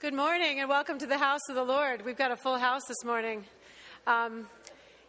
Good 0.00 0.14
morning 0.14 0.60
and 0.60 0.68
welcome 0.68 0.96
to 0.98 1.08
the 1.08 1.18
house 1.18 1.40
of 1.48 1.56
the 1.56 1.64
Lord. 1.64 2.04
We've 2.04 2.16
got 2.16 2.30
a 2.30 2.36
full 2.36 2.56
house 2.56 2.84
this 2.86 3.04
morning. 3.04 3.44
Um, 4.06 4.46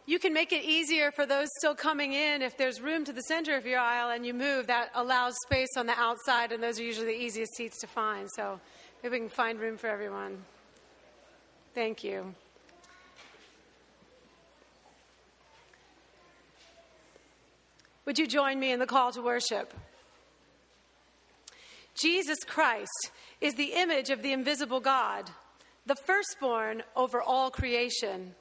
you 0.04 0.18
can 0.18 0.32
make 0.32 0.52
it 0.52 0.64
easier 0.64 1.12
for 1.12 1.26
those 1.26 1.46
still 1.58 1.76
coming 1.76 2.12
in 2.12 2.42
if 2.42 2.56
there's 2.56 2.80
room 2.80 3.04
to 3.04 3.12
the 3.12 3.22
center 3.22 3.54
of 3.54 3.64
your 3.64 3.78
aisle 3.78 4.10
and 4.10 4.26
you 4.26 4.34
move. 4.34 4.66
That 4.66 4.90
allows 4.96 5.36
space 5.46 5.76
on 5.76 5.86
the 5.86 5.96
outside, 5.96 6.50
and 6.50 6.60
those 6.60 6.80
are 6.80 6.82
usually 6.82 7.06
the 7.06 7.22
easiest 7.22 7.54
seats 7.54 7.78
to 7.82 7.86
find. 7.86 8.28
So 8.34 8.58
maybe 9.00 9.12
we 9.12 9.18
can 9.20 9.28
find 9.28 9.60
room 9.60 9.76
for 9.76 9.86
everyone. 9.86 10.38
Thank 11.72 12.02
you. 12.02 12.34
Would 18.06 18.18
you 18.18 18.26
join 18.26 18.58
me 18.58 18.72
in 18.72 18.80
the 18.80 18.86
call 18.86 19.12
to 19.12 19.22
worship? 19.22 19.72
Jesus 22.00 22.38
Christ 22.46 23.10
is 23.40 23.54
the 23.54 23.72
image 23.74 24.10
of 24.10 24.22
the 24.22 24.32
invisible 24.32 24.80
God, 24.80 25.28
the 25.86 25.96
firstborn 25.96 26.82
over 26.96 27.20
all 27.20 27.50
creation. 27.50 28.34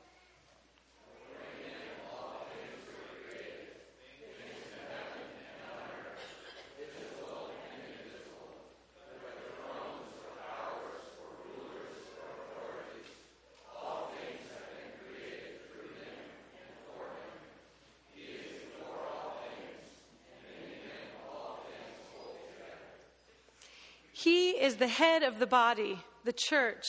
He 24.22 24.50
is 24.50 24.76
the 24.76 24.90
head 24.90 25.24
of 25.24 25.40
the 25.40 25.48
body, 25.48 25.98
the 26.26 26.34
church. 26.34 26.84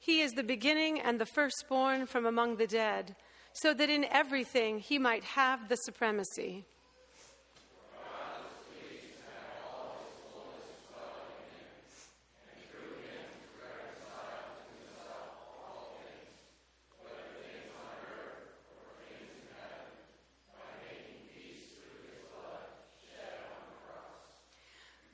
He 0.00 0.20
is 0.20 0.32
the 0.32 0.42
beginning 0.42 0.98
and 0.98 1.20
the 1.20 1.24
firstborn 1.24 2.06
from 2.06 2.26
among 2.26 2.56
the 2.56 2.66
dead, 2.66 3.14
so 3.52 3.72
that 3.72 3.88
in 3.88 4.04
everything 4.06 4.80
he 4.80 4.98
might 4.98 5.22
have 5.22 5.68
the 5.68 5.76
supremacy. 5.76 6.64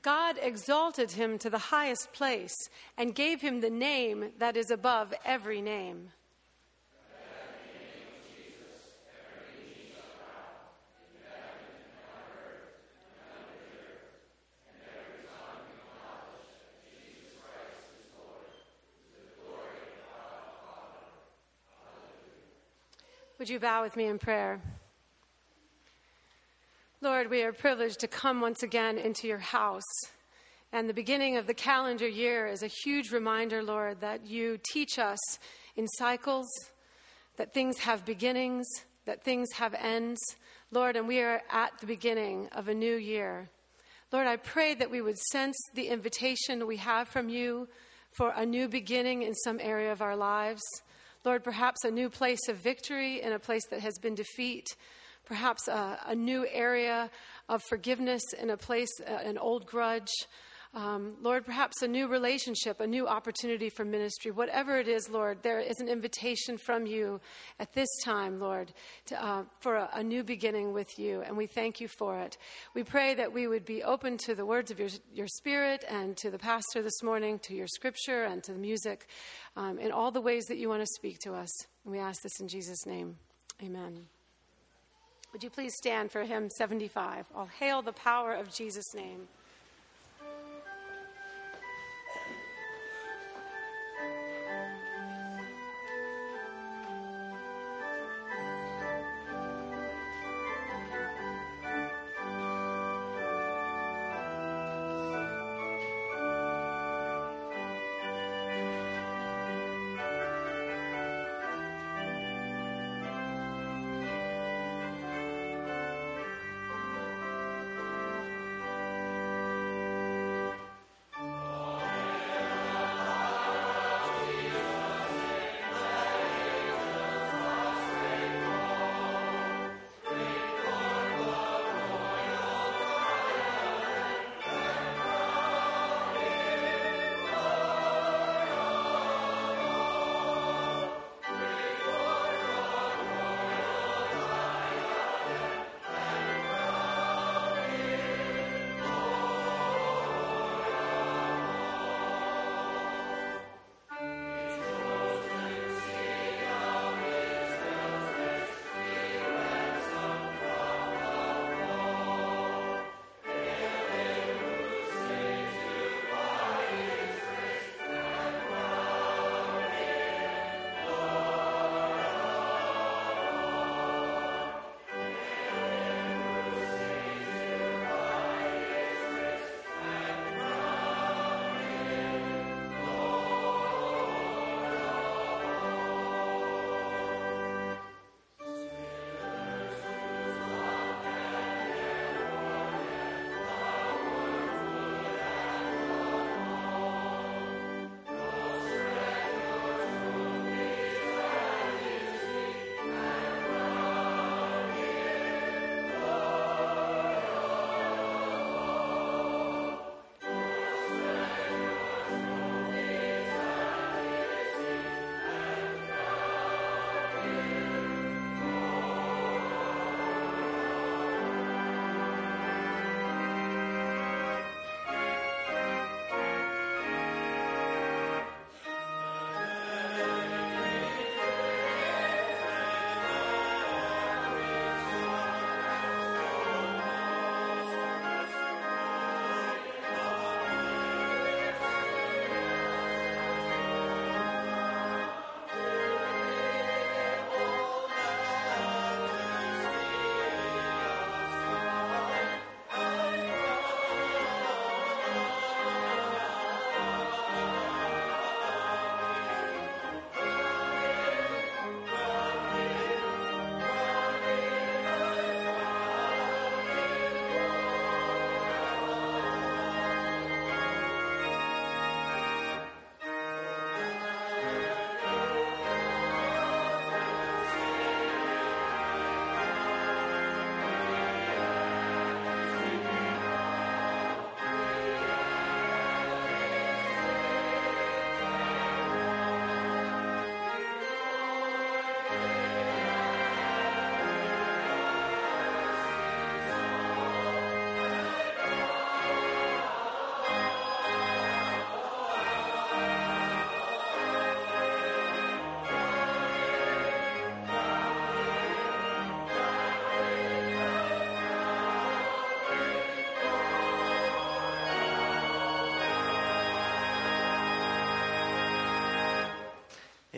God 0.01 0.23
exalted 0.43 1.11
him 1.11 1.37
to 1.39 1.49
the 1.49 1.57
highest 1.57 2.13
place 2.13 2.69
and 2.97 3.15
gave 3.15 3.41
him 3.41 3.61
the 3.61 3.69
name 3.69 4.31
that 4.37 4.57
is 4.57 4.69
above 4.69 5.13
every 5.25 5.61
name. 5.61 6.09
Would 23.39 23.49
you 23.49 23.59
bow 23.59 23.83
with 23.83 23.97
me 23.97 24.05
in 24.05 24.19
prayer? 24.19 24.61
Lord, 27.01 27.29
we 27.29 27.41
are 27.43 27.51
privileged 27.51 27.99
to 27.99 28.07
come 28.07 28.39
once 28.39 28.63
again 28.63 28.97
into 28.97 29.27
your 29.27 29.39
house. 29.39 29.83
And 30.73 30.89
the 30.89 30.93
beginning 30.95 31.37
of 31.37 31.45
the 31.45 31.53
calendar 31.53 32.07
year 32.07 32.47
is 32.47 32.63
a 32.63 32.67
huge 32.67 33.11
reminder, 33.11 33.61
Lord, 33.61 34.01
that 34.01 34.25
you 34.25 34.59
teach 34.63 34.97
us 34.97 35.19
in 35.75 35.87
cycles, 35.87 36.47
that 37.37 37.53
things 37.53 37.77
have 37.77 38.03
beginnings, 38.03 38.65
that 39.05 39.23
things 39.23 39.51
have 39.53 39.75
ends. 39.75 40.19
Lord, 40.71 40.95
and 40.95 41.07
we 41.07 41.19
are 41.19 41.43
at 41.51 41.77
the 41.79 41.85
beginning 41.85 42.49
of 42.53 42.69
a 42.69 42.73
new 42.73 42.95
year. 42.95 43.51
Lord, 44.11 44.25
I 44.25 44.37
pray 44.37 44.73
that 44.73 44.89
we 44.89 44.99
would 44.99 45.19
sense 45.19 45.55
the 45.75 45.89
invitation 45.89 46.65
we 46.65 46.77
have 46.77 47.07
from 47.07 47.29
you 47.29 47.67
for 48.09 48.33
a 48.35 48.43
new 48.43 48.67
beginning 48.67 49.21
in 49.21 49.35
some 49.35 49.59
area 49.61 49.91
of 49.91 50.01
our 50.01 50.15
lives. 50.15 50.63
Lord, 51.23 51.43
perhaps 51.43 51.83
a 51.83 51.91
new 51.91 52.09
place 52.09 52.47
of 52.49 52.57
victory 52.57 53.21
in 53.21 53.33
a 53.33 53.37
place 53.37 53.67
that 53.69 53.81
has 53.81 53.99
been 53.99 54.15
defeat 54.15 54.65
perhaps 55.25 55.67
a, 55.67 55.99
a 56.07 56.15
new 56.15 56.45
area 56.51 57.09
of 57.47 57.61
forgiveness 57.69 58.23
in 58.39 58.49
a 58.49 58.57
place, 58.57 58.91
an 59.05 59.37
old 59.37 59.65
grudge. 59.65 60.11
Um, 60.75 61.13
Lord, 61.21 61.45
perhaps 61.45 61.83
a 61.83 61.87
new 61.87 62.07
relationship, 62.07 62.79
a 62.79 62.87
new 62.87 63.07
opportunity 63.07 63.69
for 63.69 63.85
ministry, 63.85 64.31
whatever 64.31 64.79
it 64.79 64.87
is, 64.87 65.07
Lord, 65.07 65.43
there 65.43 65.59
is 65.59 65.79
an 65.79 65.87
invitation 65.87 66.57
from 66.57 66.87
you 66.87 67.21
at 67.59 67.73
this 67.73 67.87
time, 68.03 68.39
Lord, 68.39 68.73
to, 69.05 69.23
uh, 69.23 69.43
for 69.59 69.75
a, 69.75 69.89
a, 69.93 70.03
new 70.03 70.23
beginning 70.23 70.73
with 70.73 70.97
you, 70.97 71.21
and 71.21 71.37
we 71.37 71.45
thank 71.45 71.79
you 71.79 71.87
for 71.87 72.19
it. 72.19 72.39
We 72.73 72.83
pray 72.83 73.13
that 73.13 73.31
we 73.31 73.45
would 73.45 73.65
be 73.65 73.83
open 73.83 74.17
to 74.25 74.33
the 74.33 74.47
words 74.47 74.71
of 74.71 74.79
your, 74.79 74.89
your 75.13 75.27
Spirit 75.27 75.85
and 75.87 76.17
to 76.17 76.31
the 76.31 76.39
pastor 76.39 76.81
this 76.81 77.03
morning, 77.03 77.37
to 77.39 77.53
your 77.53 77.67
scripture 77.67 78.23
and 78.23 78.43
to 78.43 78.51
the 78.51 78.59
music, 78.59 79.05
um, 79.55 79.77
in 79.77 79.91
all 79.91 80.09
the 80.09 80.21
ways 80.21 80.45
that 80.45 80.57
you 80.57 80.69
want 80.69 80.81
to 80.81 80.91
speak 80.95 81.19
to 81.19 81.33
us. 81.33 81.51
And 81.83 81.91
we 81.91 81.99
ask 81.99 82.19
this 82.23 82.39
in 82.39 82.47
Jesus' 82.47 82.87
name. 82.87 83.17
Amen. 83.61 84.07
Would 85.33 85.43
you 85.43 85.51
please 85.51 85.75
stand 85.75 86.11
for 86.11 86.23
hymn 86.23 86.49
75? 86.49 87.27
All 87.35 87.45
hail 87.59 87.83
the 87.83 87.93
power 87.93 88.33
of 88.33 88.51
Jesus' 88.51 88.95
name. 88.95 89.27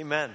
Amen. 0.05 0.29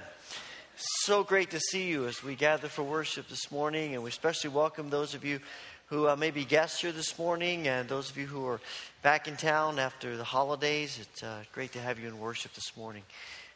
So 0.75 1.23
great 1.23 1.51
to 1.51 1.59
see 1.61 1.87
you 1.87 2.05
as 2.05 2.21
we 2.21 2.35
gather 2.35 2.67
for 2.67 2.83
worship 2.83 3.29
this 3.29 3.49
morning, 3.53 3.93
and 3.93 4.03
we 4.03 4.09
especially 4.09 4.49
welcome 4.49 4.89
those 4.89 5.15
of 5.15 5.23
you 5.23 5.39
who 5.85 6.09
uh, 6.09 6.17
may 6.17 6.29
be 6.29 6.43
guests 6.43 6.81
here 6.81 6.91
this 6.91 7.17
morning, 7.17 7.69
and 7.69 7.87
those 7.87 8.09
of 8.09 8.17
you 8.17 8.25
who 8.25 8.45
are 8.47 8.59
back 9.01 9.29
in 9.29 9.37
town 9.37 9.79
after 9.79 10.17
the 10.17 10.25
holidays. 10.25 10.99
It's 10.99 11.23
uh, 11.23 11.43
great 11.53 11.71
to 11.71 11.79
have 11.79 11.99
you 11.99 12.09
in 12.09 12.19
worship 12.19 12.53
this 12.53 12.75
morning. 12.75 13.03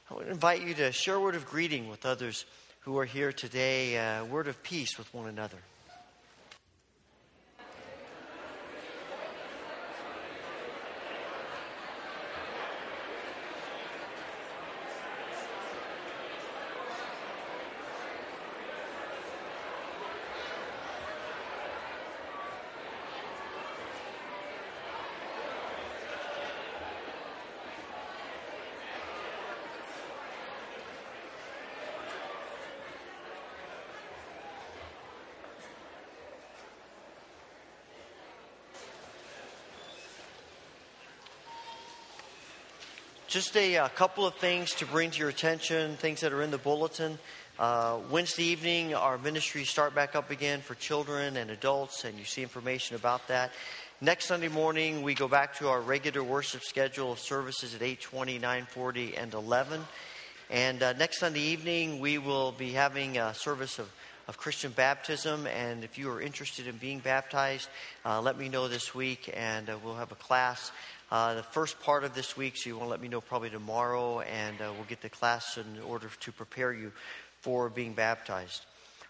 I 0.09 0.13
would 0.13 0.29
invite 0.29 0.65
you 0.65 0.73
to 0.75 0.93
share 0.93 1.15
a 1.15 1.19
word 1.19 1.35
of 1.35 1.45
greeting 1.47 1.89
with 1.89 2.05
others 2.05 2.45
who 2.79 2.97
are 2.97 3.03
here 3.03 3.33
today, 3.33 3.95
a 3.95 4.21
uh, 4.21 4.23
word 4.23 4.47
of 4.47 4.63
peace 4.63 4.97
with 4.97 5.13
one 5.13 5.27
another. 5.27 5.57
Just 43.35 43.57
a, 43.57 43.75
a, 43.75 43.83
uh, 43.83 43.87
couple 43.89 44.25
of 44.25 44.33
things 44.35 44.73
to 44.75 44.85
bring 44.85 45.11
to 45.11 45.19
your 45.19 45.27
attention, 45.27 45.97
things 45.97 46.21
that 46.21 46.31
are 46.31 46.41
in 46.41 46.51
the 46.51 46.57
bulletin. 46.57 47.19
Uh, 47.59 47.99
Wednesday 48.09 48.45
evening, 48.45 48.93
our 48.93 49.17
ministries 49.17 49.69
start 49.69 49.93
back 49.93 50.15
up 50.15 50.31
again 50.31 50.61
for 50.61 50.73
children 50.75 51.35
and 51.35 51.51
adults, 51.51 52.05
and 52.05 52.17
you 52.17 52.23
see 52.23 52.43
information 52.43 52.95
about 52.95 53.27
that. 53.27 53.51
Next 53.99 54.27
Sunday 54.27 54.47
morning, 54.47 55.01
we 55.01 55.15
go 55.15 55.27
back 55.27 55.53
to 55.57 55.67
our 55.67 55.81
regular 55.81 56.23
worship 56.23 56.63
schedule 56.63 57.11
of 57.11 57.19
services 57.19 57.75
at 57.75 57.81
8:20, 57.81 58.39
9:40, 58.39 59.21
and 59.21 59.33
11. 59.33 59.81
And 60.49 60.81
uh, 60.81 60.93
next 60.93 61.19
Sunday 61.19 61.41
evening, 61.41 61.99
we 61.99 62.17
will 62.17 62.53
be 62.53 62.71
having 62.71 63.17
a 63.17 63.33
service 63.33 63.79
of 63.79 63.89
of 64.27 64.37
Christian 64.37 64.71
baptism. 64.71 65.47
And 65.47 65.83
if 65.83 65.97
you 65.97 66.09
are 66.09 66.21
interested 66.21 66.67
in 66.67 66.77
being 66.77 66.99
baptized, 66.99 67.69
uh, 68.05 68.21
let 68.21 68.37
me 68.37 68.49
know 68.49 68.67
this 68.67 68.95
week, 68.95 69.31
and 69.35 69.69
uh, 69.69 69.77
we'll 69.83 69.95
have 69.95 70.11
a 70.11 70.15
class 70.15 70.71
uh, 71.15 71.33
the 71.33 71.43
first 71.43 71.79
part 71.79 72.03
of 72.03 72.13
this 72.13 72.35
week, 72.35 72.57
so 72.57 72.67
you 72.69 72.75
want 72.75 72.87
to 72.87 72.91
let 72.91 72.99
me 72.99 73.07
know 73.07 73.21
probably 73.21 73.49
tomorrow, 73.49 74.19
and 74.19 74.59
uh, 74.59 74.69
we'll 74.75 74.83
get 74.83 75.01
the 75.01 75.07
class 75.07 75.57
in 75.57 75.81
order 75.81 76.09
to 76.19 76.31
prepare 76.33 76.73
you 76.73 76.91
for 77.39 77.69
being 77.69 77.93
baptized. 77.93 78.65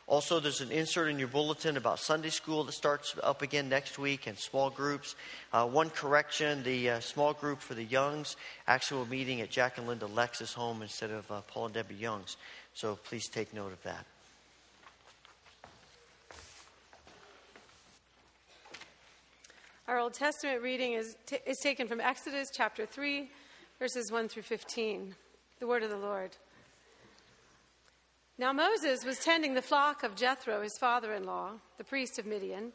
Also, 0.06 0.40
there's 0.40 0.62
an 0.62 0.70
insert 0.70 1.10
in 1.10 1.18
your 1.18 1.28
bulletin 1.28 1.78
about 1.78 1.98
Sunday 1.98 2.30
school 2.30 2.64
that 2.64 2.74
starts 2.74 3.16
up 3.24 3.42
again 3.42 3.70
next 3.70 3.98
week 3.98 4.28
and 4.28 4.38
small 4.38 4.70
groups. 4.70 5.16
Uh, 5.52 5.66
one 5.66 5.90
correction 5.90 6.62
the 6.62 6.92
uh, 6.92 7.00
small 7.00 7.34
group 7.34 7.60
for 7.60 7.74
the 7.74 7.84
Youngs 7.84 8.36
actually 8.68 9.08
meeting 9.08 9.42
at 9.42 9.50
Jack 9.50 9.80
and 9.80 9.88
Linda 9.88 10.06
Lex's 10.06 10.54
home 10.54 10.84
instead 10.84 11.10
of 11.10 11.32
uh, 11.32 11.42
Paul 11.48 11.66
and 11.66 11.74
Debbie 11.74 11.96
Young's. 11.96 12.38
So 12.76 13.00
please 13.04 13.28
take 13.28 13.52
note 13.52 13.74
of 13.74 13.82
that. 13.82 14.06
Our 19.88 20.00
Old 20.00 20.15
Testament 20.15 20.63
reading 20.63 20.94
is, 20.94 21.15
t- 21.27 21.38
is 21.46 21.60
taken 21.60 21.88
from 21.88 22.01
Exodus 22.01 22.50
chapter 22.51 22.88
3, 22.88 23.30
verses 23.77 24.12
1 24.12 24.30
through 24.30 24.42
15. 24.42 25.13
The 25.60 25.68
word 25.68 25.84
of 25.84 25.92
the 25.92 25.98
Lord. 25.98 26.32
Now 28.39 28.51
Moses 28.51 29.06
was 29.06 29.20
tending 29.20 29.54
the 29.54 29.62
flock 29.62 30.01
of 30.01 30.15
Jethro, 30.15 30.63
his 30.63 30.75
father 30.80 31.13
in 31.13 31.24
law, 31.24 31.51
the 31.77 31.84
priest 31.84 32.18
of 32.18 32.25
Midian, 32.25 32.72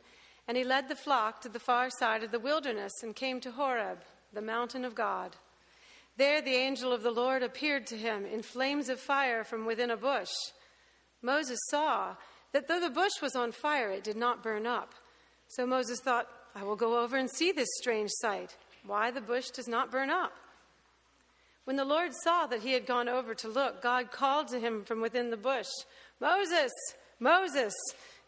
and 0.47 0.57
he 0.57 0.62
led 0.62 0.88
the 0.88 0.95
flock 0.95 1.40
to 1.40 1.49
the 1.49 1.59
far 1.59 1.90
side 1.90 2.23
of 2.23 2.31
the 2.31 2.38
wilderness 2.38 2.93
and 3.02 3.17
came 3.17 3.40
to 3.40 3.50
Horeb, 3.50 3.99
the 4.33 4.40
mountain 4.40 4.85
of 4.85 4.95
God. 4.95 5.35
There 6.17 6.40
the 6.40 6.55
angel 6.55 6.93
of 6.93 7.02
the 7.02 7.11
Lord 7.11 7.43
appeared 7.43 7.88
to 7.88 7.97
him 7.97 8.25
in 8.25 8.43
flames 8.43 8.88
of 8.88 9.00
fire 9.00 9.43
from 9.43 9.67
within 9.67 9.90
a 9.90 9.97
bush. 9.97 10.31
Moses 11.23 11.59
saw 11.71 12.14
that 12.52 12.69
though 12.69 12.81
the 12.81 12.88
bush 12.88 13.21
was 13.21 13.35
on 13.35 13.50
fire, 13.50 13.90
it 13.90 14.05
did 14.05 14.17
not 14.17 14.45
burn 14.45 14.64
up. 14.64 14.95
So 15.49 15.67
Moses 15.67 15.99
thought, 15.99 16.29
I 16.54 16.64
will 16.64 16.76
go 16.76 17.02
over 17.02 17.16
and 17.16 17.30
see 17.30 17.52
this 17.52 17.69
strange 17.78 18.11
sight, 18.21 18.57
why 18.85 19.11
the 19.11 19.21
bush 19.21 19.50
does 19.50 19.69
not 19.69 19.90
burn 19.90 20.11
up. 20.11 20.33
When 21.64 21.76
the 21.76 21.85
Lord 21.85 22.12
saw 22.25 22.47
that 22.47 22.62
he 22.62 22.73
had 22.73 22.87
gone 22.87 23.09
over 23.09 23.35
to 23.35 23.49
look, 23.49 23.83
God 23.83 24.11
called 24.11 24.49
to 24.49 24.59
him 24.59 24.85
from 24.85 25.00
within 25.00 25.30
the 25.30 25.37
bush, 25.37 25.69
Moses, 26.21 26.73
Moses. 27.19 27.75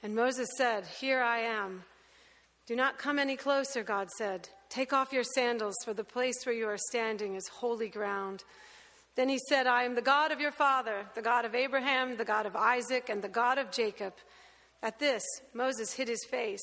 And 0.03 0.15
Moses 0.15 0.49
said, 0.57 0.85
Here 0.87 1.21
I 1.21 1.41
am. 1.41 1.85
Do 2.67 2.77
not 2.77 2.99
come 2.99 3.19
any 3.19 3.37
closer, 3.37 3.83
God 3.83 4.09
said. 4.17 4.49
Take 4.69 4.93
off 4.93 5.13
your 5.13 5.25
sandals, 5.25 5.75
for 5.85 5.95
the 5.95 6.05
place 6.05 6.35
where 6.45 6.55
you 6.55 6.67
are 6.67 6.79
standing 6.79 7.35
is 7.35 7.47
holy 7.49 7.89
ground. 7.89 8.45
Then 9.15 9.29
he 9.29 9.39
said, 9.49 9.67
I 9.67 9.85
am 9.85 9.95
the 9.95 10.03
God 10.03 10.33
of 10.33 10.41
your 10.41 10.53
father, 10.53 11.07
the 11.15 11.23
God 11.23 11.45
of 11.45 11.55
Abraham, 11.55 12.17
the 12.17 12.25
God 12.25 12.47
of 12.47 12.57
Isaac, 12.57 13.09
and 13.09 13.23
the 13.23 13.29
God 13.29 13.59
of 13.59 13.71
Jacob. 13.71 14.15
At 14.83 14.99
this, 14.99 15.23
Moses 15.53 15.93
hid 15.93 16.09
his 16.09 16.25
face 16.31 16.63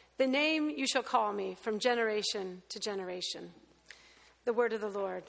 the 0.21 0.27
name 0.27 0.69
you 0.69 0.85
shall 0.85 1.01
call 1.01 1.33
me 1.33 1.57
from 1.63 1.79
generation 1.79 2.61
to 2.69 2.79
generation. 2.79 3.49
The 4.45 4.53
word 4.53 4.71
of 4.71 4.79
the 4.79 4.87
Lord. 4.87 5.23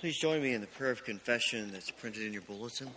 Please 0.00 0.18
join 0.18 0.42
me 0.42 0.52
in 0.52 0.60
the 0.60 0.66
prayer 0.66 0.90
of 0.90 1.04
confession 1.04 1.70
that's 1.70 1.92
printed 1.92 2.24
in 2.24 2.32
your 2.32 2.42
bulletin. 2.42 2.90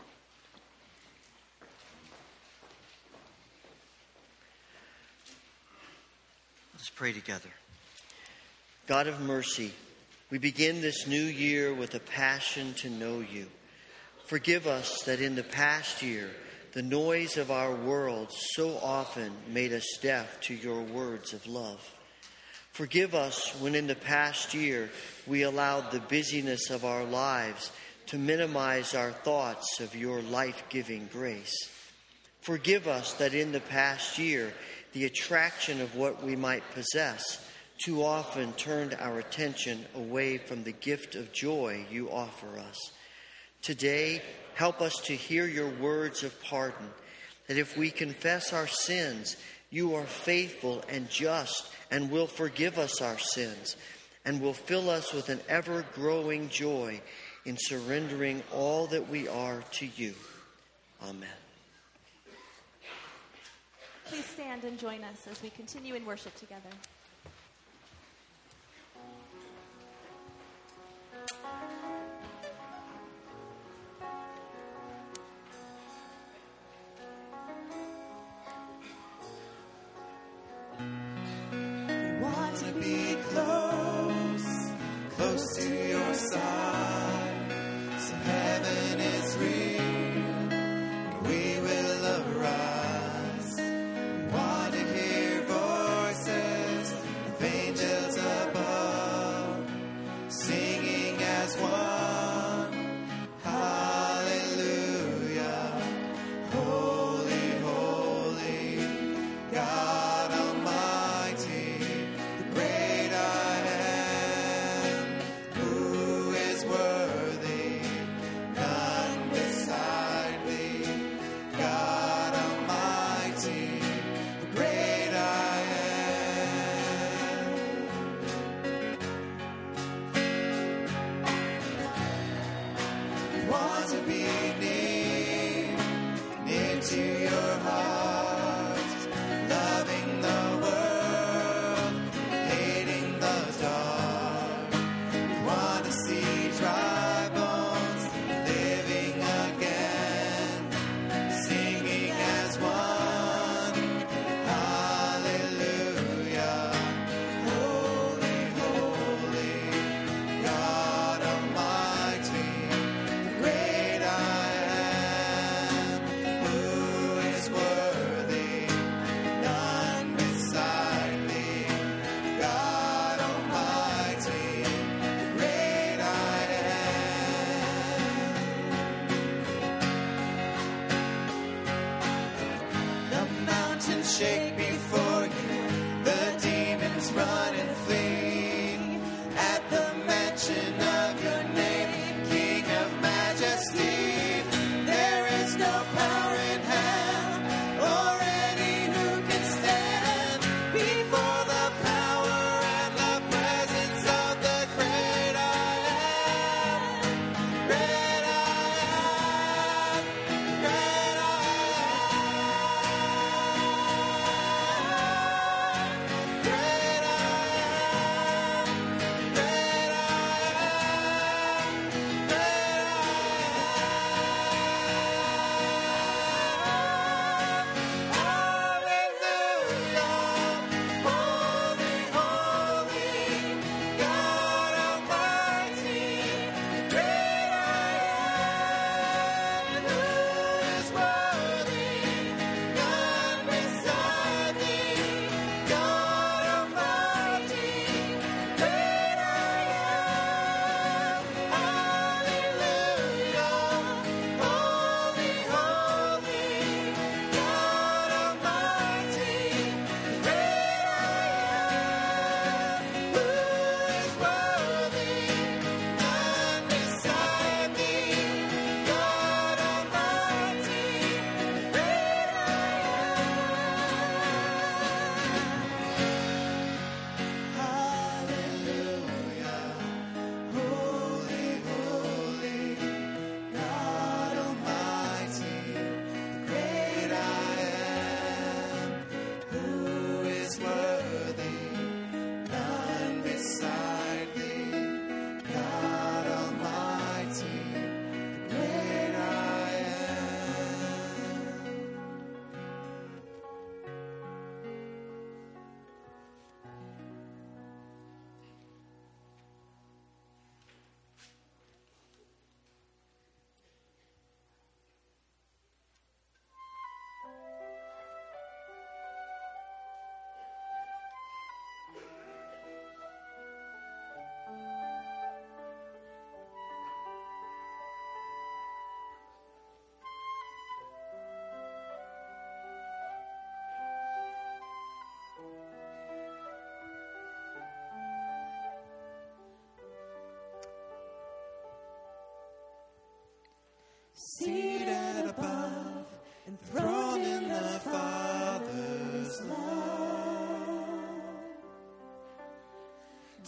Let's 6.73 6.89
pray 6.89 7.13
together. 7.13 7.49
God 8.87 9.05
of 9.05 9.21
mercy, 9.21 9.71
we 10.31 10.39
begin 10.39 10.81
this 10.81 11.05
new 11.05 11.21
year 11.21 11.75
with 11.75 11.93
a 11.93 11.99
passion 11.99 12.73
to 12.77 12.89
know 12.89 13.19
you. 13.19 13.45
Forgive 14.29 14.67
us 14.67 15.01
that 15.05 15.21
in 15.21 15.33
the 15.33 15.41
past 15.41 16.03
year, 16.03 16.29
the 16.73 16.83
noise 16.83 17.35
of 17.35 17.49
our 17.49 17.73
world 17.73 18.27
so 18.31 18.77
often 18.77 19.31
made 19.47 19.73
us 19.73 19.97
deaf 20.03 20.39
to 20.41 20.53
your 20.53 20.83
words 20.83 21.33
of 21.33 21.47
love. 21.47 21.81
Forgive 22.71 23.15
us 23.15 23.59
when 23.59 23.73
in 23.73 23.87
the 23.87 23.95
past 23.95 24.53
year 24.53 24.91
we 25.25 25.41
allowed 25.41 25.89
the 25.89 25.99
busyness 26.01 26.69
of 26.69 26.85
our 26.85 27.03
lives 27.05 27.71
to 28.05 28.19
minimize 28.19 28.93
our 28.93 29.11
thoughts 29.11 29.79
of 29.79 29.95
your 29.95 30.21
life 30.21 30.61
giving 30.69 31.09
grace. 31.11 31.67
Forgive 32.41 32.87
us 32.87 33.13
that 33.13 33.33
in 33.33 33.51
the 33.51 33.61
past 33.61 34.19
year 34.19 34.53
the 34.93 35.05
attraction 35.05 35.81
of 35.81 35.95
what 35.95 36.23
we 36.23 36.35
might 36.35 36.69
possess 36.75 37.43
too 37.83 38.03
often 38.03 38.53
turned 38.53 38.95
our 38.99 39.17
attention 39.17 39.87
away 39.95 40.37
from 40.37 40.63
the 40.63 40.71
gift 40.71 41.15
of 41.15 41.33
joy 41.33 41.83
you 41.89 42.11
offer 42.11 42.59
us. 42.59 42.91
Today, 43.61 44.21
help 44.55 44.81
us 44.81 44.95
to 45.05 45.15
hear 45.15 45.45
your 45.45 45.69
words 45.69 46.23
of 46.23 46.41
pardon, 46.43 46.89
that 47.47 47.57
if 47.57 47.77
we 47.77 47.91
confess 47.91 48.53
our 48.53 48.67
sins, 48.67 49.35
you 49.69 49.95
are 49.95 50.05
faithful 50.05 50.83
and 50.89 51.09
just 51.09 51.71
and 51.91 52.11
will 52.11 52.27
forgive 52.27 52.77
us 52.77 53.01
our 53.01 53.19
sins 53.19 53.75
and 54.25 54.41
will 54.41 54.53
fill 54.53 54.89
us 54.89 55.13
with 55.13 55.29
an 55.29 55.39
ever 55.47 55.85
growing 55.93 56.49
joy 56.49 56.99
in 57.45 57.57
surrendering 57.57 58.43
all 58.53 58.87
that 58.87 59.09
we 59.09 59.27
are 59.27 59.63
to 59.71 59.87
you. 59.95 60.13
Amen. 61.03 61.29
Please 64.05 64.25
stand 64.25 64.63
and 64.63 64.77
join 64.79 65.03
us 65.03 65.27
as 65.29 65.41
we 65.41 65.49
continue 65.51 65.95
in 65.95 66.05
worship 66.05 66.35
together. 66.35 66.69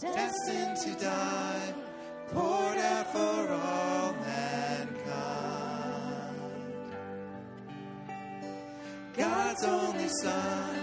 destined 0.02 0.76
to 0.78 1.04
die, 1.04 1.74
poured 2.32 2.78
out 2.78 3.12
for 3.12 3.52
all 3.52 4.12
mankind. 4.14 4.96
God's 9.16 9.64
only 9.64 10.08
Son. 10.08 10.81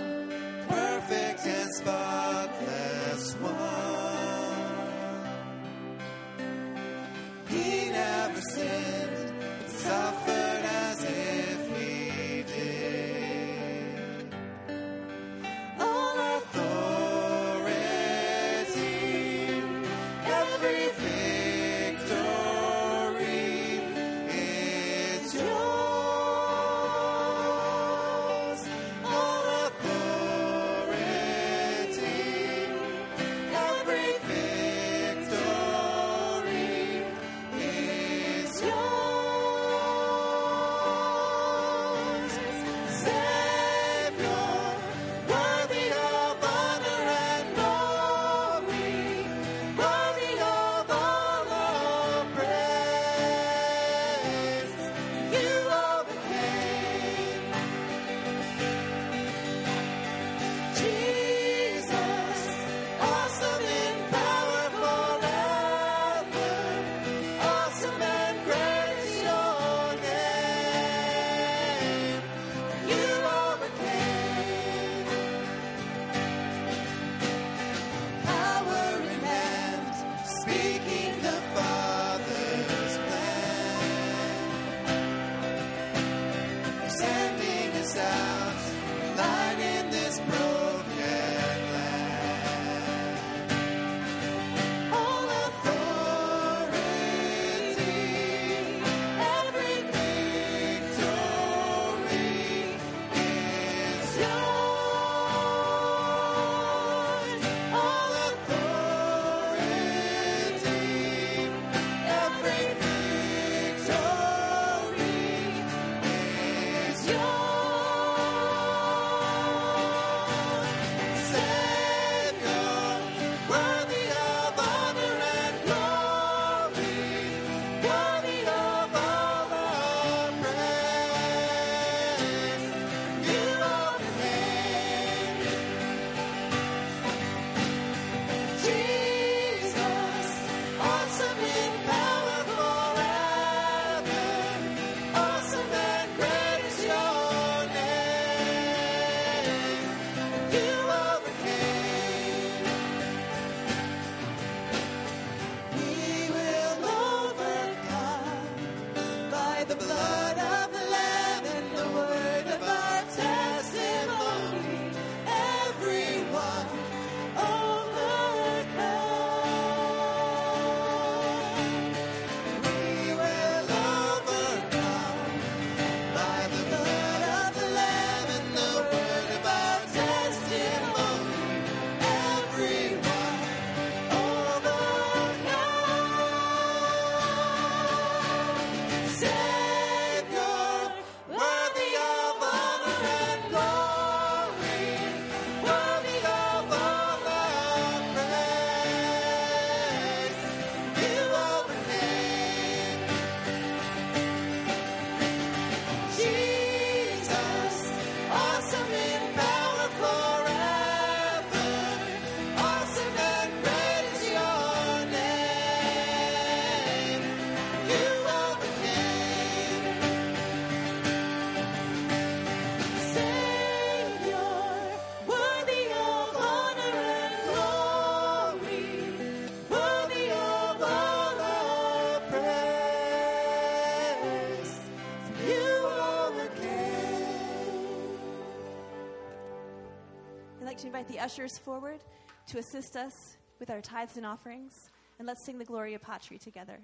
invite 240.99 241.13
the 241.15 241.23
ushers 241.23 241.57
forward 241.57 242.01
to 242.45 242.57
assist 242.57 242.97
us 242.97 243.37
with 243.59 243.69
our 243.69 243.79
tithes 243.79 244.17
and 244.17 244.25
offerings. 244.25 244.89
And 245.17 245.25
let's 245.25 245.45
sing 245.45 245.57
the 245.57 245.63
Gloria 245.63 245.97
Patri 245.97 246.37
together. 246.37 246.77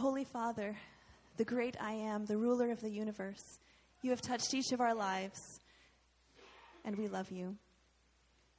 Heavenly 0.00 0.24
Father, 0.24 0.74
the 1.36 1.44
great 1.44 1.76
I 1.78 1.92
am, 1.92 2.24
the 2.24 2.38
ruler 2.38 2.70
of 2.70 2.80
the 2.80 2.88
universe, 2.88 3.58
you 4.00 4.08
have 4.12 4.22
touched 4.22 4.54
each 4.54 4.72
of 4.72 4.80
our 4.80 4.94
lives, 4.94 5.60
and 6.86 6.96
we 6.96 7.06
love 7.06 7.30
you. 7.30 7.54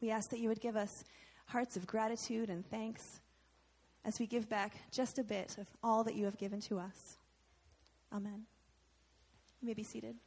We 0.01 0.12
ask 0.12 0.30
that 0.30 0.39
you 0.39 0.49
would 0.49 0.62
give 0.62 0.75
us 0.75 1.04
hearts 1.47 1.75
of 1.77 1.88
gratitude 1.88 2.51
and 2.51 2.63
thanks 2.69 3.21
as 4.06 4.19
we 4.19 4.27
give 4.27 4.49
back 4.49 4.73
just 4.91 5.17
a 5.17 5.23
bit 5.23 5.58
of 5.58 5.65
all 5.84 6.04
that 6.04 6.15
you 6.15 6.25
have 6.25 6.38
given 6.38 6.62
to 6.69 6.77
us. 6.77 7.17
Amen. 8.13 8.43
You 9.62 9.67
may 9.67 9.73
be 9.73 9.84
seated. 9.84 10.17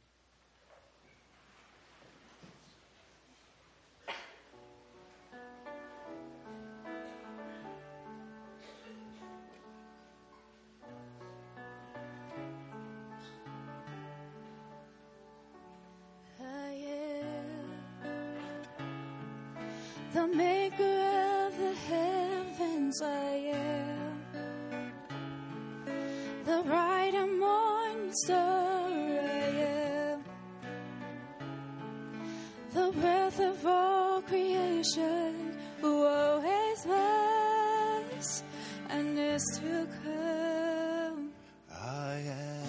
To 39.35 39.85
come. 40.01 41.29
I 41.69 42.23
am 42.25 42.63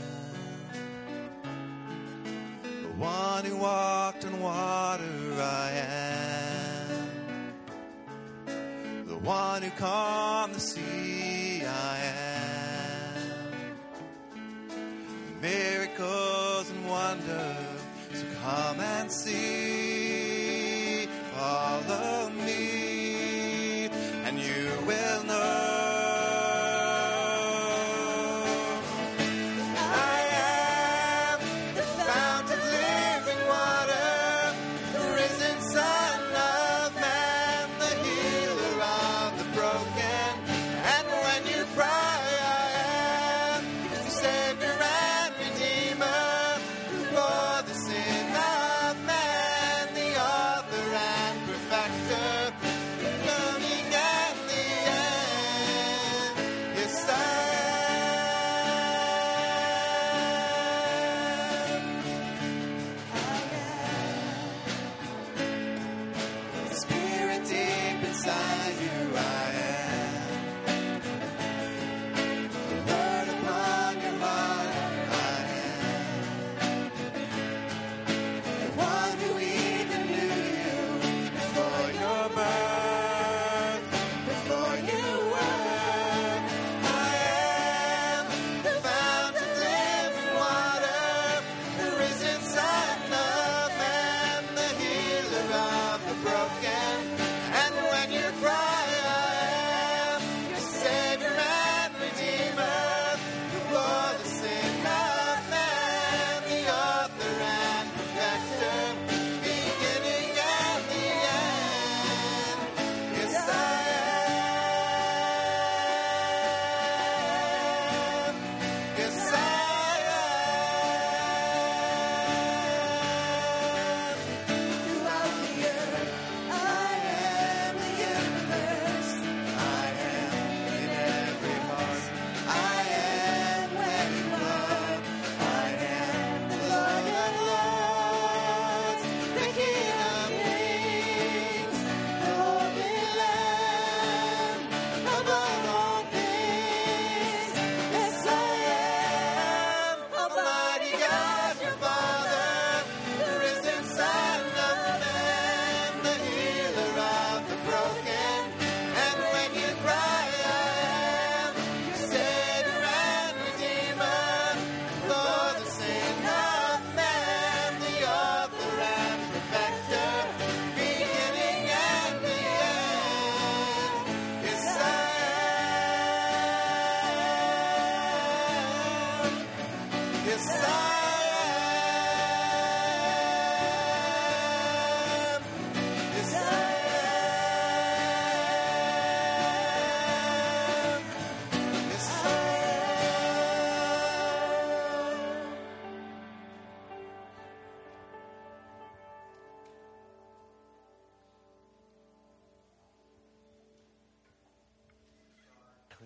the 2.82 2.88
one 2.98 3.44
who 3.44 3.56
walked 3.56 4.24
on 4.24 4.40
water. 4.40 5.04
I 5.38 5.70
am 8.48 9.06
the 9.06 9.18
one 9.18 9.62
who 9.62 9.70
calmed 9.70 10.56
the 10.56 10.60
sea. 10.60 10.75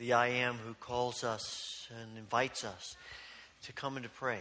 The 0.01 0.15
I 0.15 0.29
am 0.29 0.55
who 0.55 0.73
calls 0.73 1.25
us 1.25 1.87
and 2.01 2.17
invites 2.17 2.65
us 2.65 2.97
to 3.65 3.73
come 3.75 3.99
and 3.99 4.05
to 4.05 4.09
pray. 4.09 4.39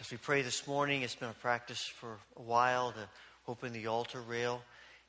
As 0.00 0.10
we 0.10 0.16
pray 0.16 0.40
this 0.40 0.66
morning, 0.66 1.02
it's 1.02 1.14
been 1.14 1.28
a 1.28 1.34
practice 1.34 1.84
for 1.84 2.16
a 2.38 2.42
while 2.42 2.90
to 2.92 3.06
open 3.46 3.74
the 3.74 3.88
altar 3.88 4.22
rail. 4.22 4.62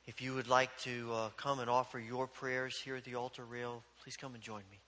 If 0.06 0.20
you 0.20 0.34
would 0.34 0.48
like 0.48 0.76
to 0.80 1.10
uh, 1.14 1.28
come 1.38 1.60
and 1.60 1.70
offer 1.70 1.98
your 1.98 2.26
prayers 2.26 2.78
here 2.78 2.96
at 2.96 3.04
the 3.04 3.14
altar 3.14 3.42
rail, 3.42 3.82
please 4.02 4.18
come 4.18 4.34
and 4.34 4.42
join 4.42 4.64
me. 4.70 4.83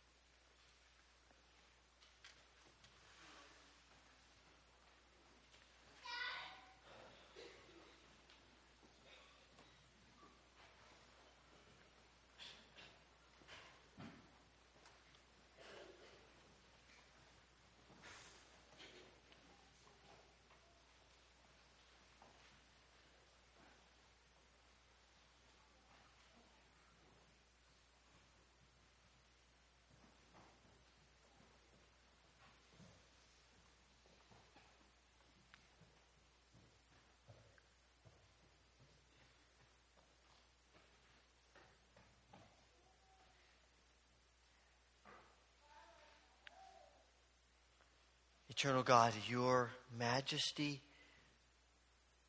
Eternal 48.59 48.84
God, 48.84 49.12
your 49.28 49.68
majesty 49.98 50.80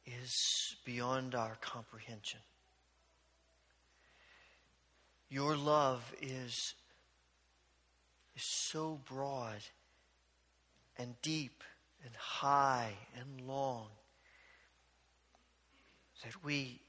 is 0.05 0.75
beyond 0.83 1.33
our 1.33 1.55
comprehension. 1.61 2.41
Your 5.29 5.55
love 5.55 6.03
is, 6.21 6.73
is 8.35 8.43
so 8.43 8.99
broad 9.07 9.59
and 10.97 11.15
deep 11.21 11.63
and 12.03 12.13
high 12.17 12.91
and 13.17 13.47
long 13.47 13.87
that 16.25 16.43
we 16.43 16.81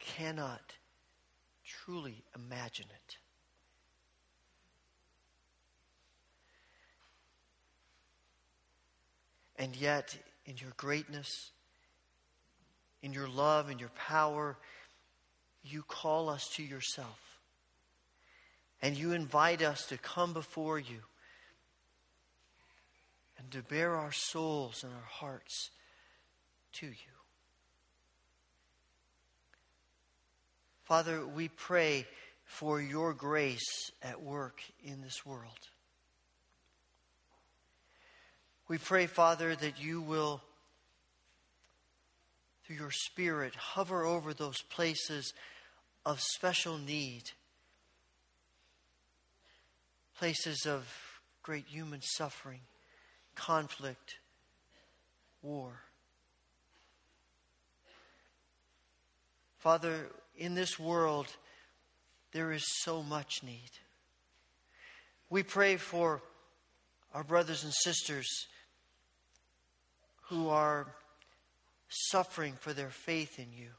cannot 0.00 0.72
truly 1.64 2.24
imagine 2.34 2.86
it. 2.90 3.16
And 9.58 9.74
yet, 9.76 10.16
in 10.44 10.56
your 10.58 10.72
greatness, 10.76 11.50
in 13.02 13.12
your 13.12 13.28
love, 13.28 13.70
in 13.70 13.78
your 13.78 13.90
power, 13.90 14.56
you 15.64 15.82
call 15.82 16.28
us 16.28 16.48
to 16.56 16.62
yourself. 16.62 17.38
And 18.82 18.96
you 18.96 19.12
invite 19.12 19.62
us 19.62 19.86
to 19.86 19.96
come 19.96 20.32
before 20.32 20.78
you 20.78 21.00
and 23.38 23.50
to 23.52 23.62
bare 23.62 23.94
our 23.94 24.12
souls 24.12 24.84
and 24.84 24.92
our 24.92 25.08
hearts 25.08 25.70
to 26.74 26.86
you. 26.86 27.16
Father, 30.84 31.26
we 31.26 31.48
pray 31.48 32.06
for 32.44 32.80
your 32.80 33.12
grace 33.12 33.90
at 34.02 34.22
work 34.22 34.60
in 34.84 35.02
this 35.02 35.26
world. 35.26 35.68
We 38.68 38.78
pray, 38.78 39.06
Father, 39.06 39.54
that 39.54 39.80
you 39.80 40.00
will, 40.00 40.42
through 42.64 42.76
your 42.76 42.90
Spirit, 42.90 43.54
hover 43.54 44.04
over 44.04 44.34
those 44.34 44.60
places 44.62 45.32
of 46.04 46.20
special 46.20 46.76
need, 46.76 47.30
places 50.18 50.66
of 50.66 50.84
great 51.44 51.66
human 51.68 52.02
suffering, 52.02 52.62
conflict, 53.36 54.16
war. 55.42 55.82
Father, 59.58 60.08
in 60.36 60.56
this 60.56 60.76
world, 60.76 61.28
there 62.32 62.50
is 62.50 62.64
so 62.80 63.00
much 63.00 63.44
need. 63.44 63.70
We 65.30 65.44
pray 65.44 65.76
for 65.76 66.20
our 67.14 67.22
brothers 67.22 67.62
and 67.62 67.72
sisters 67.72 68.48
who 70.28 70.48
are 70.48 70.86
suffering 71.88 72.54
for 72.58 72.72
their 72.72 72.90
faith 72.90 73.38
in 73.38 73.52
you. 73.52 73.70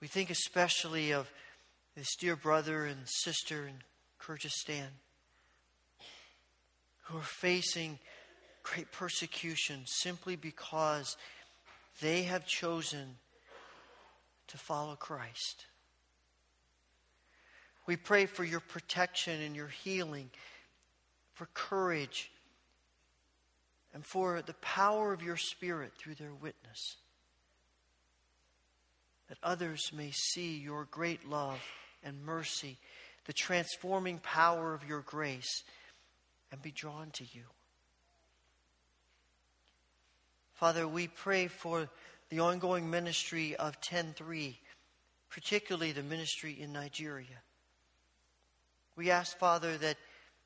We 0.00 0.08
think 0.08 0.30
especially 0.30 1.12
of 1.12 1.30
this 1.96 2.14
dear 2.16 2.36
brother 2.36 2.84
and 2.84 2.98
sister 3.06 3.66
in 3.66 3.74
Kyrgyzstan 4.20 4.88
who 7.04 7.18
are 7.18 7.22
facing 7.22 7.98
great 8.62 8.90
persecution 8.92 9.82
simply 9.86 10.36
because 10.36 11.16
they 12.00 12.24
have 12.24 12.46
chosen 12.46 13.16
to 14.48 14.58
follow 14.58 14.96
Christ. 14.96 15.66
We 17.86 17.96
pray 17.96 18.26
for 18.26 18.44
your 18.44 18.60
protection 18.60 19.40
and 19.40 19.54
your 19.54 19.68
healing, 19.68 20.30
for 21.34 21.48
courage 21.54 22.30
and 23.96 24.04
for 24.04 24.42
the 24.42 24.52
power 24.60 25.14
of 25.14 25.22
your 25.22 25.38
Spirit 25.38 25.90
through 25.96 26.16
their 26.16 26.34
witness. 26.34 26.96
That 29.30 29.38
others 29.42 29.90
may 29.90 30.10
see 30.10 30.58
your 30.58 30.86
great 30.90 31.26
love 31.26 31.62
and 32.04 32.22
mercy, 32.22 32.76
the 33.24 33.32
transforming 33.32 34.18
power 34.18 34.74
of 34.74 34.86
your 34.86 35.00
grace, 35.00 35.64
and 36.52 36.60
be 36.60 36.72
drawn 36.72 37.08
to 37.12 37.24
you. 37.24 37.44
Father, 40.52 40.86
we 40.86 41.08
pray 41.08 41.46
for 41.46 41.88
the 42.28 42.40
ongoing 42.40 42.90
ministry 42.90 43.56
of 43.56 43.80
10.3, 43.80 44.56
particularly 45.30 45.92
the 45.92 46.02
ministry 46.02 46.54
in 46.60 46.70
Nigeria. 46.70 47.40
We 48.94 49.10
ask, 49.10 49.38
Father, 49.38 49.78
that 49.78 49.96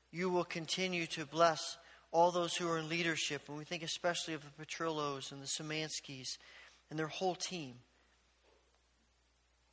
you 0.09 0.29
will 0.29 0.45
continue 0.45 1.05
to 1.07 1.25
bless 1.25 1.75
all 2.11 2.31
those 2.31 2.55
who 2.55 2.69
are 2.69 2.77
in 2.77 2.89
leadership, 2.89 3.43
and 3.47 3.57
we 3.57 3.63
think 3.63 3.83
especially 3.83 4.33
of 4.33 4.41
the 4.43 4.65
Petrillos 4.65 5.31
and 5.31 5.41
the 5.41 5.47
Samanskis 5.47 6.37
and 6.89 6.99
their 6.99 7.07
whole 7.07 7.35
team. 7.35 7.75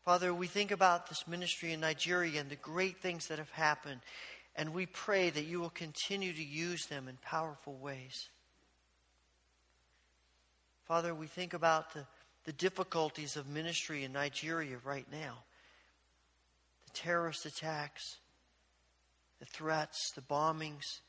Father, 0.05 0.32
we 0.32 0.47
think 0.47 0.70
about 0.70 1.09
this 1.09 1.26
ministry 1.26 1.72
in 1.72 1.80
Nigeria 1.80 2.41
and 2.41 2.49
the 2.49 2.57
great 2.57 2.99
things 2.99 3.26
that 3.26 3.39
have 3.39 3.51
happened, 3.51 4.01
and 4.55 4.72
we 4.72 4.86
pray 4.86 5.30
that 5.30 5.45
you 5.45 5.61
will 5.61 5.70
continue 5.70 6.32
to 6.32 6.45
use 6.45 6.86
them 6.86 7.09
in 7.09 7.18
powerful 7.22 7.74
ways. 7.74 8.28
Father, 10.86 11.14
we 11.14 11.26
think 11.26 11.53
about 11.53 11.93
the, 11.93 12.07
the 12.45 12.53
difficulties 12.53 13.36
of 13.36 13.49
ministry 13.49 14.05
in 14.05 14.12
Nigeria 14.12 14.78
right 14.84 15.07
now 15.12 15.39
the 16.86 16.93
terrorist 16.95 17.45
attacks, 17.45 18.16
the 19.41 19.45
threats, 19.45 20.11
the 20.12 20.22
bombings 20.22 21.01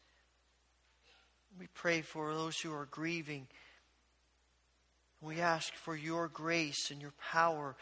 we 1.60 1.68
pray 1.74 2.02
for 2.02 2.34
those 2.34 2.58
who 2.58 2.74
are 2.74 2.88
grieving. 2.90 3.46
We 5.22 5.42
ask 5.42 5.74
for 5.74 5.96
your 5.96 6.30
grace 6.30 6.90
and 6.90 7.02
your 7.02 7.14
power 7.32 7.76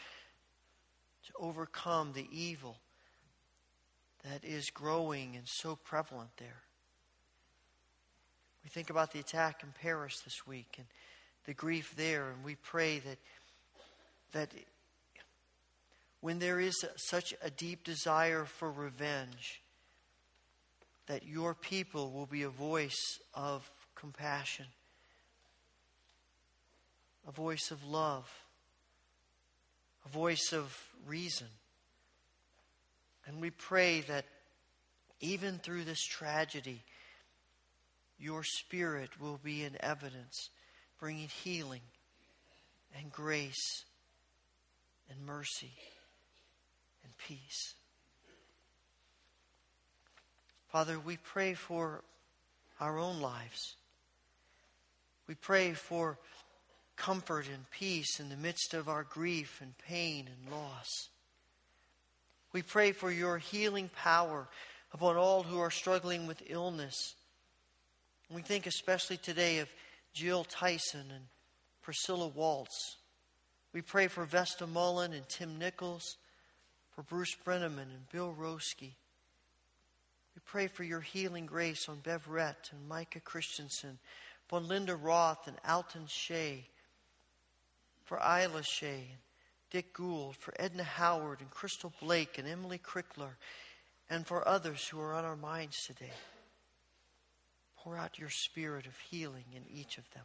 to 1.27 1.33
overcome 1.39 2.13
the 2.13 2.27
evil 2.31 2.77
that 4.23 4.43
is 4.43 4.71
growing 4.71 5.35
and 5.35 5.47
so 5.47 5.75
prevalent 5.75 6.31
there. 6.37 6.63
We 8.63 8.71
think 8.71 8.89
about 8.89 9.13
the 9.13 9.19
attack 9.19 9.61
in 9.61 9.69
Paris 9.79 10.21
this 10.25 10.47
week 10.47 10.75
and 10.77 10.87
the 11.45 11.53
grief 11.53 11.93
there, 11.95 12.29
and 12.31 12.43
we 12.43 12.55
pray 12.55 12.99
that 12.99 13.17
that 14.33 14.49
when 16.19 16.39
there 16.39 16.59
is 16.59 16.83
such 16.95 17.33
a 17.41 17.49
deep 17.49 17.83
desire 17.83 18.43
for 18.43 18.71
revenge, 18.71 19.61
that 21.07 21.25
your 21.25 21.53
people 21.53 22.11
will 22.11 22.25
be 22.25 22.43
a 22.43 22.49
voice 22.49 23.19
of 23.33 23.69
compassion, 23.95 24.65
a 27.27 27.31
voice 27.31 27.71
of 27.71 27.83
love, 27.83 28.29
a 30.05 30.09
voice 30.09 30.53
of 30.53 30.77
reason. 31.05 31.47
And 33.25 33.41
we 33.41 33.49
pray 33.49 34.01
that 34.01 34.25
even 35.19 35.57
through 35.59 35.85
this 35.85 36.03
tragedy, 36.03 36.83
your 38.19 38.43
spirit 38.43 39.19
will 39.19 39.39
be 39.43 39.63
in 39.63 39.77
evidence, 39.79 40.49
bringing 40.99 41.29
healing 41.43 41.81
and 42.97 43.11
grace 43.11 43.85
and 45.09 45.25
mercy 45.25 45.73
and 47.03 47.13
peace. 47.17 47.75
Father, 50.77 50.99
we 50.99 51.17
pray 51.17 51.55
for 51.55 52.03
our 52.79 52.99
own 52.99 53.19
lives. 53.19 53.77
We 55.27 55.33
pray 55.33 55.73
for 55.73 56.19
comfort 56.95 57.47
and 57.47 57.67
peace 57.71 58.19
in 58.19 58.29
the 58.29 58.35
midst 58.35 58.75
of 58.75 58.87
our 58.87 59.03
grief 59.03 59.59
and 59.59 59.75
pain 59.79 60.27
and 60.27 60.53
loss. 60.53 61.09
We 62.53 62.61
pray 62.61 62.91
for 62.91 63.09
your 63.09 63.39
healing 63.39 63.89
power 63.95 64.47
upon 64.93 65.17
all 65.17 65.41
who 65.41 65.57
are 65.57 65.71
struggling 65.71 66.27
with 66.27 66.43
illness. 66.45 67.15
We 68.29 68.43
think 68.43 68.67
especially 68.67 69.17
today 69.17 69.57
of 69.57 69.69
Jill 70.13 70.43
Tyson 70.43 71.05
and 71.09 71.25
Priscilla 71.81 72.27
Waltz. 72.27 72.97
We 73.73 73.81
pray 73.81 74.09
for 74.09 74.25
Vesta 74.25 74.67
Mullen 74.67 75.13
and 75.13 75.27
Tim 75.27 75.57
Nichols, 75.57 76.17
for 76.93 77.01
Bruce 77.01 77.35
Brenneman 77.43 77.89
and 77.89 78.07
Bill 78.11 78.35
Roski. 78.39 78.91
Pray 80.47 80.67
for 80.67 80.85
your 80.85 81.01
healing 81.01 81.45
grace 81.45 81.89
on 81.89 81.99
Bev 81.99 82.25
Rett 82.29 82.71
and 82.71 82.87
Micah 82.87 83.19
Christensen, 83.19 83.99
upon 84.47 84.65
Linda 84.69 84.95
Roth 84.95 85.45
and 85.45 85.57
Alton 85.67 86.05
Shea, 86.07 86.65
for 88.05 88.17
Isla 88.17 88.63
Shea 88.63 89.07
and 89.09 89.19
Dick 89.71 89.91
Gould, 89.93 90.37
for 90.37 90.53
Edna 90.57 90.83
Howard 90.83 91.41
and 91.41 91.51
Crystal 91.51 91.91
Blake 91.99 92.37
and 92.37 92.47
Emily 92.47 92.77
Crickler, 92.77 93.35
and 94.09 94.25
for 94.25 94.47
others 94.47 94.87
who 94.87 95.01
are 95.01 95.13
on 95.13 95.25
our 95.25 95.35
minds 95.35 95.85
today. 95.85 96.13
Pour 97.79 97.97
out 97.97 98.17
your 98.17 98.29
spirit 98.29 98.85
of 98.85 98.97
healing 99.11 99.45
in 99.53 99.63
each 99.69 99.97
of 99.97 100.09
them. 100.11 100.23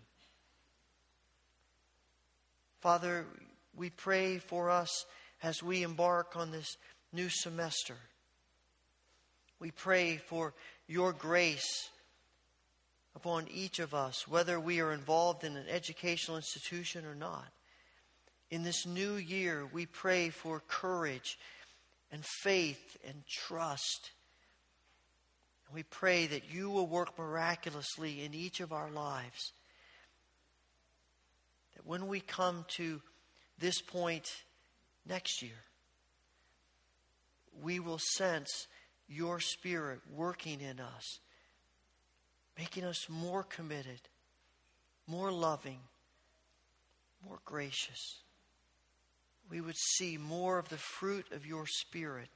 Father, 2.81 3.27
we 3.75 3.91
pray 3.91 4.39
for 4.39 4.71
us 4.71 5.05
as 5.43 5.65
we 5.65 5.83
embark 5.83 6.37
on 6.37 6.53
this 6.53 6.77
new 7.13 7.29
semester. 7.29 7.97
We 9.63 9.71
pray 9.71 10.17
for 10.17 10.55
your 10.89 11.13
grace 11.13 11.89
upon 13.15 13.47
each 13.47 13.79
of 13.79 13.95
us, 13.95 14.27
whether 14.27 14.59
we 14.59 14.81
are 14.81 14.93
involved 14.93 15.45
in 15.45 15.57
an 15.57 15.67
educational 15.71 16.37
institution 16.37 17.07
or 17.07 17.15
not. 17.15 17.47
In 18.51 18.65
this 18.65 18.87
new 18.87 19.15
year, 19.15 19.65
we 19.73 19.87
pray 19.87 20.31
for 20.31 20.61
courage 20.67 21.39
and 22.11 22.25
faith 22.43 22.97
and 23.07 23.23
trust. 23.29 24.11
We 25.73 25.85
pray 25.85 26.27
that 26.27 26.53
you 26.53 26.69
will 26.69 26.89
work 26.89 27.17
miraculously 27.17 28.25
in 28.25 28.35
each 28.35 28.59
of 28.59 28.73
our 28.73 28.91
lives. 28.91 29.53
That 31.77 31.87
when 31.87 32.09
we 32.09 32.19
come 32.19 32.65
to 32.79 33.01
this 33.61 33.81
point 33.81 34.29
next 35.07 35.41
year, 35.41 35.63
we 37.63 37.79
will 37.79 38.01
sense 38.17 38.67
your 39.13 39.41
Spirit 39.41 40.01
working 40.15 40.61
in 40.61 40.81
us, 40.81 41.21
making 42.59 42.85
us 42.85 43.09
more 43.09 43.43
committed, 43.43 44.01
more 45.07 45.31
loving, 45.31 45.81
more 47.27 47.41
gracious 47.45 48.23
we 49.53 49.61
would 49.61 49.77
see 49.77 50.17
more 50.17 50.59
of 50.59 50.71
the 50.71 50.79
fruit 50.79 51.27
of 51.31 51.47
your 51.47 51.67
Spirit 51.67 52.29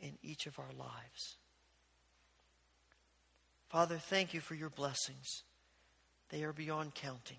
in 0.00 0.12
each 0.22 0.46
of 0.46 0.58
our 0.58 0.72
lives. 0.78 1.36
Father, 3.68 3.98
thank 3.98 4.32
you 4.32 4.40
for 4.40 4.54
your 4.54 4.70
blessings. 4.70 5.42
They 6.30 6.44
are 6.44 6.54
beyond 6.54 6.94
counting. 6.94 7.36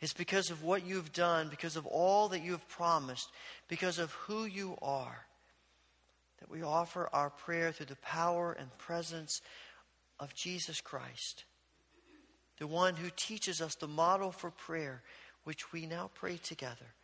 It's 0.00 0.12
because 0.12 0.50
of 0.50 0.62
what 0.62 0.86
you've 0.86 1.12
done, 1.12 1.48
because 1.48 1.74
of 1.74 1.84
all 1.86 2.28
that 2.28 2.44
you 2.44 2.52
have 2.52 2.68
promised, 2.68 3.28
because 3.66 3.98
of 3.98 4.12
who 4.12 4.44
you 4.44 4.76
are, 4.80 5.26
that 6.40 6.50
we 6.50 6.62
offer 6.62 7.08
our 7.12 7.30
prayer 7.30 7.72
through 7.72 7.86
the 7.86 7.96
power 7.96 8.52
and 8.52 8.76
presence 8.78 9.40
of 10.18 10.34
Jesus 10.34 10.80
Christ, 10.80 11.44
the 12.58 12.66
one 12.66 12.96
who 12.96 13.10
teaches 13.16 13.60
us 13.60 13.74
the 13.74 13.88
model 13.88 14.30
for 14.30 14.50
prayer, 14.50 15.02
which 15.44 15.72
we 15.72 15.86
now 15.86 16.10
pray 16.14 16.36
together. 16.36 16.94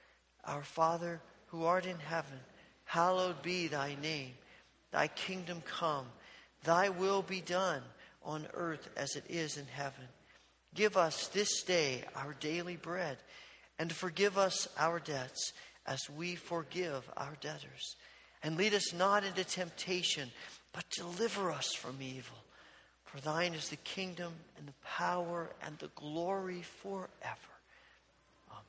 Our 0.45 0.63
Father 0.63 1.21
who 1.47 1.65
art 1.65 1.87
in 1.87 1.99
heaven, 1.99 2.39
hallowed 2.85 3.43
be 3.43 3.67
thy 3.67 3.97
name. 4.01 4.33
Thy 4.93 5.09
kingdom 5.09 5.63
come, 5.65 6.07
thy 6.65 6.89
will 6.89 7.23
be 7.23 7.41
done 7.41 7.83
on 8.23 8.47
earth 8.55 8.89
as 8.97 9.17
it 9.17 9.25
is 9.29 9.57
in 9.57 9.67
heaven. 9.67 10.05
Give 10.75 10.97
us 10.97 11.29
this 11.29 11.63
day 11.63 12.05
our 12.15 12.35
daily 12.39 12.77
bread, 12.77 13.19
and 13.79 13.93
forgive 13.93 14.39
us 14.39 14.69
our 14.79 14.99
debts 15.01 15.53
as 15.87 16.09
we 16.11 16.35
forgive 16.35 17.09
our 17.17 17.37
debtors. 17.41 17.97
And 18.43 18.57
lead 18.57 18.75
us 18.75 18.95
not 18.95 19.25
into 19.25 19.45
temptation, 19.45 20.31
but 20.73 20.89
deliver 20.91 21.51
us 21.51 21.75
from 21.75 21.97
evil. 22.01 22.37
For 23.05 23.21
thine 23.21 23.55
is 23.55 23.69
the 23.69 23.77
kingdom 23.77 24.33
and 24.57 24.69
the 24.69 24.73
power 24.85 25.51
and 25.67 25.77
the 25.79 25.91
glory 25.97 26.63
forever. 26.63 27.09
Amen. 28.51 28.63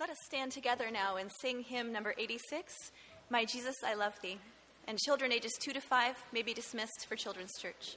Let 0.00 0.08
us 0.08 0.16
stand 0.24 0.52
together 0.52 0.90
now 0.90 1.16
and 1.16 1.30
sing 1.40 1.62
hymn 1.62 1.92
number 1.92 2.14
86, 2.16 2.72
My 3.28 3.44
Jesus, 3.44 3.76
I 3.84 3.94
Love 3.94 4.14
Thee. 4.22 4.38
And 4.88 4.98
children 4.98 5.32
ages 5.32 5.52
2 5.60 5.74
to 5.74 5.80
5 5.80 6.16
may 6.32 6.42
be 6.42 6.54
dismissed 6.54 7.06
for 7.06 7.16
Children's 7.16 7.52
Church. 7.60 7.96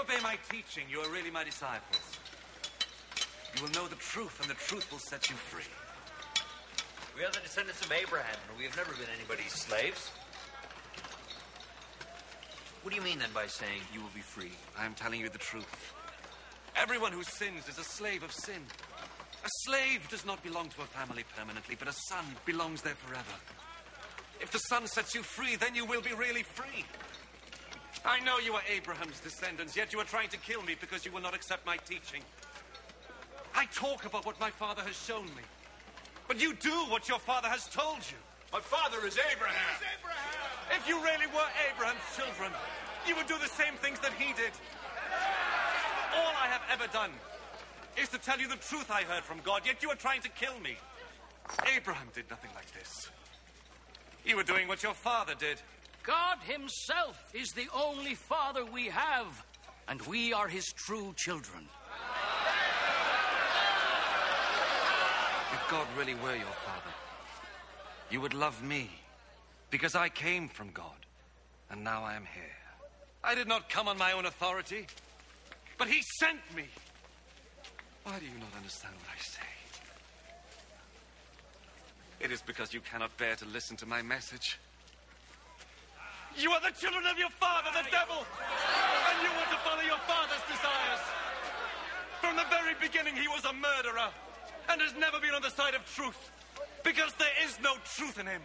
Obey 0.00 0.20
my 0.22 0.38
teaching, 0.50 0.84
you 0.90 1.00
are 1.00 1.10
really 1.10 1.30
my 1.30 1.44
disciples. 1.44 2.18
You 3.54 3.62
will 3.62 3.70
know 3.72 3.86
the 3.86 3.96
truth, 3.96 4.40
and 4.40 4.48
the 4.48 4.54
truth 4.54 4.90
will 4.90 4.98
set 4.98 5.28
you 5.28 5.36
free. 5.36 5.68
We 7.16 7.24
are 7.24 7.30
the 7.30 7.40
descendants 7.40 7.84
of 7.84 7.92
Abraham, 7.92 8.36
and 8.48 8.56
we 8.56 8.64
have 8.64 8.76
never 8.76 8.92
been 8.92 9.10
anybody's 9.14 9.52
slaves. 9.52 10.10
What 12.82 12.90
do 12.90 12.96
you 12.96 13.02
mean 13.02 13.18
then 13.18 13.28
by 13.34 13.46
saying 13.46 13.82
you 13.92 14.00
will 14.00 14.14
be 14.14 14.22
free? 14.22 14.52
I 14.78 14.86
am 14.86 14.94
telling 14.94 15.20
you 15.20 15.28
the 15.28 15.38
truth. 15.38 15.94
Everyone 16.76 17.12
who 17.12 17.22
sins 17.22 17.68
is 17.68 17.78
a 17.78 17.84
slave 17.84 18.22
of 18.22 18.32
sin. 18.32 18.62
A 19.44 19.48
slave 19.64 20.08
does 20.08 20.24
not 20.24 20.42
belong 20.42 20.70
to 20.70 20.82
a 20.82 20.86
family 20.86 21.24
permanently, 21.36 21.76
but 21.78 21.88
a 21.88 21.92
son 21.92 22.24
belongs 22.46 22.80
there 22.80 22.94
forever. 22.94 23.36
If 24.40 24.50
the 24.50 24.58
son 24.58 24.86
sets 24.86 25.14
you 25.14 25.22
free, 25.22 25.56
then 25.56 25.74
you 25.74 25.84
will 25.84 26.00
be 26.00 26.14
really 26.14 26.42
free. 26.42 26.86
I 28.04 28.20
know 28.20 28.38
you 28.38 28.54
are 28.54 28.62
Abraham's 28.68 29.20
descendants, 29.20 29.76
yet 29.76 29.92
you 29.92 30.00
are 30.00 30.04
trying 30.04 30.28
to 30.30 30.36
kill 30.38 30.62
me 30.62 30.74
because 30.80 31.04
you 31.04 31.12
will 31.12 31.20
not 31.20 31.34
accept 31.34 31.66
my 31.66 31.76
teaching. 31.78 32.22
I 33.54 33.66
talk 33.66 34.06
about 34.06 34.24
what 34.24 34.38
my 34.40 34.50
father 34.50 34.82
has 34.82 34.96
shown 34.96 35.26
me. 35.26 35.42
But 36.28 36.40
you 36.40 36.54
do 36.54 36.72
what 36.88 37.08
your 37.08 37.18
father 37.18 37.48
has 37.48 37.68
told 37.68 37.98
you. 37.98 38.16
My 38.52 38.60
father 38.60 39.06
is 39.06 39.18
Abraham. 39.32 39.82
If 40.70 40.88
you 40.88 41.02
really 41.02 41.26
were 41.26 41.46
Abraham's 41.72 42.00
children, 42.16 42.52
you 43.06 43.16
would 43.16 43.26
do 43.26 43.36
the 43.38 43.48
same 43.48 43.74
things 43.74 43.98
that 44.00 44.12
he 44.14 44.32
did. 44.34 44.52
All 46.16 46.32
I 46.42 46.46
have 46.46 46.62
ever 46.72 46.86
done 46.92 47.10
is 48.00 48.08
to 48.10 48.18
tell 48.18 48.38
you 48.38 48.48
the 48.48 48.56
truth 48.56 48.90
I 48.90 49.02
heard 49.02 49.24
from 49.24 49.38
God, 49.44 49.62
yet 49.66 49.82
you 49.82 49.90
are 49.90 49.96
trying 49.96 50.22
to 50.22 50.28
kill 50.30 50.58
me. 50.60 50.76
Abraham 51.76 52.08
did 52.14 52.30
nothing 52.30 52.50
like 52.54 52.72
this. 52.72 53.10
You 54.24 54.36
were 54.36 54.42
doing 54.42 54.68
what 54.68 54.82
your 54.82 54.94
father 54.94 55.34
did. 55.38 55.60
God 56.02 56.38
Himself 56.44 57.32
is 57.34 57.52
the 57.52 57.68
only 57.74 58.14
Father 58.14 58.64
we 58.64 58.86
have, 58.86 59.44
and 59.88 60.00
we 60.02 60.32
are 60.32 60.48
His 60.48 60.72
true 60.72 61.12
children. 61.16 61.68
If 65.52 65.70
God 65.70 65.86
really 65.96 66.14
were 66.14 66.34
your 66.34 66.56
father, 66.64 66.94
you 68.10 68.20
would 68.20 68.34
love 68.34 68.62
me 68.62 68.90
because 69.70 69.94
I 69.94 70.08
came 70.08 70.48
from 70.48 70.70
God 70.70 71.06
and 71.70 71.84
now 71.84 72.02
I 72.02 72.14
am 72.14 72.24
here. 72.34 72.42
I 73.22 73.34
did 73.34 73.46
not 73.46 73.68
come 73.68 73.86
on 73.86 73.98
my 73.98 74.12
own 74.12 74.26
authority, 74.26 74.86
but 75.78 75.88
He 75.88 76.02
sent 76.18 76.40
me. 76.56 76.64
Why 78.04 78.18
do 78.18 78.24
you 78.24 78.38
not 78.38 78.54
understand 78.56 78.94
what 78.94 79.08
I 79.14 79.20
say? 79.22 79.40
It 82.20 82.32
is 82.32 82.42
because 82.42 82.74
you 82.74 82.80
cannot 82.80 83.16
bear 83.16 83.36
to 83.36 83.44
listen 83.46 83.76
to 83.78 83.86
my 83.86 84.02
message. 84.02 84.58
You 86.38 86.52
are 86.52 86.60
the 86.60 86.74
children 86.78 87.04
of 87.06 87.18
your 87.18 87.30
father, 87.30 87.70
the 87.74 87.88
devil, 87.90 88.22
and 88.22 89.16
you 89.22 89.30
want 89.34 89.50
to 89.50 89.58
follow 89.66 89.82
your 89.82 89.98
father's 90.06 90.42
desires. 90.46 91.02
From 92.20 92.36
the 92.36 92.46
very 92.50 92.74
beginning, 92.80 93.16
he 93.16 93.28
was 93.28 93.44
a 93.44 93.52
murderer 93.52 94.08
and 94.68 94.80
has 94.80 94.94
never 94.94 95.18
been 95.18 95.34
on 95.34 95.42
the 95.42 95.50
side 95.50 95.74
of 95.74 95.84
truth 95.94 96.30
because 96.84 97.12
there 97.18 97.34
is 97.44 97.58
no 97.62 97.74
truth 97.96 98.18
in 98.18 98.26
him. 98.26 98.42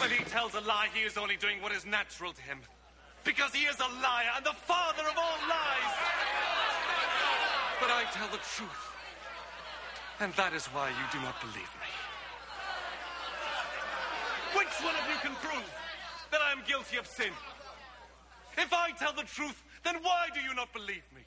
When 0.00 0.10
he 0.10 0.24
tells 0.24 0.54
a 0.54 0.60
lie, 0.60 0.88
he 0.94 1.02
is 1.02 1.18
only 1.18 1.36
doing 1.36 1.60
what 1.60 1.72
is 1.72 1.84
natural 1.84 2.32
to 2.32 2.42
him 2.42 2.58
because 3.24 3.52
he 3.52 3.64
is 3.64 3.76
a 3.80 3.90
liar 4.02 4.32
and 4.36 4.44
the 4.44 4.56
father 4.64 5.02
of 5.02 5.16
all 5.16 5.38
lies. 5.48 5.94
But 7.80 7.90
I 7.90 8.04
tell 8.12 8.28
the 8.28 8.40
truth, 8.56 8.84
and 10.20 10.32
that 10.34 10.52
is 10.54 10.66
why 10.66 10.88
you 10.88 11.06
do 11.12 11.20
not 11.20 11.40
believe 11.40 11.72
me. 11.82 11.90
Which 14.56 14.74
one 14.80 14.94
of 14.94 15.04
you 15.10 15.18
can 15.20 15.34
prove 15.42 15.68
that 16.34 16.42
I 16.42 16.50
am 16.50 16.62
guilty 16.66 16.96
of 16.96 17.06
sin? 17.06 17.30
If 18.58 18.72
I 18.72 18.90
tell 18.98 19.12
the 19.12 19.22
truth, 19.22 19.62
then 19.84 19.94
why 20.02 20.26
do 20.34 20.40
you 20.40 20.52
not 20.52 20.72
believe 20.72 21.04
me? 21.14 21.22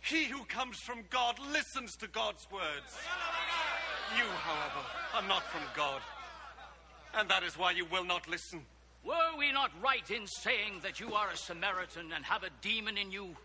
He 0.00 0.26
who 0.26 0.44
comes 0.44 0.76
from 0.78 1.00
God 1.10 1.40
listens 1.52 1.96
to 1.96 2.06
God's 2.06 2.46
words. 2.52 2.96
You, 4.16 4.22
however, 4.22 4.86
are 5.14 5.26
not 5.26 5.42
from 5.50 5.62
God. 5.74 6.00
And 7.18 7.28
that 7.28 7.42
is 7.42 7.58
why 7.58 7.72
you 7.72 7.84
will 7.86 8.04
not 8.04 8.28
listen. 8.28 8.60
Were 9.02 9.36
we 9.36 9.50
not 9.50 9.72
right 9.82 10.08
in 10.08 10.28
saying 10.28 10.74
that 10.84 11.00
you 11.00 11.12
are 11.14 11.30
a 11.30 11.36
Samaritan 11.36 12.12
and 12.14 12.24
have 12.24 12.44
a 12.44 12.50
demon 12.62 12.96
in 12.96 13.10
you? 13.10 13.36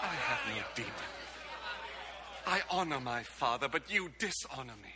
I 0.00 0.06
have 0.06 0.56
no 0.56 0.62
demon. 0.74 0.92
I 2.46 2.62
honor 2.70 3.00
my 3.00 3.22
father, 3.22 3.68
but 3.68 3.92
you 3.92 4.10
dishonor 4.18 4.76
me. 4.82 4.94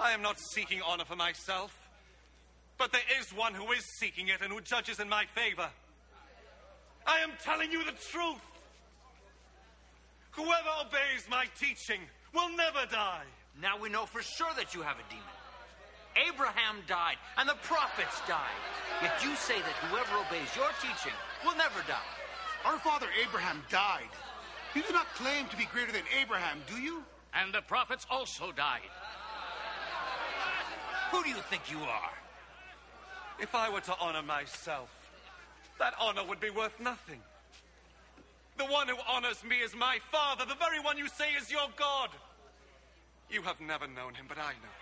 I 0.00 0.10
am 0.10 0.22
not 0.22 0.40
seeking 0.40 0.80
honor 0.84 1.04
for 1.04 1.14
myself, 1.14 1.87
but 2.78 2.92
there 2.92 3.08
is 3.20 3.26
one 3.34 3.54
who 3.54 3.72
is 3.72 3.84
seeking 3.98 4.28
it 4.28 4.40
and 4.40 4.52
who 4.52 4.60
judges 4.60 5.00
in 5.00 5.08
my 5.08 5.24
favor. 5.34 5.68
I 7.06 7.18
am 7.20 7.30
telling 7.42 7.72
you 7.72 7.84
the 7.84 7.92
truth. 8.10 8.40
Whoever 10.32 10.70
obeys 10.80 11.26
my 11.28 11.46
teaching 11.58 12.00
will 12.32 12.50
never 12.56 12.86
die. 12.90 13.24
Now 13.60 13.78
we 13.78 13.88
know 13.88 14.06
for 14.06 14.22
sure 14.22 14.52
that 14.56 14.74
you 14.74 14.82
have 14.82 14.96
a 14.96 15.10
demon. 15.10 15.24
Abraham 16.28 16.76
died, 16.86 17.16
and 17.36 17.48
the 17.48 17.56
prophets 17.62 18.20
died. 18.26 18.60
Yet 19.02 19.22
you 19.22 19.34
say 19.36 19.58
that 19.58 19.76
whoever 19.86 20.14
obeys 20.26 20.54
your 20.56 20.70
teaching 20.80 21.16
will 21.44 21.56
never 21.56 21.80
die. 21.86 22.10
Our 22.64 22.78
father 22.78 23.06
Abraham 23.22 23.62
died. 23.70 24.10
You 24.74 24.82
do 24.82 24.92
not 24.92 25.06
claim 25.14 25.46
to 25.48 25.56
be 25.56 25.66
greater 25.66 25.92
than 25.92 26.02
Abraham, 26.20 26.58
do 26.68 26.80
you? 26.80 27.02
And 27.34 27.52
the 27.52 27.62
prophets 27.62 28.06
also 28.10 28.52
died. 28.52 28.90
Who 31.10 31.22
do 31.22 31.30
you 31.30 31.42
think 31.50 31.70
you 31.70 31.78
are? 31.78 32.12
If 33.40 33.54
I 33.54 33.70
were 33.70 33.80
to 33.80 33.94
honor 34.00 34.22
myself, 34.22 34.90
that 35.78 35.94
honor 36.00 36.24
would 36.24 36.40
be 36.40 36.50
worth 36.50 36.78
nothing. 36.80 37.20
The 38.56 38.64
one 38.64 38.88
who 38.88 38.96
honors 39.08 39.44
me 39.44 39.58
is 39.58 39.74
my 39.76 39.98
father, 40.10 40.44
the 40.44 40.56
very 40.56 40.80
one 40.80 40.98
you 40.98 41.08
say 41.08 41.32
is 41.40 41.50
your 41.50 41.68
God. 41.76 42.10
You 43.30 43.42
have 43.42 43.60
never 43.60 43.86
known 43.86 44.14
him, 44.14 44.26
but 44.28 44.38
I 44.38 44.52
know. 44.52 44.74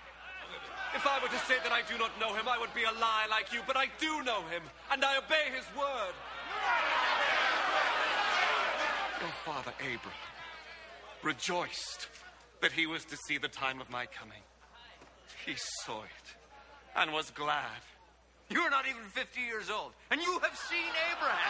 If 0.94 1.06
I 1.06 1.18
were 1.20 1.28
to 1.28 1.38
say 1.40 1.56
that 1.62 1.72
I 1.72 1.82
do 1.82 1.98
not 1.98 2.18
know 2.18 2.32
him, 2.34 2.48
I 2.48 2.58
would 2.58 2.72
be 2.72 2.84
a 2.84 2.92
lie 2.98 3.26
like 3.28 3.52
you, 3.52 3.60
but 3.66 3.76
I 3.76 3.86
do 3.98 4.22
know 4.22 4.40
him, 4.48 4.62
and 4.90 5.04
I 5.04 5.18
obey 5.18 5.50
his 5.54 5.66
word. 5.76 6.14
Your 9.20 9.30
father, 9.44 9.72
Abraham, 9.80 10.12
rejoiced 11.22 12.08
that 12.62 12.72
he 12.72 12.86
was 12.86 13.04
to 13.06 13.16
see 13.28 13.36
the 13.36 13.48
time 13.48 13.80
of 13.80 13.90
my 13.90 14.06
coming. 14.06 14.42
He 15.44 15.54
saw 15.84 16.02
it 16.02 16.36
and 16.94 17.12
was 17.12 17.30
glad. 17.30 17.82
You're 18.48 18.70
not 18.70 18.86
even 18.86 19.02
50 19.02 19.40
years 19.40 19.70
old, 19.70 19.90
and 20.10 20.20
you 20.20 20.38
have 20.38 20.56
seen 20.56 20.92
Abraham. 21.10 21.36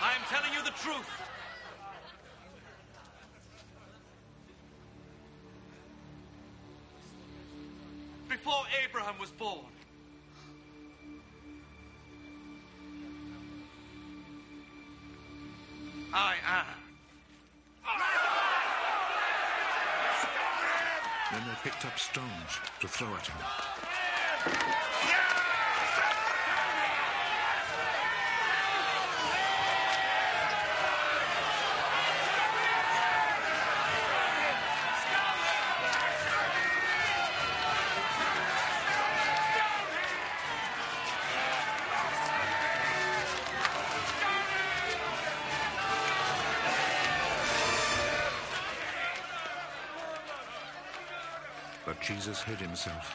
I 0.00 0.14
am 0.14 0.20
telling 0.28 0.52
you 0.52 0.62
the 0.62 0.70
truth. 0.78 1.10
Before 8.28 8.64
Abraham 8.84 9.18
was 9.18 9.32
born, 9.32 9.66
I 16.14 16.36
am. 16.46 16.66
Then 21.30 21.42
they 21.46 21.70
picked 21.70 21.84
up 21.84 21.98
stones 21.98 22.58
to 22.80 22.88
throw 22.88 23.14
at 23.14 23.26
him. 23.26 24.87
Jesus 52.08 52.42
hid 52.42 52.58
himself 52.58 53.14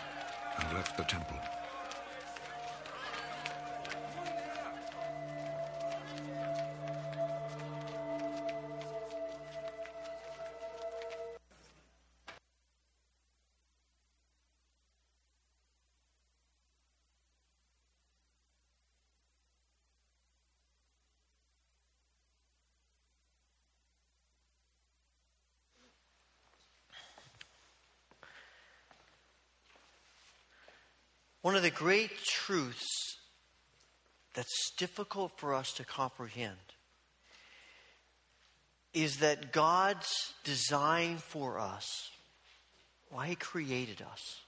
and 0.60 0.72
left 0.72 0.96
the 0.98 1.04
temple. 1.04 1.38
Great 31.84 32.18
truths 32.24 33.18
that's 34.34 34.72
difficult 34.78 35.34
for 35.36 35.54
us 35.54 35.74
to 35.74 35.84
comprehend 35.84 36.56
is 38.94 39.18
that 39.18 39.52
God's 39.52 40.34
design 40.46 41.18
for 41.18 41.60
us, 41.60 42.10
why 43.10 43.28
He 43.28 43.36
created 43.36 44.02
us, 44.02 44.40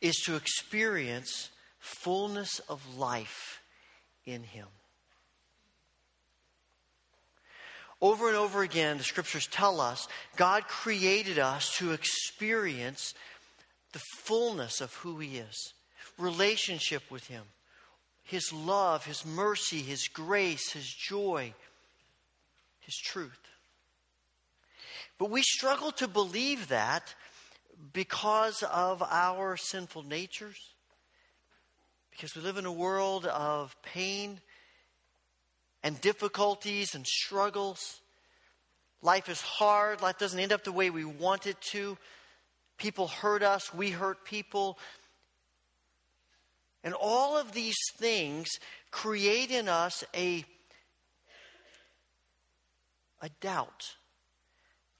is 0.00 0.14
to 0.26 0.36
experience 0.36 1.50
fullness 1.80 2.60
of 2.68 2.96
life 2.96 3.60
in 4.24 4.44
Him. 4.44 4.68
Over 8.00 8.28
and 8.28 8.36
over 8.36 8.62
again, 8.62 8.98
the 8.98 9.02
scriptures 9.02 9.48
tell 9.48 9.80
us 9.80 10.06
God 10.36 10.68
created 10.68 11.40
us 11.40 11.76
to 11.78 11.90
experience 11.90 13.12
the 13.92 14.02
fullness 14.18 14.80
of 14.80 14.94
who 14.94 15.18
He 15.18 15.38
is, 15.38 15.72
relationship 16.18 17.02
with 17.10 17.26
Him, 17.26 17.44
His 18.24 18.52
love, 18.52 19.04
His 19.04 19.24
mercy, 19.24 19.78
His 19.78 20.08
grace, 20.08 20.72
His 20.72 20.86
joy, 20.86 21.54
His 22.80 22.96
truth. 22.96 23.40
But 25.18 25.30
we 25.30 25.42
struggle 25.42 25.92
to 25.92 26.08
believe 26.08 26.68
that 26.68 27.14
because 27.92 28.62
of 28.62 29.02
our 29.02 29.56
sinful 29.56 30.04
natures, 30.04 30.74
because 32.10 32.34
we 32.34 32.42
live 32.42 32.56
in 32.56 32.66
a 32.66 32.72
world 32.72 33.26
of 33.26 33.74
pain 33.82 34.40
and 35.82 36.00
difficulties 36.00 36.94
and 36.94 37.06
struggles. 37.06 38.00
Life 39.02 39.28
is 39.28 39.40
hard. 39.40 40.02
Life 40.02 40.18
doesn't 40.18 40.40
end 40.40 40.52
up 40.52 40.64
the 40.64 40.72
way 40.72 40.90
we 40.90 41.04
want 41.04 41.46
it 41.46 41.60
to. 41.72 41.96
People 42.76 43.06
hurt 43.06 43.42
us. 43.42 43.72
We 43.72 43.90
hurt 43.90 44.24
people. 44.24 44.78
And 46.84 46.94
all 46.94 47.36
of 47.36 47.52
these 47.52 47.76
things 47.96 48.48
create 48.90 49.50
in 49.50 49.68
us 49.68 50.04
a, 50.14 50.44
a 53.20 53.28
doubt 53.40 53.96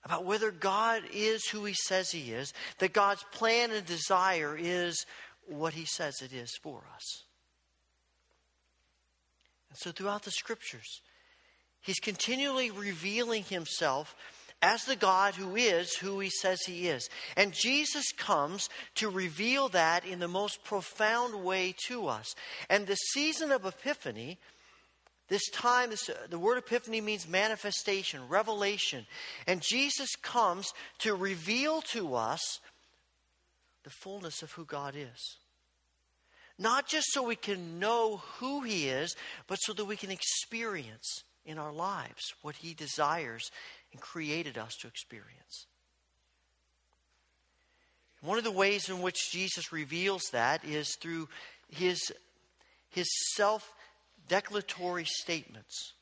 about 0.04 0.24
whether 0.24 0.50
God 0.50 1.02
is 1.12 1.48
who 1.48 1.64
He 1.64 1.74
says 1.74 2.10
He 2.10 2.32
is, 2.32 2.52
that 2.78 2.92
God's 2.92 3.24
plan 3.32 3.70
and 3.70 3.86
desire 3.86 4.56
is 4.58 5.06
what 5.46 5.74
He 5.74 5.84
says 5.84 6.20
it 6.22 6.32
is 6.32 6.56
for 6.62 6.82
us. 6.94 7.24
And 9.70 9.78
so 9.78 9.92
throughout 9.92 10.22
the 10.22 10.30
scriptures, 10.30 11.02
he's 11.80 12.00
continually 12.00 12.70
revealing 12.70 13.44
himself 13.44 14.14
as 14.60 14.82
the 14.84 14.96
God 14.96 15.34
who 15.34 15.56
is 15.56 15.94
who 15.96 16.18
he 16.20 16.30
says 16.30 16.60
he 16.62 16.88
is. 16.88 17.08
And 17.36 17.52
Jesus 17.52 18.12
comes 18.12 18.68
to 18.96 19.08
reveal 19.08 19.68
that 19.70 20.04
in 20.04 20.18
the 20.18 20.28
most 20.28 20.64
profound 20.64 21.44
way 21.44 21.74
to 21.86 22.08
us. 22.08 22.34
And 22.68 22.86
the 22.86 22.96
season 22.96 23.52
of 23.52 23.64
Epiphany, 23.64 24.38
this 25.28 25.48
time, 25.50 25.90
this, 25.90 26.08
uh, 26.08 26.14
the 26.28 26.38
word 26.38 26.58
epiphany 26.58 27.00
means 27.00 27.28
manifestation, 27.28 28.28
revelation. 28.28 29.06
And 29.46 29.60
Jesus 29.60 30.16
comes 30.16 30.72
to 31.00 31.14
reveal 31.14 31.82
to 31.92 32.14
us 32.14 32.60
the 33.84 33.90
fullness 33.90 34.42
of 34.42 34.52
who 34.52 34.64
God 34.64 34.94
is. 34.96 35.36
Not 36.58 36.88
just 36.88 37.12
so 37.12 37.22
we 37.22 37.36
can 37.36 37.78
know 37.78 38.22
who 38.38 38.62
He 38.62 38.88
is, 38.88 39.14
but 39.46 39.56
so 39.56 39.72
that 39.74 39.84
we 39.84 39.96
can 39.96 40.10
experience 40.10 41.22
in 41.44 41.58
our 41.58 41.72
lives 41.72 42.34
what 42.42 42.56
He 42.56 42.74
desires 42.74 43.50
and 43.92 44.00
created 44.00 44.58
us 44.58 44.76
to 44.76 44.88
experience. 44.88 45.66
One 48.20 48.38
of 48.38 48.44
the 48.44 48.50
ways 48.50 48.88
in 48.88 49.00
which 49.00 49.30
Jesus 49.30 49.72
reveals 49.72 50.30
that 50.30 50.64
is 50.64 50.96
through 50.96 51.28
His, 51.68 52.12
his 52.90 53.08
self 53.34 53.72
declaratory 54.28 55.04
statements. 55.04 55.94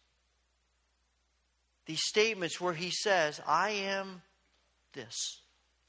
These 1.84 2.02
statements 2.04 2.60
where 2.60 2.72
He 2.72 2.90
says, 2.90 3.40
I 3.46 3.70
am 3.70 4.22
this. 4.94 5.40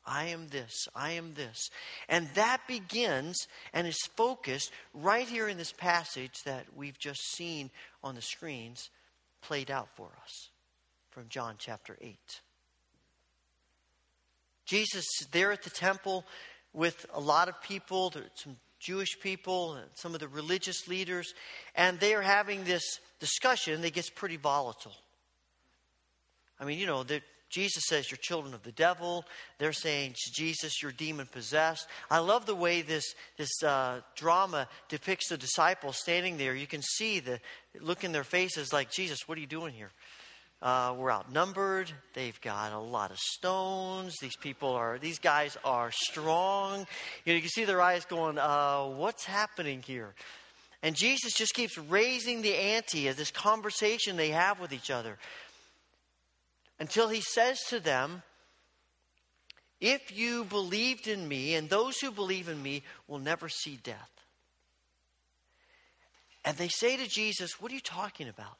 I 0.09 0.27
am 0.27 0.47
this, 0.47 0.87
I 0.95 1.11
am 1.11 1.33
this. 1.33 1.69
And 2.07 2.29
that 2.35 2.61
begins 2.65 3.45
and 3.73 3.85
is 3.85 3.99
focused 4.15 4.71
right 4.93 5.27
here 5.27 5.49
in 5.49 5.57
this 5.57 5.73
passage 5.73 6.43
that 6.45 6.65
we've 6.73 6.97
just 6.97 7.19
seen 7.33 7.69
on 8.01 8.15
the 8.15 8.21
screens 8.21 8.89
played 9.41 9.69
out 9.69 9.89
for 9.97 10.09
us 10.23 10.49
from 11.18 11.30
John 11.30 11.55
chapter 11.57 11.97
8. 11.99 12.15
Jesus 14.68 15.03
is 15.20 15.28
there 15.32 15.51
at 15.51 15.63
the 15.63 15.72
temple 15.72 16.24
with 16.72 17.07
a 17.11 17.20
lot 17.20 17.49
of 17.49 17.59
people, 17.63 18.13
some 18.36 18.55
Jewish 18.80 19.20
people, 19.20 19.80
some 19.95 20.13
of 20.13 20.20
the 20.20 20.28
religious 20.28 20.88
leaders, 20.88 21.34
and 21.74 21.99
they 21.99 22.13
are 22.13 22.22
having 22.22 22.65
this 22.65 22.99
discussion 23.20 23.82
that 23.82 23.93
gets 23.93 24.11
pretty 24.11 24.38
volatile. 24.38 24.93
I 26.59 26.65
mean, 26.65 26.78
you 26.78 26.86
know, 26.86 27.03
Jesus 27.49 27.86
says 27.88 28.11
you're 28.11 28.20
children 28.22 28.53
of 28.53 28.61
the 28.61 28.72
devil. 28.72 29.26
They're 29.57 29.74
saying, 29.74 30.13
Jesus, 30.36 30.84
you're 30.84 30.91
demon 30.91 31.26
possessed. 31.26 31.88
I 32.11 32.20
love 32.20 32.45
the 32.45 32.53
way 32.53 32.84
this, 32.84 33.15
this 33.38 33.63
uh, 33.63 34.01
drama 34.15 34.68
depicts 34.88 35.30
the 35.30 35.38
disciples 35.38 35.97
standing 35.97 36.38
there. 36.38 36.53
You 36.53 36.68
can 36.68 36.84
see 36.84 37.22
the 37.22 37.39
look 37.82 38.03
in 38.03 38.11
their 38.11 38.24
faces 38.24 38.72
like, 38.72 38.91
Jesus, 38.91 39.28
what 39.28 39.39
are 39.39 39.41
you 39.41 39.47
doing 39.47 39.74
here? 39.74 39.89
Uh, 40.62 40.95
we're 40.97 41.12
outnumbered. 41.12 41.91
They've 42.14 42.39
got 42.41 42.74
a 42.74 42.80
lot 42.80 43.12
of 43.12 43.20
stones. 43.20 44.16
These 44.20 44.36
people 44.38 44.70
are, 44.70 44.97
these 44.97 45.20
guys 45.20 45.55
are 45.64 45.91
strong. 45.91 46.80
You, 47.26 47.34
know, 47.34 47.36
you 47.36 47.41
can 47.41 47.49
see 47.49 47.66
their 47.66 47.82
eyes 47.82 48.05
going, 48.05 48.39
uh, 48.39 48.86
what's 48.86 49.26
happening 49.26 49.84
here? 49.86 50.16
And 50.82 50.95
Jesus 50.95 51.34
just 51.34 51.53
keeps 51.53 51.78
raising 51.78 52.41
the 52.41 52.55
ante 52.55 53.08
as 53.08 53.18
this 53.18 53.32
conversation 53.32 54.18
they 54.18 54.30
have 54.30 54.60
with 54.60 54.74
each 54.74 54.89
other 54.89 55.18
until 56.80 57.10
he 57.10 57.22
says 57.22 57.60
to 57.70 57.80
them, 57.80 58.24
If 59.80 60.18
you 60.18 60.43
believed 60.43 61.08
in 61.08 61.28
me, 61.28 61.55
and 61.55 61.70
those 61.70 61.99
who 61.99 62.12
believe 62.12 62.47
in 62.47 62.62
me 62.62 62.84
will 63.08 63.20
never 63.20 63.49
see 63.49 63.80
death. 63.84 64.12
And 66.45 66.58
they 66.58 66.68
say 66.68 66.97
to 66.97 67.08
Jesus, 67.08 67.60
What 67.60 67.72
are 67.72 67.76
you 67.76 67.82
talking 67.82 68.30
about? 68.30 68.58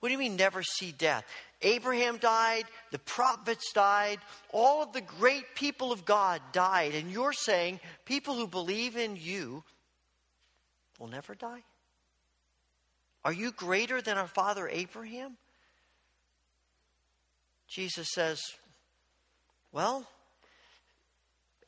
What 0.00 0.08
do 0.08 0.12
you 0.12 0.18
mean, 0.18 0.36
never 0.36 0.62
see 0.62 0.92
death? 0.92 1.24
Abraham 1.62 2.18
died, 2.18 2.64
the 2.92 2.98
prophets 2.98 3.72
died, 3.72 4.18
all 4.52 4.82
of 4.82 4.92
the 4.92 5.00
great 5.00 5.54
people 5.54 5.90
of 5.90 6.04
God 6.04 6.42
died, 6.52 6.94
and 6.94 7.10
you're 7.10 7.32
saying 7.32 7.80
people 8.04 8.34
who 8.34 8.46
believe 8.46 8.96
in 8.96 9.16
you 9.16 9.64
will 10.98 11.08
never 11.08 11.34
die? 11.34 11.62
Are 13.24 13.32
you 13.32 13.52
greater 13.52 14.00
than 14.02 14.18
our 14.18 14.28
father 14.28 14.68
Abraham? 14.68 15.36
Jesus 17.68 18.08
says, 18.12 18.40
Well, 19.72 20.06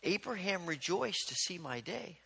Abraham 0.03 0.66
rejoiced 0.66 1.29
to 1.29 1.35
see 1.35 1.59
my 1.59 1.81
day. 1.81 2.18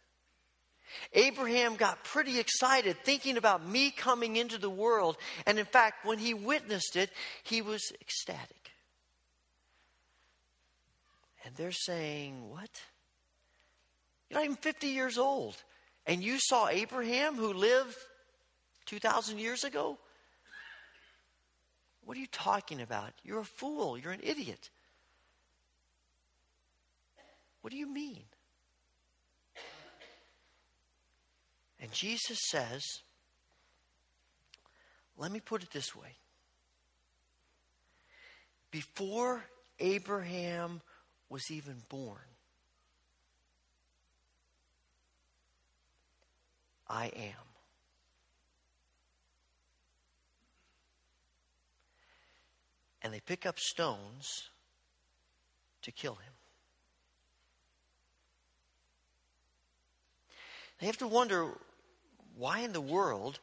Abraham 1.13 1.77
got 1.77 2.05
pretty 2.05 2.39
excited 2.39 2.97
thinking 3.05 3.37
about 3.37 3.67
me 3.67 3.91
coming 3.91 4.37
into 4.37 4.59
the 4.59 4.71
world. 4.71 5.17
And 5.47 5.59
in 5.59 5.67
fact, 5.67 6.05
when 6.05 6.19
he 6.19 6.35
witnessed 6.35 6.97
it, 6.97 7.11
he 7.43 7.63
was 7.63 7.93
ecstatic. 8.01 8.71
And 11.45 11.55
they're 11.57 11.73
saying, 11.73 12.51
What? 12.51 12.71
You're 14.29 14.41
not 14.41 14.45
even 14.45 14.57
50 14.57 14.89
years 14.89 15.19
old. 15.19 15.57
And 16.07 16.23
you 16.23 16.39
saw 16.39 16.69
Abraham 16.69 17.37
who 17.37 17.53
lived 17.53 17.97
2,000 18.87 19.39
years 19.39 19.63
ago? 19.63 19.99
What 22.05 22.17
are 22.17 22.21
you 22.21 22.27
talking 22.27 22.81
about? 22.81 23.13
You're 23.23 23.41
a 23.41 23.45
fool. 23.45 23.97
You're 23.97 24.13
an 24.13 24.21
idiot. 24.23 24.71
What 27.61 27.71
do 27.71 27.77
you 27.77 27.87
mean? 27.87 28.25
And 31.83 31.93
Jesus 31.93 32.39
says, 32.49 32.83
let 35.19 35.31
me 35.31 35.41
put 35.41 35.63
it 35.63 35.71
this 35.71 35.95
way. 35.95 36.17
Before 38.71 39.45
Abraham 39.79 40.81
was 41.29 41.51
even 41.51 41.83
born, 41.91 42.19
I 46.89 47.07
am. 47.07 47.53
and 53.03 53.13
they 53.13 53.21
pick 53.21 53.47
up 53.47 53.59
stones 53.59 54.49
to 55.83 55.91
kill 55.91 56.15
him. 56.15 56.33
They 60.79 60.87
have 60.87 60.99
to 60.99 61.09
wonder 61.09 61.59
why 62.43 62.61
in 62.61 62.73
the 62.73 62.81
world 62.81 63.39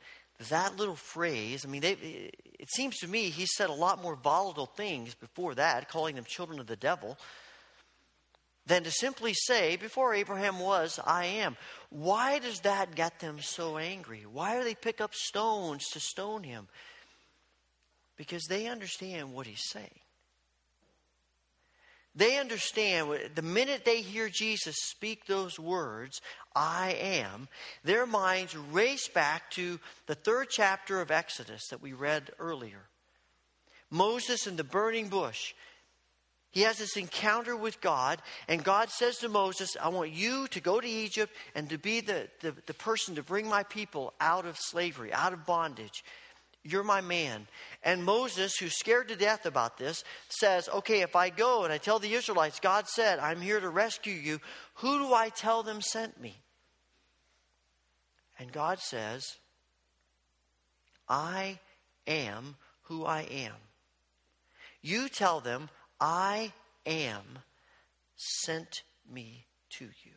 that 0.50 0.78
little 0.78 0.96
phrase. 0.96 1.66
I 1.66 1.70
mean, 1.70 1.82
they, 1.82 2.32
it 2.60 2.70
seems 2.74 2.98
to 2.98 3.08
me 3.08 3.30
he 3.30 3.46
said 3.46 3.70
a 3.70 3.74
lot 3.74 4.02
more 4.02 4.16
volatile 4.16 4.68
things 4.68 5.14
before 5.16 5.56
that, 5.56 5.90
calling 5.90 6.16
them 6.16 6.24
children 6.26 6.60
of 6.60 6.68
the 6.68 6.76
devil. 6.76 7.18
than 8.66 8.84
to 8.84 8.92
simply 8.92 9.34
say, 9.34 9.76
Before 9.76 10.14
Abraham 10.14 10.60
was, 10.60 11.00
I 11.04 11.26
am. 11.26 11.58
Why 11.90 12.40
does 12.40 12.60
that 12.62 12.96
get 12.96 13.20
them 13.20 13.40
so 13.42 13.78
angry? 13.78 14.26
Why 14.32 14.58
do 14.58 14.64
they 14.64 14.76
pick 14.76 15.02
up 15.02 15.14
stones 15.14 15.88
to 15.90 16.00
stone 16.00 16.44
him? 16.44 16.68
Because 18.16 18.44
they 18.46 18.68
understand 18.68 19.34
what 19.34 19.48
he's 19.48 19.64
saying. 19.70 20.00
They 22.20 22.38
understand 22.38 23.32
the 23.36 23.42
minute 23.42 23.86
they 23.86 24.02
hear 24.02 24.28
Jesus 24.28 24.76
speak 24.78 25.26
those 25.26 25.58
words, 25.58 26.20
I 26.54 26.92
am, 27.00 27.48
their 27.86 28.06
minds 28.06 28.58
race 28.58 29.08
back 29.08 29.50
to 29.52 29.80
the 30.06 30.16
third 30.16 30.50
chapter 30.50 31.00
of 31.00 31.12
Exodus 31.12 31.70
that 31.70 31.82
we 31.82 31.94
read 31.94 32.32
earlier. 32.38 32.90
Moses 33.90 34.48
in 34.48 34.58
the 34.58 34.66
burning 34.66 35.08
bush. 35.08 35.54
He 36.52 36.64
has 36.64 36.80
this 36.80 36.98
encounter 36.98 37.56
with 37.56 37.80
God, 37.80 38.22
and 38.50 38.66
God 38.66 38.90
says 38.90 39.20
to 39.20 39.30
Moses, 39.30 39.78
I 39.82 39.88
want 39.88 40.12
you 40.12 40.48
to 40.50 40.60
go 40.60 40.82
to 40.82 40.88
Egypt 40.88 41.34
and 41.56 41.70
to 41.70 41.78
be 41.78 42.02
the, 42.02 42.28
the, 42.42 42.54
the 42.66 42.74
person 42.74 43.16
to 43.16 43.24
bring 43.24 43.48
my 43.48 43.64
people 43.64 44.14
out 44.20 44.46
of 44.46 44.58
slavery, 44.58 45.14
out 45.14 45.32
of 45.32 45.46
bondage. 45.46 46.04
You're 46.64 46.84
my 46.84 47.02
man. 47.02 47.48
And 47.84 48.04
Moses, 48.04 48.58
who's 48.58 48.78
scared 48.78 49.08
to 49.08 49.16
death 49.16 49.46
about 49.46 49.78
this, 49.78 50.04
says, 50.28 50.68
Okay, 50.70 51.02
if 51.02 51.16
I 51.16 51.30
go 51.30 51.64
and 51.64 51.72
I 51.72 51.78
tell 51.78 52.00
the 52.00 52.14
Israelites, 52.14 52.60
God 52.60 52.88
said, 52.88 53.20
I'm 53.20 53.42
here 53.42 53.60
to 53.60 53.70
rescue 53.70 54.14
you, 54.14 54.40
who 54.76 55.00
do 55.00 55.14
I 55.14 55.30
tell 55.30 55.64
them 55.64 55.82
sent 55.82 56.20
me? 56.20 56.36
And 58.38 58.52
God 58.52 58.80
says, 58.80 59.38
I 61.08 61.60
am 62.08 62.56
who 62.84 63.06
I 63.06 63.22
am. 63.22 63.56
You 64.82 65.10
tell 65.10 65.40
them, 65.40 65.70
I 66.00 66.54
am 66.86 67.40
sent 68.16 68.84
me 69.12 69.46
to 69.72 69.86
you. 69.86 70.12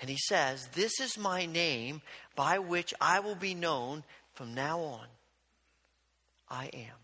And 0.00 0.10
he 0.10 0.18
says, 0.18 0.68
This 0.74 1.00
is 1.00 1.18
my 1.18 1.46
name 1.46 2.02
by 2.34 2.58
which 2.58 2.92
I 3.00 3.20
will 3.20 3.34
be 3.34 3.54
known 3.54 4.04
from 4.36 4.54
now 4.54 4.80
on. 4.80 5.06
I 6.48 6.66
am. 6.66 6.96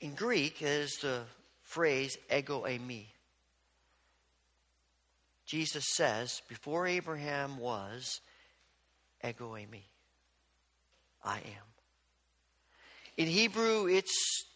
In 0.00 0.14
Greek 0.14 0.62
is 0.62 0.98
the 1.02 1.20
phrase 1.62 2.16
ego 2.34 2.64
eimi. 2.66 3.06
Jesus 5.46 5.84
says, 5.94 6.42
before 6.48 6.86
Abraham 6.86 7.58
was, 7.58 8.20
ego 9.22 9.52
eimi. 9.52 9.82
I 11.22 11.36
am. 11.36 11.68
In 13.16 13.26
Hebrew, 13.26 13.86
it's 13.86 14.46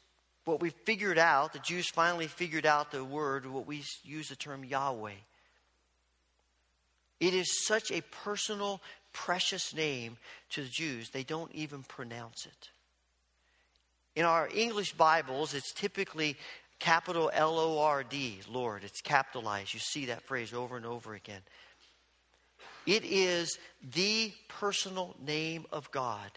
what 0.47 0.61
we 0.61 0.71
figured 0.71 1.19
out, 1.19 1.53
the 1.53 1.59
Jews 1.59 1.89
finally 1.89 2.27
figured 2.27 2.65
out 2.65 2.91
the 2.91 3.05
word, 3.05 3.47
what 3.47 3.67
we 3.67 3.85
use 4.03 4.29
the 4.29 4.37
term 4.37 4.65
Yahweh. 4.65 5.13
It 7.21 7.35
is 7.35 7.67
such 7.67 7.91
a 7.91 8.03
personal, 8.25 8.81
precious 9.15 9.75
name 9.75 10.19
to 10.51 10.63
the 10.63 10.69
Jews, 10.69 11.09
they 11.09 11.23
don't 11.23 11.51
even 11.53 11.83
pronounce 11.83 12.45
it. 12.45 12.71
In 14.15 14.27
our 14.27 14.49
English 14.55 14.93
Bibles, 14.93 15.55
it's 15.55 15.73
typically 15.73 16.37
capital 16.79 17.31
L 17.33 17.59
O 17.59 17.79
R 17.79 18.03
D, 18.03 18.41
Lord. 18.51 18.85
It's 18.85 19.01
capitalized. 19.01 19.73
You 19.73 19.81
see 19.81 20.07
that 20.07 20.23
phrase 20.23 20.53
over 20.53 20.77
and 20.77 20.85
over 20.85 21.15
again. 21.15 21.41
It 22.87 23.05
is 23.05 23.59
the 23.95 24.33
personal 24.49 25.17
name 25.25 25.65
of 25.73 25.91
God. 25.91 26.31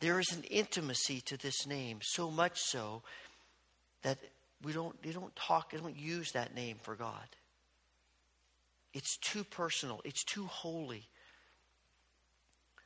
There 0.00 0.18
is 0.18 0.32
an 0.32 0.42
intimacy 0.44 1.20
to 1.26 1.36
this 1.36 1.66
name, 1.66 2.00
so 2.02 2.30
much 2.30 2.58
so 2.60 3.02
that 4.02 4.18
we 4.64 4.72
don't, 4.72 5.00
they 5.02 5.12
don't 5.12 5.34
talk, 5.36 5.70
they 5.70 5.78
don't 5.78 5.96
use 5.96 6.32
that 6.32 6.54
name 6.54 6.78
for 6.82 6.94
God. 6.94 7.28
It's 8.92 9.16
too 9.18 9.44
personal, 9.44 10.00
it's 10.04 10.24
too 10.24 10.46
holy. 10.46 11.06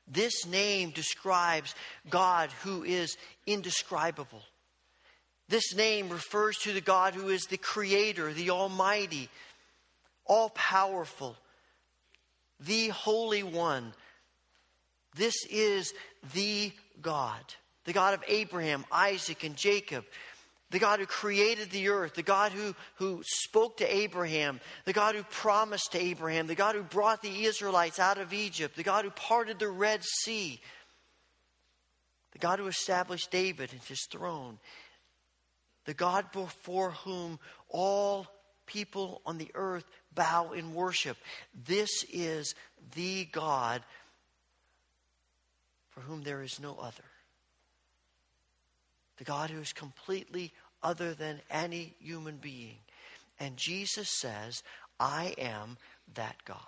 This 0.08 0.46
name 0.46 0.90
describes 0.90 1.74
God 2.10 2.50
who 2.62 2.82
is 2.82 3.16
indescribable. 3.46 4.42
This 5.48 5.74
name 5.74 6.08
refers 6.08 6.56
to 6.58 6.72
the 6.72 6.80
God 6.80 7.14
who 7.14 7.28
is 7.28 7.44
the 7.46 7.58
Creator, 7.58 8.32
the 8.32 8.50
Almighty, 8.50 9.28
all 10.24 10.50
powerful, 10.50 11.36
the 12.60 12.88
Holy 12.88 13.42
One. 13.42 13.92
This 15.14 15.34
is 15.50 15.92
the 16.32 16.72
God, 17.00 17.42
the 17.84 17.92
God 17.92 18.14
of 18.14 18.24
Abraham, 18.28 18.84
Isaac, 18.90 19.44
and 19.44 19.56
Jacob, 19.56 20.04
the 20.72 20.78
God 20.78 20.98
who 20.98 21.06
created 21.06 21.70
the 21.70 21.90
earth, 21.90 22.14
the 22.14 22.22
God 22.22 22.50
who, 22.50 22.74
who 22.96 23.22
spoke 23.24 23.76
to 23.76 23.94
Abraham, 23.94 24.58
the 24.86 24.94
God 24.94 25.14
who 25.14 25.22
promised 25.24 25.92
to 25.92 26.02
Abraham, 26.02 26.46
the 26.46 26.54
God 26.54 26.74
who 26.74 26.82
brought 26.82 27.22
the 27.22 27.44
Israelites 27.44 27.98
out 27.98 28.18
of 28.18 28.32
Egypt, 28.32 28.74
the 28.74 28.82
God 28.82 29.04
who 29.04 29.10
parted 29.10 29.58
the 29.58 29.68
Red 29.68 30.02
Sea, 30.02 30.60
the 32.32 32.38
God 32.38 32.58
who 32.58 32.66
established 32.66 33.30
David 33.30 33.70
and 33.72 33.82
his 33.82 34.06
throne, 34.10 34.58
the 35.84 35.94
God 35.94 36.32
before 36.32 36.92
whom 36.92 37.38
all 37.68 38.26
people 38.64 39.20
on 39.26 39.36
the 39.36 39.50
earth 39.54 39.84
bow 40.14 40.52
in 40.52 40.74
worship. 40.74 41.18
This 41.66 41.90
is 42.10 42.54
the 42.94 43.26
God 43.26 43.82
for 45.90 46.00
whom 46.00 46.22
there 46.22 46.42
is 46.42 46.58
no 46.58 46.78
other. 46.80 47.04
The 49.18 49.24
God 49.24 49.50
who 49.50 49.60
is 49.60 49.72
completely 49.72 50.52
other 50.82 51.14
than 51.14 51.40
any 51.50 51.94
human 52.00 52.36
being. 52.36 52.76
And 53.38 53.56
Jesus 53.56 54.08
says, 54.08 54.62
I 55.00 55.34
am 55.38 55.76
that 56.14 56.36
God. 56.44 56.58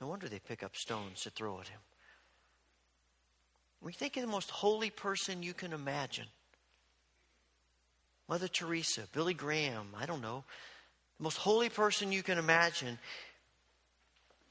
No 0.00 0.06
wonder 0.06 0.28
they 0.28 0.38
pick 0.38 0.62
up 0.62 0.76
stones 0.76 1.22
to 1.22 1.30
throw 1.30 1.60
at 1.60 1.68
him. 1.68 1.80
We 3.80 3.92
think 3.92 4.16
of 4.16 4.22
the 4.22 4.28
most 4.28 4.50
holy 4.50 4.90
person 4.90 5.42
you 5.42 5.54
can 5.54 5.72
imagine 5.72 6.26
Mother 8.28 8.48
Teresa, 8.48 9.02
Billy 9.12 9.34
Graham, 9.34 9.88
I 9.98 10.06
don't 10.06 10.22
know, 10.22 10.44
the 11.18 11.24
most 11.24 11.36
holy 11.36 11.68
person 11.68 12.12
you 12.12 12.22
can 12.22 12.38
imagine. 12.38 12.98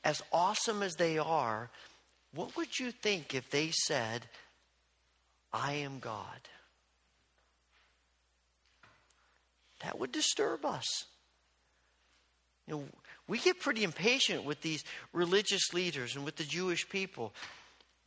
As 0.04 0.22
awesome 0.32 0.84
as 0.84 0.96
they 0.96 1.18
are, 1.18 1.70
what 2.34 2.56
would 2.56 2.80
you 2.80 2.91
think 2.91 3.34
if 3.34 3.50
they 3.50 3.72
said, 3.72 4.26
I 5.54 5.74
am 5.74 5.99
God? 5.99 6.49
That 9.84 9.99
would 9.99 10.12
disturb 10.12 10.66
us. 10.66 11.06
You 12.68 12.74
know, 12.74 12.84
we 13.28 13.38
get 13.38 13.60
pretty 13.60 13.84
impatient 13.84 14.45
with 14.45 14.62
these 14.62 14.84
religious 15.12 15.74
leaders 15.74 16.16
and 16.16 16.26
with 16.26 16.38
the 16.38 16.43
Jewish 16.43 16.88
people. 16.89 17.34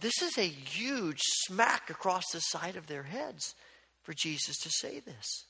This 0.00 0.22
is 0.22 0.36
a 0.38 0.42
huge 0.42 1.20
smack 1.20 1.90
across 1.90 2.24
the 2.32 2.40
side 2.40 2.76
of 2.76 2.86
their 2.86 3.04
heads 3.04 3.54
for 4.02 4.12
Jesus 4.12 4.58
to 4.58 4.70
say 4.70 5.00
this. 5.00 5.44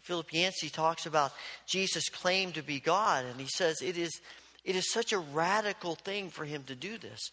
Philip 0.00 0.32
Yancey 0.32 0.68
talks 0.68 1.06
about 1.06 1.32
Jesus' 1.66 2.08
claim 2.08 2.52
to 2.52 2.62
be 2.62 2.80
God, 2.80 3.24
and 3.24 3.40
he 3.40 3.46
says 3.46 3.80
it 3.80 3.96
is, 3.96 4.20
it 4.64 4.74
is 4.74 4.90
such 4.90 5.12
a 5.12 5.18
radical 5.18 5.94
thing 5.94 6.28
for 6.28 6.44
him 6.44 6.64
to 6.64 6.74
do 6.74 6.98
this. 6.98 7.30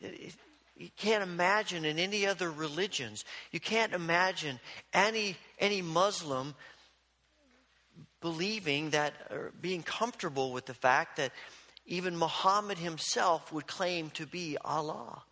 You 0.00 0.90
can't 0.96 1.22
imagine 1.22 1.84
in 1.84 1.98
any 1.98 2.26
other 2.26 2.50
religions, 2.50 3.24
you 3.50 3.60
can't 3.60 3.92
imagine 3.92 4.60
any, 4.92 5.36
any 5.58 5.82
Muslim 5.82 6.54
believing 8.20 8.90
that, 8.90 9.14
or 9.30 9.52
being 9.60 9.82
comfortable 9.82 10.52
with 10.52 10.66
the 10.66 10.74
fact 10.74 11.16
that 11.16 11.32
even 11.86 12.16
Muhammad 12.16 12.78
himself 12.78 13.52
would 13.52 13.66
claim 13.66 14.10
to 14.10 14.26
be 14.26 14.56
Allah. 14.64 15.22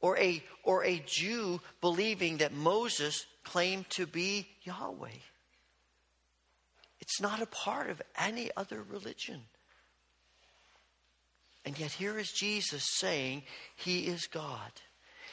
Or 0.00 0.18
a, 0.18 0.42
or 0.62 0.84
a 0.84 1.02
Jew 1.06 1.60
believing 1.80 2.38
that 2.38 2.52
Moses 2.52 3.26
claimed 3.44 3.88
to 3.90 4.06
be 4.06 4.48
Yahweh. 4.62 5.08
It's 7.00 7.20
not 7.20 7.42
a 7.42 7.46
part 7.46 7.90
of 7.90 8.02
any 8.18 8.50
other 8.56 8.82
religion. 8.82 9.42
And 11.66 11.76
yet, 11.78 11.90
here 11.90 12.16
is 12.16 12.30
Jesus 12.30 12.84
saying 12.94 13.42
he 13.74 14.06
is 14.06 14.28
God. 14.28 14.70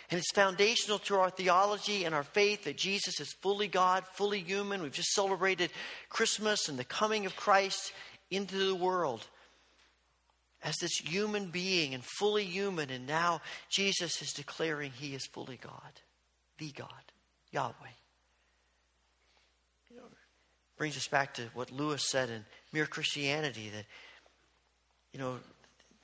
And 0.09 0.17
it's 0.17 0.31
foundational 0.31 0.97
to 0.99 1.15
our 1.15 1.29
theology 1.29 2.05
and 2.05 2.13
our 2.13 2.23
faith 2.23 2.63
that 2.63 2.75
Jesus 2.75 3.19
is 3.19 3.31
fully 3.41 3.67
God, 3.67 4.03
fully 4.13 4.39
human. 4.39 4.81
We've 4.81 4.91
just 4.91 5.13
celebrated 5.13 5.69
Christmas 6.09 6.67
and 6.67 6.77
the 6.77 6.84
coming 6.84 7.27
of 7.27 7.36
Christ 7.36 7.93
into 8.31 8.57
the 8.57 8.75
world 8.75 9.27
as 10.63 10.75
this 10.77 10.97
human 10.97 11.47
being 11.47 11.93
and 11.93 12.03
fully 12.03 12.45
human. 12.45 12.89
And 12.89 13.05
now 13.05 13.41
Jesus 13.69 14.19
is 14.21 14.34
declaring 14.34 14.91
he 14.91 15.13
is 15.13 15.27
fully 15.27 15.57
God, 15.57 16.01
the 16.57 16.71
God, 16.71 16.89
Yahweh. 17.51 17.73
You 19.91 19.97
know, 19.97 20.03
brings 20.77 20.97
us 20.97 21.07
back 21.07 21.36
to 21.36 21.43
what 21.53 21.71
Lewis 21.71 22.09
said 22.09 22.31
in 22.31 22.43
Mere 22.71 22.88
Christianity 22.88 23.69
that, 23.75 23.86
you 25.11 25.19
know, 25.19 25.38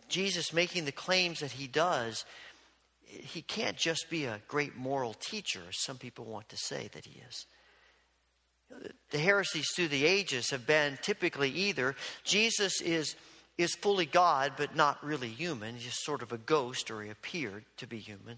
Jesus 0.09 0.53
making 0.53 0.85
the 0.85 0.91
claims 0.91 1.39
that 1.39 1.51
he 1.51 1.67
does, 1.67 2.25
he 3.03 3.41
can't 3.41 3.77
just 3.77 4.09
be 4.09 4.25
a 4.25 4.41
great 4.47 4.75
moral 4.75 5.13
teacher, 5.13 5.61
as 5.67 5.81
some 5.81 5.97
people 5.97 6.25
want 6.25 6.49
to 6.49 6.57
say 6.57 6.89
that 6.93 7.05
he 7.05 7.21
is. 7.27 7.45
The 9.09 9.17
heresies 9.17 9.71
through 9.75 9.87
the 9.87 10.05
ages 10.05 10.51
have 10.51 10.67
been 10.67 10.99
typically 11.01 11.49
either 11.49 11.95
Jesus 12.23 12.81
is, 12.81 13.15
is 13.57 13.73
fully 13.75 14.05
God 14.05 14.53
but 14.57 14.75
not 14.75 15.03
really 15.03 15.29
human, 15.29 15.73
he's 15.73 15.85
just 15.85 16.03
sort 16.03 16.21
of 16.21 16.31
a 16.31 16.37
ghost 16.37 16.91
or 16.91 17.01
he 17.01 17.09
appeared 17.09 17.65
to 17.77 17.87
be 17.87 17.97
human, 17.97 18.37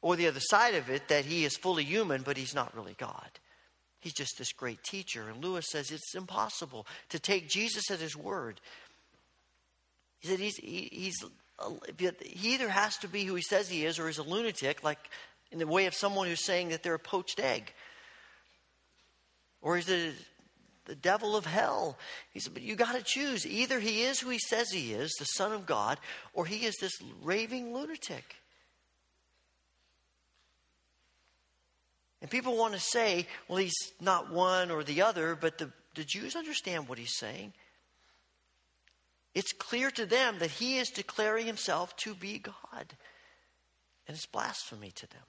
or 0.00 0.14
the 0.14 0.28
other 0.28 0.40
side 0.40 0.74
of 0.74 0.88
it, 0.88 1.08
that 1.08 1.24
he 1.24 1.44
is 1.44 1.56
fully 1.56 1.82
human 1.82 2.22
but 2.22 2.36
he's 2.36 2.54
not 2.54 2.74
really 2.76 2.94
God. 2.98 3.30
He's 4.00 4.14
just 4.14 4.38
this 4.38 4.52
great 4.52 4.82
teacher. 4.84 5.28
And 5.28 5.42
Lewis 5.42 5.66
says 5.70 5.90
it's 5.90 6.14
impossible 6.14 6.86
to 7.08 7.18
take 7.18 7.48
Jesus 7.48 7.90
at 7.90 7.98
his 7.98 8.16
word. 8.16 8.60
He 10.20 10.28
said 10.28 10.38
he's, 10.38 10.56
he, 10.56 10.88
he's 10.90 11.24
he 11.98 12.54
either 12.54 12.68
has 12.68 12.96
to 12.98 13.08
be 13.08 13.24
who 13.24 13.34
he 13.34 13.42
says 13.42 13.68
he 13.68 13.84
is 13.84 13.98
or 13.98 14.06
he's 14.06 14.18
a 14.18 14.22
lunatic, 14.22 14.84
like 14.84 14.98
in 15.50 15.58
the 15.58 15.66
way 15.66 15.86
of 15.86 15.94
someone 15.94 16.28
who's 16.28 16.44
saying 16.44 16.68
that 16.68 16.82
they're 16.82 16.94
a 16.94 16.98
poached 16.98 17.40
egg. 17.40 17.72
Or 19.60 19.76
he's 19.76 19.86
the, 19.86 20.12
the 20.84 20.94
devil 20.94 21.36
of 21.36 21.46
hell. 21.46 21.98
He 22.32 22.38
said, 22.40 22.54
but 22.54 22.62
you 22.62 22.76
got 22.76 22.94
to 22.94 23.02
choose. 23.02 23.46
Either 23.46 23.80
he 23.80 24.02
is 24.02 24.20
who 24.20 24.30
he 24.30 24.38
says 24.38 24.70
he 24.70 24.92
is, 24.92 25.12
the 25.18 25.24
Son 25.24 25.52
of 25.52 25.66
God, 25.66 25.98
or 26.32 26.46
he 26.46 26.64
is 26.64 26.76
this 26.76 26.92
raving 27.22 27.74
lunatic. 27.74 28.36
And 32.20 32.30
people 32.30 32.56
want 32.56 32.74
to 32.74 32.80
say, 32.80 33.26
well, 33.48 33.58
he's 33.58 33.76
not 34.00 34.32
one 34.32 34.70
or 34.70 34.82
the 34.82 35.02
other, 35.02 35.36
but 35.36 35.58
the, 35.58 35.70
the 35.94 36.04
Jews 36.04 36.36
understand 36.36 36.88
what 36.88 36.98
he's 36.98 37.16
saying. 37.16 37.52
It's 39.38 39.52
clear 39.52 39.92
to 39.92 40.04
them 40.04 40.40
that 40.40 40.50
he 40.50 40.78
is 40.78 40.90
declaring 40.90 41.46
himself 41.46 41.94
to 41.98 42.12
be 42.12 42.40
God. 42.40 42.54
And 44.08 44.16
it's 44.16 44.26
blasphemy 44.26 44.90
to 44.90 45.06
them. 45.06 45.22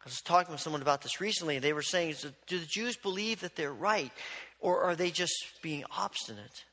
I 0.00 0.06
was 0.06 0.20
talking 0.20 0.50
with 0.50 0.60
someone 0.60 0.82
about 0.82 1.02
this 1.02 1.20
recently, 1.20 1.54
and 1.54 1.62
they 1.62 1.72
were 1.72 1.82
saying, 1.82 2.16
Do 2.48 2.58
the 2.58 2.66
Jews 2.66 2.96
believe 2.96 3.42
that 3.42 3.54
they're 3.54 3.72
right, 3.72 4.10
or 4.58 4.80
are 4.80 4.96
they 4.96 5.12
just 5.12 5.36
being 5.62 5.84
obstinate? 5.96 6.64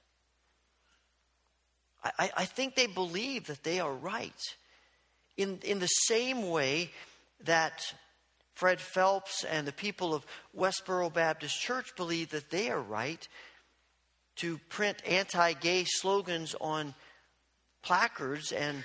I, 2.04 2.32
I 2.36 2.46
think 2.46 2.74
they 2.74 2.88
believe 2.88 3.46
that 3.46 3.64
they 3.64 3.80
are 3.80 3.94
right. 3.94 4.42
In, 5.38 5.60
in 5.64 5.78
the 5.78 5.86
same 5.86 6.50
way 6.50 6.90
that 7.44 7.94
Fred 8.56 8.82
Phelps 8.82 9.44
and 9.44 9.68
the 9.68 9.72
people 9.72 10.16
of 10.16 10.26
Westboro 10.58 11.14
Baptist 11.14 11.62
Church 11.62 11.96
believe 11.96 12.32
that 12.32 12.50
they 12.50 12.72
are 12.72 12.82
right 12.82 13.28
to 14.38 14.58
print 14.70 15.02
anti 15.06 15.54
gay 15.54 15.84
slogans 15.86 16.56
on 16.60 16.94
placards 17.82 18.52
and 18.52 18.84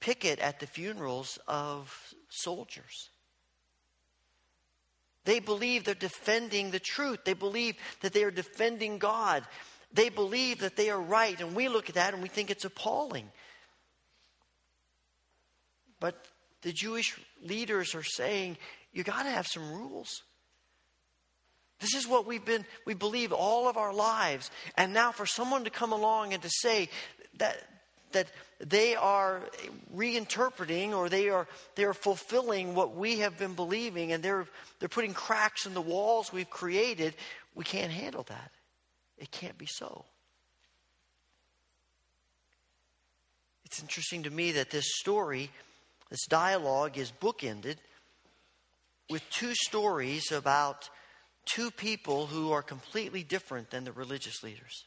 picket 0.00 0.38
at 0.38 0.60
the 0.60 0.66
funerals 0.66 1.38
of 1.48 2.14
soldiers. 2.28 3.10
They 5.24 5.40
believe 5.40 5.84
they're 5.84 5.94
defending 5.94 6.70
the 6.70 6.80
truth. 6.80 7.20
They 7.24 7.32
believe 7.32 7.76
that 8.02 8.12
they 8.12 8.24
are 8.24 8.30
defending 8.30 8.98
God. 8.98 9.44
They 9.92 10.10
believe 10.10 10.58
that 10.58 10.76
they 10.76 10.90
are 10.90 11.00
right. 11.00 11.40
And 11.40 11.54
we 11.54 11.68
look 11.68 11.88
at 11.88 11.94
that 11.94 12.12
and 12.12 12.22
we 12.22 12.28
think 12.28 12.50
it's 12.50 12.64
appalling. 12.64 13.30
But 16.00 16.26
the 16.62 16.72
Jewish 16.72 17.18
leaders 17.42 17.94
are 17.94 18.02
saying, 18.02 18.58
you 18.92 19.02
got 19.04 19.22
to 19.22 19.30
have 19.30 19.46
some 19.46 19.72
rules. 19.72 20.22
This 21.84 21.96
is 21.96 22.08
what 22.08 22.24
we've 22.24 22.42
been, 22.42 22.64
we 22.86 22.94
believe 22.94 23.30
all 23.30 23.68
of 23.68 23.76
our 23.76 23.92
lives. 23.92 24.50
And 24.74 24.94
now 24.94 25.12
for 25.12 25.26
someone 25.26 25.64
to 25.64 25.70
come 25.70 25.92
along 25.92 26.32
and 26.32 26.42
to 26.42 26.48
say 26.48 26.88
that, 27.36 27.62
that 28.12 28.26
they 28.58 28.96
are 28.96 29.42
reinterpreting 29.94 30.94
or 30.94 31.10
they 31.10 31.28
are, 31.28 31.46
they 31.74 31.84
are 31.84 31.92
fulfilling 31.92 32.74
what 32.74 32.96
we 32.96 33.18
have 33.18 33.36
been 33.36 33.52
believing 33.52 34.12
and 34.12 34.22
they're, 34.22 34.46
they're 34.78 34.88
putting 34.88 35.12
cracks 35.12 35.66
in 35.66 35.74
the 35.74 35.82
walls 35.82 36.32
we've 36.32 36.48
created, 36.48 37.14
we 37.54 37.64
can't 37.64 37.92
handle 37.92 38.22
that. 38.30 38.50
It 39.18 39.30
can't 39.30 39.58
be 39.58 39.66
so. 39.66 40.06
It's 43.66 43.82
interesting 43.82 44.22
to 44.22 44.30
me 44.30 44.52
that 44.52 44.70
this 44.70 44.86
story, 45.00 45.50
this 46.08 46.24
dialogue, 46.28 46.96
is 46.96 47.12
bookended 47.12 47.76
with 49.10 49.22
two 49.28 49.54
stories 49.54 50.32
about 50.32 50.88
two 51.44 51.70
people 51.70 52.26
who 52.26 52.52
are 52.52 52.62
completely 52.62 53.22
different 53.22 53.70
than 53.70 53.84
the 53.84 53.92
religious 53.92 54.42
leaders. 54.42 54.84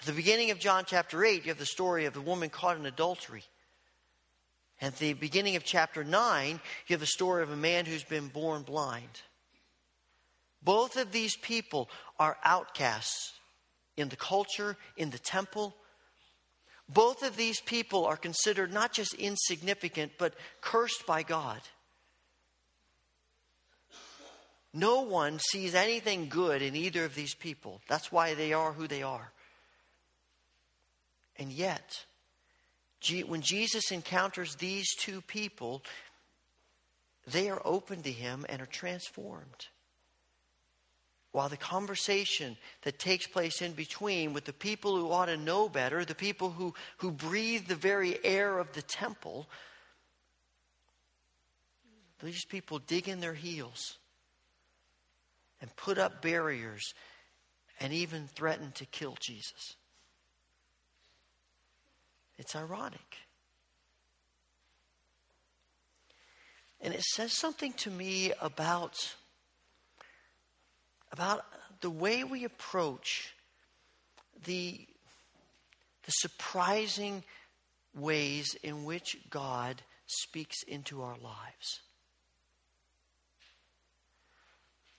At 0.00 0.06
the 0.06 0.12
beginning 0.12 0.50
of 0.50 0.58
John 0.58 0.84
chapter 0.86 1.24
8, 1.24 1.44
you 1.44 1.50
have 1.50 1.58
the 1.58 1.66
story 1.66 2.04
of 2.04 2.14
the 2.14 2.20
woman 2.20 2.50
caught 2.50 2.76
in 2.76 2.86
adultery. 2.86 3.44
At 4.80 4.98
the 4.98 5.12
beginning 5.14 5.56
of 5.56 5.64
chapter 5.64 6.04
9, 6.04 6.60
you 6.86 6.94
have 6.94 7.00
the 7.00 7.06
story 7.06 7.42
of 7.42 7.50
a 7.50 7.56
man 7.56 7.86
who's 7.86 8.04
been 8.04 8.28
born 8.28 8.62
blind. 8.62 9.22
Both 10.62 10.96
of 10.96 11.12
these 11.12 11.36
people 11.36 11.88
are 12.18 12.38
outcasts 12.42 13.32
in 13.96 14.08
the 14.08 14.16
culture, 14.16 14.76
in 14.96 15.10
the 15.10 15.18
temple. 15.18 15.74
Both 16.88 17.22
of 17.22 17.36
these 17.36 17.60
people 17.60 18.04
are 18.04 18.16
considered 18.16 18.72
not 18.72 18.92
just 18.92 19.14
insignificant, 19.14 20.12
but 20.18 20.34
cursed 20.60 21.06
by 21.06 21.22
God. 21.22 21.60
No 24.76 25.02
one 25.02 25.38
sees 25.38 25.76
anything 25.76 26.28
good 26.28 26.60
in 26.60 26.74
either 26.74 27.04
of 27.04 27.14
these 27.14 27.34
people. 27.34 27.80
That's 27.88 28.10
why 28.10 28.34
they 28.34 28.52
are 28.52 28.72
who 28.72 28.88
they 28.88 29.04
are. 29.04 29.30
And 31.38 31.52
yet, 31.52 32.04
when 33.26 33.40
Jesus 33.40 33.92
encounters 33.92 34.56
these 34.56 34.92
two 34.96 35.20
people, 35.20 35.84
they 37.24 37.48
are 37.50 37.62
open 37.64 38.02
to 38.02 38.10
him 38.10 38.44
and 38.48 38.60
are 38.60 38.66
transformed. 38.66 39.68
While 41.30 41.48
the 41.48 41.56
conversation 41.56 42.56
that 42.82 42.98
takes 42.98 43.28
place 43.28 43.62
in 43.62 43.72
between 43.72 44.32
with 44.32 44.44
the 44.44 44.52
people 44.52 44.96
who 44.96 45.12
ought 45.12 45.26
to 45.26 45.36
know 45.36 45.68
better, 45.68 46.04
the 46.04 46.16
people 46.16 46.50
who, 46.50 46.74
who 46.98 47.12
breathe 47.12 47.68
the 47.68 47.76
very 47.76 48.24
air 48.24 48.58
of 48.58 48.72
the 48.72 48.82
temple, 48.82 49.46
these 52.20 52.44
people 52.44 52.80
dig 52.80 53.08
in 53.08 53.20
their 53.20 53.34
heels 53.34 53.98
and 55.64 55.74
put 55.76 55.96
up 55.96 56.20
barriers 56.20 56.92
and 57.80 57.90
even 57.90 58.26
threaten 58.26 58.70
to 58.72 58.84
kill 58.84 59.16
Jesus. 59.18 59.76
It's 62.36 62.54
ironic. 62.54 63.16
And 66.82 66.92
it 66.92 67.00
says 67.00 67.32
something 67.32 67.72
to 67.78 67.90
me 67.90 68.34
about, 68.42 69.14
about 71.10 71.46
the 71.80 71.88
way 71.88 72.24
we 72.24 72.44
approach 72.44 73.34
the, 74.44 74.86
the 76.04 76.10
surprising 76.10 77.24
ways 77.94 78.54
in 78.62 78.84
which 78.84 79.16
God 79.30 79.80
speaks 80.04 80.62
into 80.64 81.00
our 81.00 81.16
lives. 81.16 81.80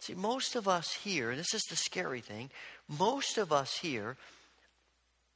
See, 0.05 0.13
most 0.13 0.55
of 0.55 0.67
us 0.67 0.93
here, 0.93 1.31
and 1.31 1.39
this 1.39 1.55
is 1.55 1.63
the 1.63 1.75
scary 1.75 2.21
thing, 2.21 2.51
most 2.87 3.39
of 3.39 3.51
us 3.51 3.75
here, 3.75 4.17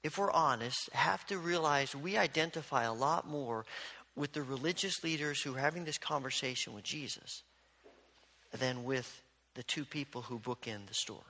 if 0.03 0.19
we're 0.19 0.29
honest, 0.29 0.91
have 0.93 1.25
to 1.25 1.39
realize 1.39 1.95
we 1.95 2.17
identify 2.17 2.83
a 2.83 2.93
lot 2.93 3.27
more 3.27 3.65
with 4.15 4.33
the 4.33 4.43
religious 4.43 5.03
leaders 5.03 5.41
who 5.41 5.55
are 5.55 5.59
having 5.59 5.85
this 5.85 5.97
conversation 5.97 6.75
with 6.75 6.83
Jesus 6.83 7.41
than 8.59 8.83
with 8.83 9.23
the 9.55 9.63
two 9.63 9.85
people 9.85 10.21
who 10.21 10.37
bookend 10.37 10.85
the 10.85 10.93
story. 10.93 11.23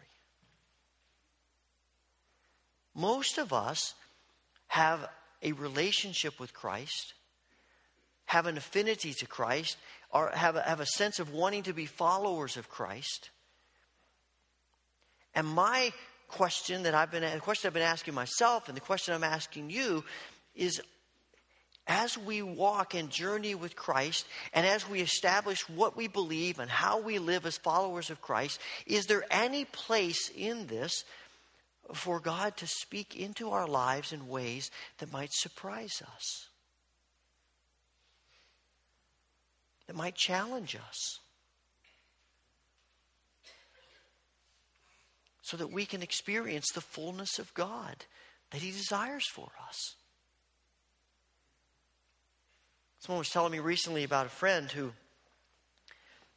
Most 2.93 3.37
of 3.37 3.53
us 3.53 3.93
have 4.67 5.07
a 5.41 5.53
relationship 5.53 6.41
with 6.41 6.53
Christ, 6.53 7.13
have 8.25 8.47
an 8.47 8.57
affinity 8.57 9.13
to 9.13 9.25
Christ, 9.25 9.77
or 10.11 10.31
have 10.33 10.55
a, 10.55 10.61
have 10.61 10.79
a 10.79 10.85
sense 10.85 11.19
of 11.19 11.33
wanting 11.33 11.63
to 11.63 11.73
be 11.73 11.85
followers 11.85 12.57
of 12.57 12.69
Christ. 12.69 13.29
And 15.35 15.47
my 15.47 15.91
question 16.27 16.83
that 16.83 16.93
I've 16.93 17.11
been 17.11 17.23
the 17.23 17.39
question 17.39 17.67
I've 17.67 17.73
been 17.73 17.83
asking 17.83 18.13
myself 18.13 18.67
and 18.67 18.77
the 18.77 18.81
question 18.81 19.13
I'm 19.13 19.23
asking 19.23 19.69
you 19.69 20.03
is 20.55 20.81
as 21.87 22.17
we 22.17 22.43
walk 22.43 22.93
and 22.93 23.09
journey 23.09 23.55
with 23.55 23.75
Christ 23.75 24.27
and 24.53 24.65
as 24.65 24.87
we 24.87 25.01
establish 25.01 25.67
what 25.67 25.97
we 25.97 26.07
believe 26.07 26.59
and 26.59 26.69
how 26.69 27.01
we 27.01 27.17
live 27.17 27.45
as 27.47 27.57
followers 27.57 28.11
of 28.11 28.21
Christ, 28.21 28.59
is 28.85 29.07
there 29.07 29.25
any 29.31 29.65
place 29.65 30.29
in 30.35 30.67
this 30.67 31.03
for 31.93 32.19
God 32.19 32.55
to 32.57 32.67
speak 32.67 33.15
into 33.15 33.49
our 33.49 33.67
lives 33.67 34.13
in 34.13 34.27
ways 34.27 34.69
that 34.99 35.11
might 35.11 35.33
surprise 35.33 36.03
us? 36.15 36.48
That 39.89 39.95
might 39.95 40.13
challenge 40.13 40.75
us. 40.75 41.19
So 45.41 45.57
that 45.57 45.71
we 45.71 45.87
can 45.87 46.03
experience 46.03 46.67
the 46.75 46.81
fullness 46.81 47.39
of 47.39 47.51
God 47.55 48.05
that 48.51 48.61
He 48.61 48.69
desires 48.69 49.25
for 49.33 49.49
us. 49.67 49.95
Someone 52.99 53.17
was 53.17 53.31
telling 53.31 53.51
me 53.51 53.57
recently 53.57 54.03
about 54.03 54.27
a 54.27 54.29
friend 54.29 54.69
who 54.69 54.91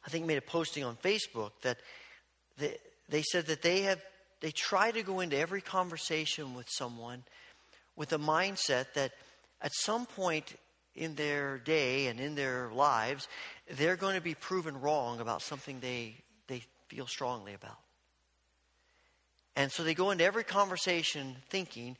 I 0.03 0.09
think 0.09 0.25
made 0.25 0.39
a 0.39 0.41
posting 0.41 0.83
on 0.83 0.95
Facebook 0.95 1.51
that 1.61 1.77
they, 2.57 2.77
they 3.07 3.21
said 3.21 3.45
that 3.45 3.61
they 3.61 3.81
have 3.81 4.01
they 4.41 4.49
try 4.49 4.89
to 4.89 5.03
go 5.03 5.19
into 5.19 5.37
every 5.37 5.61
conversation 5.61 6.55
with 6.55 6.65
someone 6.71 7.21
with 7.95 8.13
a 8.13 8.17
mindset 8.17 8.93
that 8.95 9.11
at 9.61 9.71
some 9.75 10.07
point 10.07 10.55
in 10.95 11.15
their 11.15 11.57
day 11.57 12.07
and 12.07 12.19
in 12.19 12.35
their 12.35 12.69
lives 12.71 13.27
they're 13.71 13.95
going 13.95 14.15
to 14.15 14.21
be 14.21 14.35
proven 14.35 14.79
wrong 14.79 15.19
about 15.19 15.41
something 15.41 15.79
they 15.79 16.15
they 16.47 16.61
feel 16.87 17.07
strongly 17.07 17.53
about. 17.53 17.79
And 19.55 19.71
so 19.71 19.83
they 19.83 19.93
go 19.93 20.11
into 20.11 20.23
every 20.23 20.43
conversation 20.43 21.35
thinking 21.49 21.97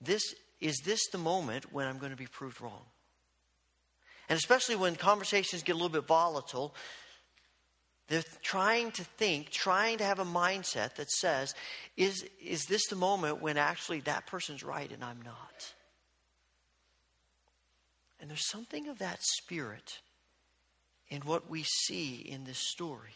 this 0.00 0.34
is 0.60 0.80
this 0.84 1.08
the 1.08 1.18
moment 1.18 1.72
when 1.72 1.86
I'm 1.86 1.98
going 1.98 2.12
to 2.12 2.16
be 2.16 2.26
proved 2.26 2.60
wrong? 2.60 2.82
And 4.28 4.38
especially 4.38 4.76
when 4.76 4.96
conversations 4.96 5.62
get 5.62 5.72
a 5.72 5.76
little 5.76 5.90
bit 5.90 6.06
volatile, 6.06 6.74
they're 8.08 8.22
trying 8.42 8.90
to 8.92 9.04
think, 9.04 9.50
trying 9.50 9.98
to 9.98 10.04
have 10.04 10.18
a 10.18 10.24
mindset 10.24 10.94
that 10.94 11.10
says, 11.10 11.54
is, 11.96 12.24
is 12.42 12.64
this 12.64 12.86
the 12.88 12.96
moment 12.96 13.42
when 13.42 13.56
actually 13.56 14.00
that 14.00 14.26
person's 14.26 14.62
right 14.62 14.90
and 14.90 15.04
I'm 15.04 15.20
not? 15.22 15.74
And 18.24 18.30
there's 18.30 18.48
something 18.48 18.88
of 18.88 19.00
that 19.00 19.22
spirit 19.22 20.00
in 21.10 21.20
what 21.26 21.50
we 21.50 21.62
see 21.62 22.14
in 22.14 22.44
this 22.44 22.70
story. 22.70 23.12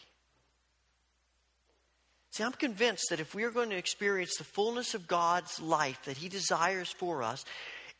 See, 2.29 2.43
I'm 2.43 2.51
convinced 2.51 3.07
that 3.09 3.19
if 3.19 3.33
we 3.33 3.43
are 3.43 3.49
going 3.49 3.71
to 3.71 3.75
experience 3.75 4.37
the 4.37 4.43
fullness 4.43 4.93
of 4.93 5.07
God's 5.07 5.59
life 5.59 5.99
that 6.05 6.17
He 6.17 6.29
desires 6.29 6.91
for 6.91 7.23
us, 7.23 7.43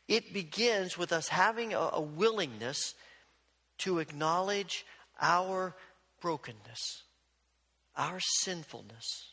it 0.06 0.32
begins 0.32 0.96
with 0.96 1.12
us 1.12 1.26
having 1.26 1.74
a, 1.74 1.80
a 1.94 2.00
willingness 2.00 2.94
to 3.78 3.98
acknowledge 3.98 4.86
our 5.20 5.74
brokenness, 6.20 7.02
our 7.96 8.20
sinfulness, 8.20 9.32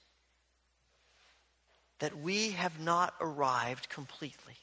that 1.99 2.17
we 2.17 2.53
have 2.53 2.80
not 2.80 3.13
arrived 3.21 3.88
completely. 3.88 4.55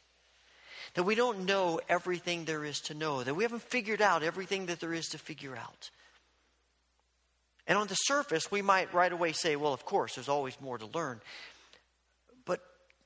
That 0.95 1.03
we 1.05 1.15
don't 1.15 1.45
know 1.45 1.81
everything 1.89 2.45
there 2.45 2.65
is 2.65 2.81
to 2.83 2.95
know, 2.95 3.23
that 3.23 3.35
we 3.35 3.43
haven't 3.43 3.63
figured 3.63 4.01
out 4.01 4.23
everything 4.23 4.67
that 4.67 4.81
there 4.81 4.95
is 4.95 5.07
to 5.09 5.19
figure 5.19 5.57
out. 5.57 5.91
And 7.67 7.79
on 7.79 7.87
the 7.87 7.95
surface, 7.95 8.51
we 8.51 8.63
might 8.63 8.93
right 8.93 9.13
away 9.13 9.33
say, 9.33 9.57
well, 9.57 9.73
of 9.73 9.85
course, 9.85 10.15
there's 10.15 10.29
always 10.29 10.61
more 10.61 10.79
to 10.79 10.87
learn. 10.87 11.21
But 12.45 12.61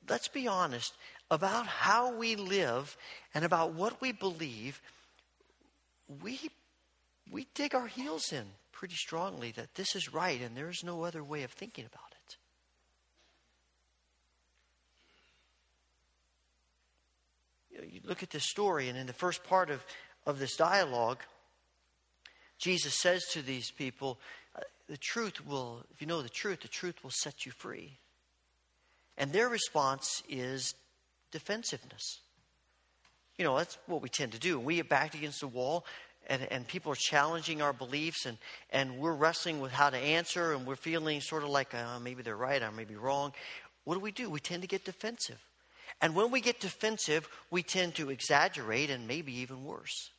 let's 0.08 0.28
be 0.28 0.48
honest 0.48 0.92
about 1.30 1.66
how 1.66 2.14
we 2.14 2.36
live 2.36 2.96
and 3.34 3.44
about 3.44 3.74
what 3.74 4.00
we 4.00 4.12
believe. 4.12 4.80
We, 6.22 6.40
we 7.30 7.46
dig 7.54 7.74
our 7.74 7.86
heels 7.86 8.32
in 8.32 8.46
pretty 8.72 8.94
strongly 8.94 9.52
that 9.52 9.74
this 9.74 9.94
is 9.94 10.12
right 10.12 10.40
and 10.40 10.56
there's 10.56 10.82
no 10.84 11.04
other 11.04 11.22
way 11.22 11.42
of 11.42 11.52
thinking 11.52 11.84
about 11.84 12.12
it. 12.12 12.36
You, 17.82 18.00
look 18.04 18.22
at 18.22 18.30
this 18.30 18.44
story, 18.44 18.88
and 18.88 18.98
in 18.98 19.06
the 19.06 19.12
first 19.12 19.44
part 19.44 19.70
of, 19.70 19.84
of 20.26 20.38
this 20.38 20.56
dialogue, 20.56 21.18
Jesus 22.58 22.94
says 22.94 23.24
to 23.32 23.42
these 23.42 23.70
people, 23.70 24.18
uh, 24.56 24.60
The 24.88 24.96
truth 24.96 25.46
will, 25.46 25.84
if 25.92 26.00
you 26.00 26.06
know 26.06 26.22
the 26.22 26.28
truth, 26.28 26.62
the 26.62 26.68
truth 26.68 27.02
will 27.02 27.10
set 27.10 27.46
you 27.46 27.52
free. 27.52 27.98
And 29.16 29.32
their 29.32 29.48
response 29.48 30.22
is 30.28 30.74
defensiveness. 31.30 32.20
You 33.36 33.44
know, 33.44 33.56
that's 33.56 33.78
what 33.86 34.02
we 34.02 34.08
tend 34.08 34.32
to 34.32 34.38
do. 34.38 34.58
We 34.58 34.76
get 34.76 34.88
backed 34.88 35.14
against 35.14 35.40
the 35.40 35.48
wall, 35.48 35.84
and, 36.28 36.46
and 36.50 36.66
people 36.66 36.92
are 36.92 36.96
challenging 36.96 37.62
our 37.62 37.72
beliefs 37.72 38.26
and, 38.26 38.38
and 38.70 38.98
we're 38.98 39.14
wrestling 39.14 39.60
with 39.60 39.72
how 39.72 39.90
to 39.90 39.96
answer 39.96 40.52
and 40.52 40.66
we're 40.66 40.76
feeling 40.76 41.20
sort 41.20 41.42
of 41.42 41.48
like 41.48 41.74
uh, 41.74 41.98
maybe 42.00 42.22
they're 42.22 42.36
right, 42.36 42.62
I 42.62 42.70
may 42.70 42.84
be 42.84 42.96
wrong. 42.96 43.32
What 43.84 43.94
do 43.94 44.00
we 44.00 44.12
do? 44.12 44.28
We 44.28 44.40
tend 44.40 44.62
to 44.62 44.68
get 44.68 44.84
defensive. 44.84 45.38
And 46.00 46.14
when 46.14 46.30
we 46.30 46.40
get 46.40 46.60
defensive, 46.60 47.28
we 47.50 47.62
tend 47.62 47.96
to 47.96 48.10
exaggerate 48.10 48.90
and 48.90 49.08
maybe 49.08 49.40
even 49.40 49.64
worse. 49.64 50.10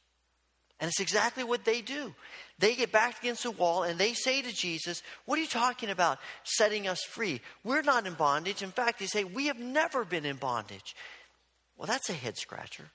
And 0.79 0.87
it's 0.87 0.99
exactly 1.01 1.43
what 1.43 1.65
they 1.65 1.81
do. 1.81 2.13
They 2.57 2.75
get 2.75 2.91
backed 2.91 3.19
against 3.19 3.43
the 3.43 3.51
wall 3.51 3.83
and 3.83 3.99
they 3.99 4.13
say 4.13 4.41
to 4.41 4.53
Jesus, 4.53 5.03
What 5.25 5.37
are 5.37 5.41
you 5.41 5.47
talking 5.47 5.89
about 5.89 6.19
setting 6.43 6.87
us 6.87 7.03
free? 7.03 7.41
We're 7.63 7.81
not 7.81 8.07
in 8.07 8.13
bondage. 8.13 8.61
In 8.61 8.71
fact, 8.71 8.99
they 8.99 9.05
say, 9.05 9.25
We 9.25 9.47
have 9.47 9.59
never 9.59 10.05
been 10.05 10.25
in 10.25 10.37
bondage. 10.37 10.95
Well, 11.77 11.87
that's 11.87 12.09
a 12.09 12.13
head 12.13 12.37
scratcher. 12.37 12.85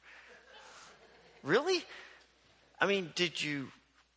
Really? 1.43 1.85
I 2.81 2.87
mean, 2.87 3.11
did 3.15 3.43
you 3.43 3.69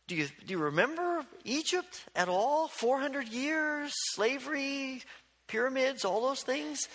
do 0.06 0.16
you 0.16 0.26
do 0.46 0.52
you 0.52 0.58
remember 0.58 1.24
Egypt 1.44 2.04
at 2.16 2.30
all? 2.30 2.68
400 2.68 3.28
years, 3.28 3.92
slavery, 4.12 5.02
pyramids, 5.46 6.06
all 6.06 6.22
those 6.22 6.42
things? 6.42 6.88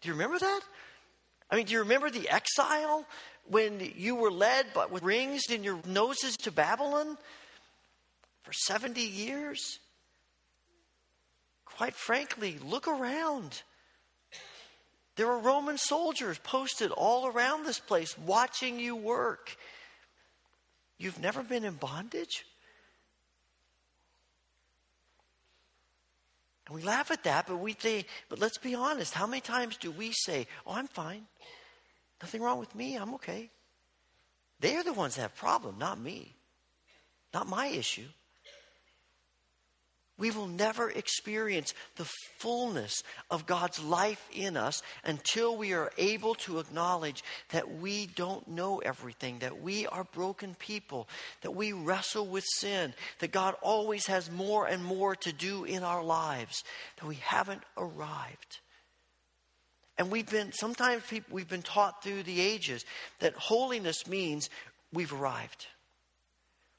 Do 0.00 0.08
you 0.08 0.14
remember 0.14 0.38
that? 0.38 0.60
I 1.50 1.56
mean, 1.56 1.66
do 1.66 1.72
you 1.72 1.80
remember 1.80 2.10
the 2.10 2.28
exile 2.28 3.04
when 3.48 3.92
you 3.96 4.16
were 4.16 4.30
led 4.30 4.66
but 4.74 4.90
with 4.90 5.02
rings 5.02 5.44
in 5.50 5.62
your 5.62 5.78
noses 5.86 6.36
to 6.38 6.50
Babylon 6.50 7.16
for 8.42 8.52
70 8.52 9.00
years? 9.00 9.78
Quite 11.64 11.94
frankly, 11.94 12.58
look 12.64 12.88
around. 12.88 13.62
There 15.16 15.30
are 15.30 15.38
Roman 15.38 15.78
soldiers 15.78 16.38
posted 16.38 16.90
all 16.90 17.26
around 17.26 17.64
this 17.64 17.78
place 17.78 18.16
watching 18.18 18.78
you 18.78 18.94
work. 18.96 19.56
You've 20.98 21.20
never 21.20 21.42
been 21.42 21.64
in 21.64 21.74
bondage? 21.74 22.44
And 26.66 26.74
we 26.74 26.82
laugh 26.82 27.10
at 27.10 27.24
that, 27.24 27.46
but 27.46 27.58
we 27.58 27.72
think, 27.72 28.06
but 28.28 28.38
let's 28.38 28.58
be 28.58 28.74
honest. 28.74 29.14
How 29.14 29.26
many 29.26 29.40
times 29.40 29.76
do 29.76 29.90
we 29.90 30.12
say, 30.12 30.46
Oh, 30.66 30.72
I'm 30.72 30.88
fine. 30.88 31.26
Nothing 32.20 32.42
wrong 32.42 32.58
with 32.58 32.74
me. 32.74 32.96
I'm 32.96 33.14
okay. 33.14 33.50
They're 34.60 34.82
the 34.82 34.92
ones 34.92 35.16
that 35.16 35.22
have 35.22 35.36
problem, 35.36 35.78
not 35.78 36.00
me. 36.00 36.34
Not 37.32 37.46
my 37.46 37.66
issue 37.66 38.08
we 40.18 40.30
will 40.30 40.46
never 40.46 40.90
experience 40.90 41.74
the 41.96 42.08
fullness 42.38 43.02
of 43.30 43.46
God's 43.46 43.82
life 43.82 44.26
in 44.32 44.56
us 44.56 44.82
until 45.04 45.56
we 45.56 45.74
are 45.74 45.92
able 45.98 46.34
to 46.36 46.58
acknowledge 46.58 47.22
that 47.50 47.80
we 47.80 48.06
don't 48.06 48.48
know 48.48 48.78
everything, 48.78 49.40
that 49.40 49.60
we 49.60 49.86
are 49.86 50.04
broken 50.04 50.54
people, 50.54 51.06
that 51.42 51.50
we 51.50 51.72
wrestle 51.72 52.26
with 52.26 52.44
sin, 52.56 52.94
that 53.18 53.32
God 53.32 53.56
always 53.60 54.06
has 54.06 54.30
more 54.30 54.66
and 54.66 54.82
more 54.82 55.14
to 55.16 55.32
do 55.32 55.64
in 55.64 55.82
our 55.82 56.02
lives, 56.02 56.64
that 56.98 57.06
we 57.06 57.16
haven't 57.16 57.62
arrived. 57.76 58.60
And 59.98 60.10
we've 60.10 60.28
been, 60.28 60.52
sometimes 60.52 61.02
we've 61.30 61.48
been 61.48 61.62
taught 61.62 62.02
through 62.02 62.22
the 62.22 62.40
ages 62.40 62.84
that 63.18 63.34
holiness 63.34 64.06
means 64.06 64.48
we've 64.92 65.12
arrived. 65.12 65.66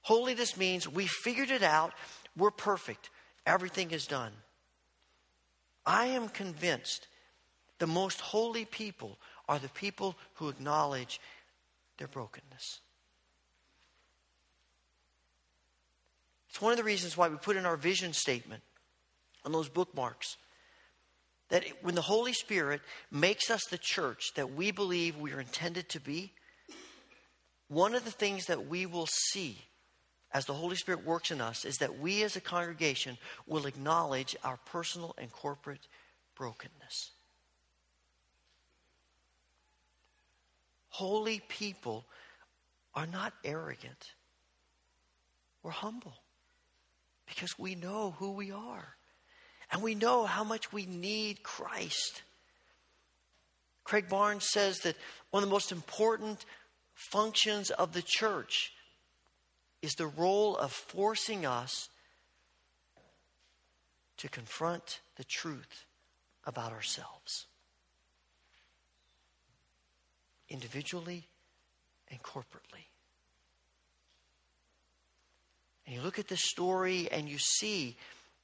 Holiness 0.02 0.56
means 0.58 0.88
we 0.88 1.06
figured 1.06 1.52
it 1.52 1.64
out, 1.64 1.94
we're 2.36 2.52
perfect. 2.52 3.10
Everything 3.48 3.92
is 3.92 4.06
done. 4.06 4.34
I 5.86 6.08
am 6.08 6.28
convinced 6.28 7.08
the 7.80 7.88
most 7.88 8.20
holy 8.20 8.66
people 8.66 9.18
are 9.48 9.58
the 9.58 9.70
people 9.70 10.18
who 10.34 10.50
acknowledge 10.50 11.22
their 11.98 12.10
brokenness. 12.10 12.82
It's 16.50 16.62
one 16.62 16.74
of 16.74 16.78
the 16.78 16.84
reasons 16.84 17.16
why 17.16 17.30
we 17.30 17.38
put 17.38 17.56
in 17.56 17.66
our 17.66 17.78
vision 17.78 18.12
statement 18.12 18.64
on 19.46 19.54
those 19.54 19.70
bookmarks 19.70 20.36
that 21.48 21.64
when 21.82 21.96
the 21.96 22.02
Holy 22.02 22.34
Spirit 22.34 22.82
makes 23.10 23.50
us 23.50 23.62
the 23.70 23.78
church 23.78 24.34
that 24.36 24.54
we 24.54 24.72
believe 24.72 25.16
we 25.16 25.32
are 25.32 25.40
intended 25.40 25.88
to 25.90 26.02
be, 26.02 26.34
one 27.70 27.96
of 27.96 28.04
the 28.04 28.12
things 28.12 28.48
that 28.48 28.68
we 28.68 28.86
will 28.86 29.08
see 29.08 29.58
as 30.38 30.46
the 30.46 30.54
Holy 30.54 30.76
Spirit 30.76 31.04
works 31.04 31.32
in 31.32 31.42
us 31.42 31.66
is 31.66 31.80
that 31.80 31.98
we 31.98 32.22
as 32.22 32.36
a 32.36 32.42
congregation 32.42 33.18
will 33.48 33.66
acknowledge 33.66 34.36
our 34.44 34.60
personal 34.66 35.16
and 35.18 35.32
corporate 35.32 35.88
brokenness. 36.36 37.10
Holy 40.90 41.42
people 41.50 42.06
are 42.94 43.08
not 43.08 43.34
arrogant, 43.44 44.14
we're 45.64 45.72
humble 45.72 46.14
because 47.26 47.58
we 47.58 47.74
know 47.74 48.14
who 48.20 48.34
we 48.34 48.52
are 48.52 48.96
and 49.72 49.82
we 49.82 49.96
know 49.96 50.28
how 50.28 50.44
much 50.44 50.72
we 50.72 50.86
need 50.86 51.42
Christ. 51.42 52.22
Craig 53.84 54.08
Barnes 54.08 54.48
says 54.52 54.78
that 54.82 54.98
one 55.32 55.42
of 55.42 55.50
the 55.50 55.54
most 55.54 55.72
important 55.72 56.46
functions 56.94 57.72
of 57.72 57.94
the 57.94 58.04
church 58.06 58.72
is 59.82 59.94
the 59.96 60.08
role 60.08 60.56
of 60.58 60.72
forcing 60.72 61.46
us 61.46 61.90
to 64.18 64.28
confront 64.30 65.02
the 65.16 65.24
truth 65.24 65.86
about 66.46 66.72
ourselves, 66.72 67.46
individually 70.50 71.28
and 72.10 72.22
corporately. 72.24 72.88
And 75.86 75.96
you 75.96 76.02
look 76.02 76.20
at 76.20 76.28
this 76.28 76.44
story 76.44 77.08
and 77.12 77.30
you 77.30 77.38
see 77.38 77.96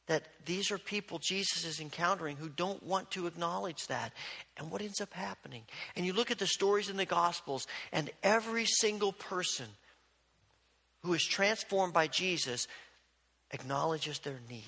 that 0.08 0.24
these 0.46 0.70
are 0.72 0.78
people 0.78 1.18
Jesus 1.20 1.66
is 1.66 1.80
encountering 1.80 2.36
who 2.36 2.50
don't 2.50 2.84
want 2.84 3.10
to 3.12 3.26
acknowledge 3.28 3.88
that. 3.88 4.12
And 4.58 4.70
what 4.70 4.82
ends 4.82 5.02
up 5.02 5.14
happening? 5.14 5.64
And 5.96 6.06
you 6.06 6.14
look 6.14 6.30
at 6.30 6.40
the 6.40 6.48
stories 6.48 6.90
in 6.90 6.98
the 6.98 7.06
Gospels, 7.06 7.68
and 7.92 8.10
every 8.22 8.66
single 8.66 9.14
person 9.14 9.68
who 11.04 11.14
is 11.14 11.24
transformed 11.24 11.94
by 11.94 12.08
Jesus 12.08 12.68
acknowledges 13.52 14.20
their 14.20 14.40
need. 14.50 14.64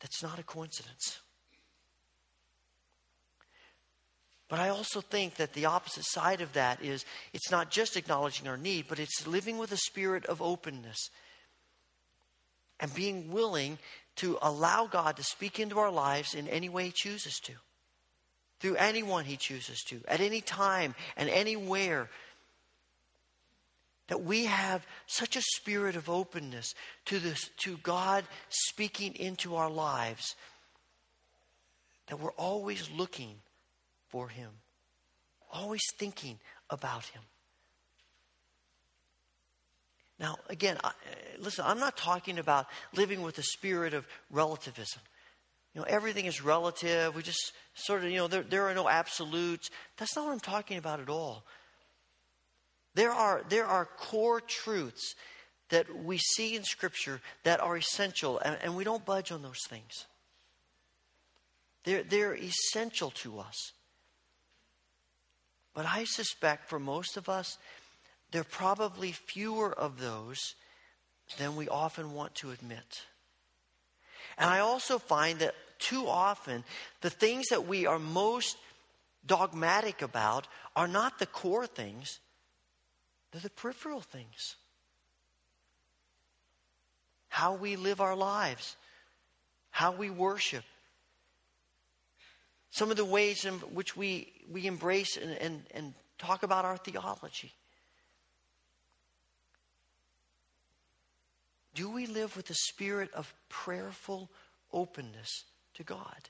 That's 0.00 0.22
not 0.22 0.38
a 0.38 0.42
coincidence. 0.42 1.20
But 4.48 4.60
I 4.60 4.68
also 4.68 5.00
think 5.00 5.36
that 5.36 5.54
the 5.54 5.64
opposite 5.64 6.04
side 6.06 6.40
of 6.40 6.52
that 6.52 6.82
is 6.82 7.04
it's 7.32 7.50
not 7.50 7.70
just 7.70 7.96
acknowledging 7.96 8.46
our 8.46 8.56
need, 8.56 8.86
but 8.88 9.00
it's 9.00 9.26
living 9.26 9.58
with 9.58 9.72
a 9.72 9.76
spirit 9.76 10.24
of 10.26 10.40
openness 10.40 11.10
and 12.78 12.94
being 12.94 13.32
willing 13.32 13.78
to 14.16 14.38
allow 14.42 14.86
God 14.86 15.16
to 15.16 15.24
speak 15.24 15.58
into 15.58 15.78
our 15.78 15.90
lives 15.90 16.34
in 16.34 16.46
any 16.48 16.68
way 16.68 16.86
He 16.86 16.92
chooses 16.92 17.40
to, 17.40 17.52
through 18.60 18.76
anyone 18.76 19.24
He 19.24 19.36
chooses 19.36 19.82
to, 19.84 20.00
at 20.08 20.20
any 20.20 20.40
time 20.40 20.94
and 21.16 21.28
anywhere. 21.28 22.08
That 24.08 24.22
we 24.22 24.44
have 24.44 24.86
such 25.06 25.34
a 25.34 25.42
spirit 25.42 25.96
of 25.96 26.08
openness 26.08 26.74
to, 27.06 27.18
this, 27.18 27.50
to 27.58 27.76
God 27.78 28.24
speaking 28.48 29.16
into 29.16 29.56
our 29.56 29.68
lives 29.68 30.36
that 32.06 32.20
we're 32.20 32.30
always 32.32 32.88
looking 32.90 33.34
for 34.08 34.28
Him, 34.28 34.50
always 35.52 35.82
thinking 35.98 36.38
about 36.70 37.04
Him. 37.06 37.22
Now, 40.18 40.36
again, 40.48 40.78
I, 40.82 40.92
listen, 41.38 41.64
I'm 41.66 41.80
not 41.80 41.96
talking 41.96 42.38
about 42.38 42.66
living 42.94 43.22
with 43.22 43.38
a 43.38 43.42
spirit 43.42 43.92
of 43.92 44.06
relativism. 44.30 45.02
You 45.76 45.82
know, 45.82 45.88
everything 45.90 46.24
is 46.24 46.42
relative. 46.42 47.14
We 47.14 47.22
just 47.22 47.52
sort 47.74 48.02
of, 48.02 48.10
you 48.10 48.16
know, 48.16 48.28
there, 48.28 48.42
there 48.42 48.66
are 48.66 48.74
no 48.74 48.88
absolutes. 48.88 49.68
That's 49.98 50.16
not 50.16 50.24
what 50.24 50.32
I'm 50.32 50.40
talking 50.40 50.78
about 50.78 51.00
at 51.00 51.10
all. 51.10 51.44
There 52.94 53.12
are, 53.12 53.44
there 53.50 53.66
are 53.66 53.84
core 53.84 54.40
truths 54.40 55.14
that 55.68 55.94
we 56.02 56.16
see 56.16 56.56
in 56.56 56.64
Scripture 56.64 57.20
that 57.44 57.60
are 57.60 57.76
essential, 57.76 58.38
and, 58.38 58.56
and 58.62 58.74
we 58.74 58.84
don't 58.84 59.04
budge 59.04 59.30
on 59.30 59.42
those 59.42 59.60
things. 59.68 60.06
They're, 61.84 62.04
they're 62.04 62.34
essential 62.34 63.10
to 63.10 63.38
us. 63.40 63.72
But 65.74 65.84
I 65.84 66.04
suspect 66.04 66.70
for 66.70 66.78
most 66.78 67.18
of 67.18 67.28
us, 67.28 67.58
there 68.30 68.40
are 68.40 68.44
probably 68.44 69.12
fewer 69.12 69.74
of 69.74 70.00
those 70.00 70.54
than 71.36 71.54
we 71.54 71.68
often 71.68 72.14
want 72.14 72.34
to 72.36 72.50
admit. 72.50 73.02
And 74.38 74.48
I 74.48 74.60
also 74.60 74.98
find 74.98 75.40
that 75.40 75.54
too 75.78 76.06
often, 76.06 76.64
the 77.00 77.10
things 77.10 77.48
that 77.48 77.66
we 77.66 77.86
are 77.86 77.98
most 77.98 78.56
dogmatic 79.26 80.02
about 80.02 80.46
are 80.74 80.88
not 80.88 81.18
the 81.18 81.26
core 81.26 81.66
things, 81.66 82.20
they're 83.32 83.40
the 83.40 83.50
peripheral 83.50 84.00
things. 84.00 84.56
How 87.28 87.54
we 87.54 87.76
live 87.76 88.00
our 88.00 88.16
lives, 88.16 88.76
how 89.70 89.92
we 89.92 90.10
worship, 90.10 90.64
some 92.70 92.90
of 92.90 92.96
the 92.96 93.04
ways 93.04 93.44
in 93.44 93.54
which 93.54 93.96
we, 93.96 94.32
we 94.50 94.66
embrace 94.66 95.16
and, 95.16 95.32
and, 95.32 95.62
and 95.72 95.94
talk 96.18 96.42
about 96.42 96.64
our 96.64 96.76
theology. 96.76 97.52
Do 101.74 101.90
we 101.90 102.06
live 102.06 102.36
with 102.36 102.48
a 102.48 102.54
spirit 102.54 103.12
of 103.12 103.34
prayerful 103.50 104.30
openness 104.72 105.44
to 105.76 105.84
God? 105.84 106.28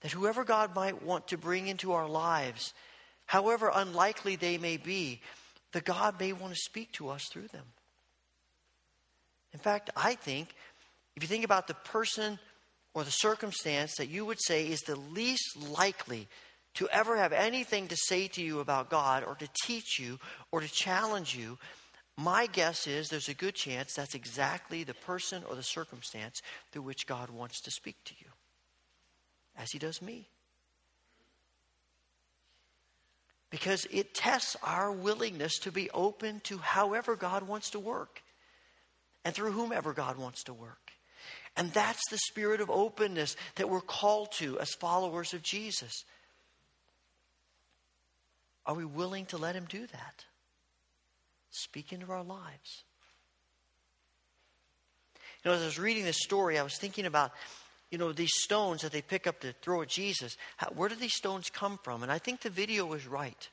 That 0.00 0.12
whoever 0.12 0.44
God 0.44 0.74
might 0.74 1.02
want 1.02 1.28
to 1.28 1.38
bring 1.38 1.68
into 1.68 1.92
our 1.92 2.08
lives, 2.08 2.74
however 3.24 3.70
unlikely 3.74 4.36
they 4.36 4.58
may 4.58 4.76
be, 4.76 5.20
that 5.72 5.84
God 5.84 6.20
may 6.20 6.32
want 6.32 6.52
to 6.52 6.60
speak 6.60 6.92
to 6.92 7.08
us 7.08 7.26
through 7.32 7.48
them. 7.48 7.64
In 9.52 9.58
fact, 9.58 9.90
I 9.96 10.14
think 10.14 10.48
if 11.16 11.22
you 11.22 11.28
think 11.28 11.44
about 11.44 11.66
the 11.66 11.74
person 11.74 12.38
or 12.94 13.04
the 13.04 13.10
circumstance 13.10 13.94
that 13.96 14.08
you 14.08 14.24
would 14.24 14.40
say 14.40 14.66
is 14.66 14.80
the 14.80 14.96
least 14.96 15.56
likely 15.70 16.28
to 16.74 16.88
ever 16.90 17.16
have 17.16 17.32
anything 17.32 17.88
to 17.88 17.96
say 17.96 18.28
to 18.28 18.42
you 18.42 18.60
about 18.60 18.90
God 18.90 19.24
or 19.24 19.34
to 19.36 19.48
teach 19.64 19.98
you 19.98 20.18
or 20.52 20.60
to 20.60 20.68
challenge 20.68 21.34
you, 21.34 21.58
my 22.16 22.46
guess 22.46 22.86
is 22.86 23.08
there's 23.08 23.28
a 23.28 23.34
good 23.34 23.54
chance 23.54 23.94
that's 23.94 24.14
exactly 24.14 24.84
the 24.84 24.94
person 24.94 25.42
or 25.48 25.54
the 25.54 25.62
circumstance 25.62 26.40
through 26.72 26.82
which 26.82 27.06
God 27.06 27.28
wants 27.28 27.60
to 27.62 27.70
speak 27.70 27.96
to 28.04 28.14
you, 28.18 28.30
as 29.56 29.70
He 29.72 29.78
does 29.78 30.00
me. 30.00 30.28
Because 33.50 33.86
it 33.90 34.14
tests 34.14 34.56
our 34.62 34.90
willingness 34.90 35.58
to 35.60 35.70
be 35.70 35.90
open 35.90 36.40
to 36.44 36.58
however 36.58 37.16
God 37.16 37.42
wants 37.46 37.70
to 37.70 37.78
work 37.78 38.22
and 39.24 39.34
through 39.34 39.52
whomever 39.52 39.92
God 39.92 40.16
wants 40.16 40.44
to 40.44 40.54
work. 40.54 40.92
And 41.56 41.70
that's 41.72 42.02
the 42.10 42.18
spirit 42.18 42.60
of 42.60 42.70
openness 42.70 43.36
that 43.56 43.68
we're 43.68 43.80
called 43.80 44.32
to 44.32 44.58
as 44.58 44.74
followers 44.74 45.32
of 45.32 45.42
Jesus. 45.42 46.04
Are 48.64 48.74
we 48.74 48.84
willing 48.84 49.26
to 49.26 49.36
let 49.36 49.54
Him 49.54 49.66
do 49.68 49.86
that? 49.86 50.24
Speak 51.58 51.92
into 51.92 52.12
our 52.12 52.22
lives. 52.22 52.84
You 55.42 55.50
know, 55.50 55.56
as 55.56 55.62
I 55.62 55.64
was 55.64 55.78
reading 55.78 56.04
this 56.04 56.22
story, 56.22 56.58
I 56.58 56.62
was 56.62 56.76
thinking 56.76 57.06
about, 57.06 57.32
you 57.90 57.96
know, 57.96 58.12
these 58.12 58.34
stones 58.34 58.82
that 58.82 58.92
they 58.92 59.00
pick 59.00 59.26
up 59.26 59.40
to 59.40 59.54
throw 59.62 59.80
at 59.80 59.88
Jesus. 59.88 60.36
How, 60.58 60.68
where 60.74 60.90
do 60.90 60.94
these 60.96 61.14
stones 61.14 61.48
come 61.48 61.78
from? 61.82 62.02
And 62.02 62.12
I 62.12 62.18
think 62.18 62.42
the 62.42 62.50
video 62.50 62.92
is 62.92 63.06
right. 63.06 63.48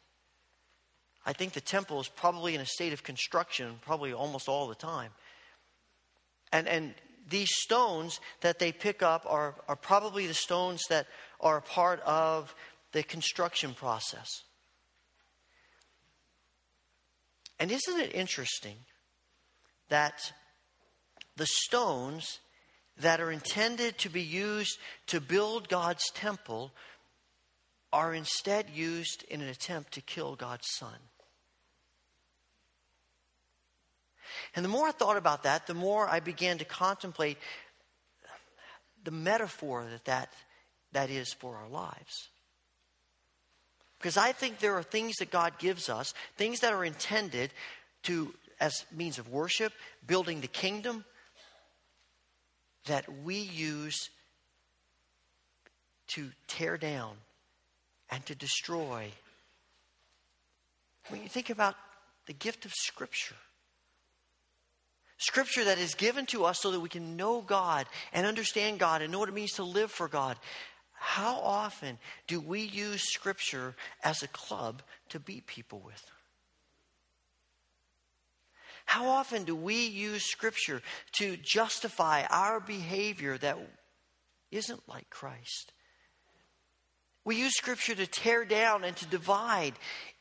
I 1.25 1.31
think 1.31 1.53
the 1.53 1.61
temple 1.61 2.01
is 2.01 2.09
probably 2.09 2.55
in 2.55 2.59
a 2.59 2.65
state 2.65 2.91
of 2.91 3.03
construction, 3.03 3.75
probably 3.85 4.11
almost 4.11 4.49
all 4.49 4.67
the 4.67 4.75
time. 4.75 5.11
And, 6.51 6.67
and 6.67 6.95
these 7.29 7.51
stones 7.53 8.19
that 8.41 8.59
they 8.59 8.73
pick 8.73 9.01
up 9.01 9.25
are, 9.29 9.55
are 9.69 9.77
probably 9.77 10.27
the 10.27 10.33
stones 10.33 10.81
that 10.89 11.07
are 11.39 11.61
part 11.61 12.01
of 12.01 12.53
the 12.91 13.03
construction 13.03 13.73
process. 13.73 14.43
And 17.63 17.71
isn't 17.71 17.97
it 17.97 18.13
interesting 18.13 18.75
that 19.87 20.33
the 21.37 21.45
stones 21.45 22.39
that 22.97 23.21
are 23.21 23.31
intended 23.31 23.97
to 23.99 24.09
be 24.09 24.21
used 24.21 24.77
to 25.07 25.21
build 25.21 25.69
God's 25.69 26.03
temple 26.13 26.73
are 27.93 28.13
instead 28.13 28.69
used 28.69 29.23
in 29.29 29.39
an 29.39 29.47
attempt 29.47 29.93
to 29.93 30.01
kill 30.01 30.35
God's 30.35 30.67
son? 30.71 30.97
And 34.57 34.65
the 34.65 34.69
more 34.69 34.89
I 34.89 34.91
thought 34.91 35.15
about 35.15 35.43
that, 35.43 35.65
the 35.65 35.73
more 35.73 36.05
I 36.09 36.19
began 36.19 36.57
to 36.57 36.65
contemplate 36.65 37.37
the 39.05 39.11
metaphor 39.11 39.87
that 39.89 40.03
that, 40.03 40.33
that 40.91 41.09
is 41.09 41.31
for 41.31 41.55
our 41.55 41.69
lives. 41.69 42.27
Because 44.03 44.17
I 44.17 44.33
think 44.33 44.59
there 44.59 44.75
are 44.75 44.83
things 44.83 45.15
that 45.19 45.31
God 45.31 45.57
gives 45.59 45.87
us, 45.87 46.13
things 46.35 46.59
that 46.59 46.73
are 46.73 46.83
intended 46.83 47.53
to, 48.03 48.33
as 48.59 48.83
means 48.91 49.17
of 49.17 49.29
worship, 49.29 49.71
building 50.05 50.41
the 50.41 50.47
kingdom, 50.47 51.05
that 52.83 53.05
we 53.23 53.35
use 53.37 54.09
to 56.07 56.31
tear 56.47 56.77
down 56.77 57.15
and 58.11 58.25
to 58.25 58.35
destroy. 58.35 59.09
When 61.07 61.23
you 61.23 61.29
think 61.29 61.49
about 61.49 61.75
the 62.25 62.33
gift 62.33 62.65
of 62.65 62.73
Scripture, 62.73 63.35
Scripture 65.17 65.63
that 65.63 65.77
is 65.77 65.95
given 65.95 66.25
to 66.25 66.43
us 66.43 66.59
so 66.59 66.71
that 66.71 66.81
we 66.81 66.89
can 66.89 67.15
know 67.15 67.39
God 67.39 67.85
and 68.11 68.27
understand 68.27 68.79
God 68.79 69.01
and 69.01 69.13
know 69.13 69.19
what 69.19 69.29
it 69.29 69.35
means 69.35 69.53
to 69.53 69.63
live 69.63 69.91
for 69.91 70.09
God. 70.09 70.37
How 71.05 71.35
often 71.35 71.99
do 72.27 72.39
we 72.39 72.61
use 72.61 73.03
Scripture 73.03 73.75
as 74.05 74.23
a 74.23 74.27
club 74.29 74.81
to 75.09 75.19
beat 75.19 75.45
people 75.45 75.81
with? 75.81 76.01
How 78.85 79.09
often 79.09 79.43
do 79.43 79.53
we 79.53 79.85
use 79.85 80.23
Scripture 80.23 80.81
to 81.17 81.35
justify 81.35 82.23
our 82.29 82.61
behavior 82.61 83.37
that 83.37 83.57
isn't 84.49 84.87
like 84.87 85.09
Christ? 85.09 85.73
We 87.25 87.35
use 87.35 87.53
Scripture 87.57 87.95
to 87.95 88.07
tear 88.07 88.45
down 88.45 88.85
and 88.85 88.95
to 88.95 89.05
divide 89.05 89.73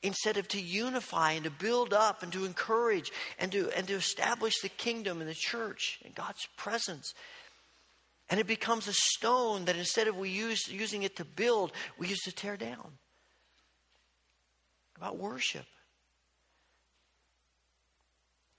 instead 0.02 0.36
of 0.36 0.48
to 0.48 0.60
unify 0.60 1.32
and 1.32 1.44
to 1.44 1.50
build 1.50 1.94
up 1.94 2.24
and 2.24 2.32
to 2.32 2.44
encourage 2.44 3.12
and 3.38 3.52
to, 3.52 3.70
and 3.76 3.86
to 3.86 3.94
establish 3.94 4.60
the 4.60 4.68
kingdom 4.68 5.20
and 5.20 5.30
the 5.30 5.34
church 5.34 6.00
and 6.04 6.12
God's 6.12 6.46
presence. 6.56 7.14
And 8.31 8.40
it 8.40 8.47
becomes 8.47 8.89
a 8.89 8.93
stone 8.93 9.66
that 9.66 9.77
instead 9.77 10.09
of 10.09 10.16
we 10.16 10.31
use, 10.31 10.69
using 10.69 11.03
it 11.03 11.16
to 11.16 11.24
build, 11.24 11.73
we 11.99 12.09
use 12.09 12.20
to 12.20 12.32
tear 12.32 12.57
down. 12.57 12.93
About 14.97 15.19
worship. 15.19 15.66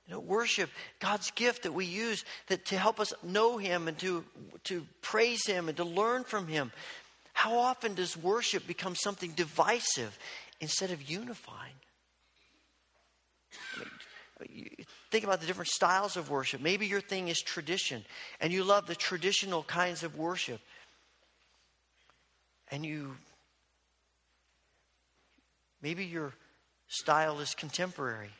You 0.07 0.13
know, 0.13 0.19
worship, 0.19 0.69
God's 0.99 1.31
gift 1.31 1.63
that 1.63 1.71
we 1.71 1.85
use 1.85 2.25
that 2.47 2.65
to 2.65 2.77
help 2.77 2.99
us 2.99 3.13
know 3.23 3.57
Him 3.57 3.87
and 3.87 3.97
to, 3.99 4.25
to 4.65 4.85
praise 5.01 5.45
Him 5.45 5.69
and 5.69 5.77
to 5.77 5.85
learn 5.85 6.25
from 6.25 6.47
Him. 6.47 6.71
How 7.31 7.57
often 7.57 7.95
does 7.95 8.17
worship 8.17 8.67
become 8.67 8.95
something 8.95 9.31
divisive 9.31 10.17
instead 10.59 10.91
of 10.91 11.09
unifying? 11.09 11.73
I 13.75 13.79
mean, 13.79 14.85
think 15.13 15.23
about 15.23 15.41
the 15.41 15.45
different 15.45 15.69
styles 15.69 16.17
of 16.17 16.31
worship. 16.31 16.59
Maybe 16.59 16.87
your 16.87 16.99
thing 16.99 17.27
is 17.27 17.39
tradition, 17.39 18.03
and 18.41 18.51
you 18.51 18.63
love 18.63 18.87
the 18.87 18.95
traditional 18.95 19.61
kinds 19.61 20.01
of 20.01 20.17
worship. 20.17 20.59
And 22.71 22.83
you, 22.83 23.15
maybe 25.83 26.03
your 26.03 26.33
style 26.87 27.39
is 27.41 27.53
contemporary. 27.53 28.31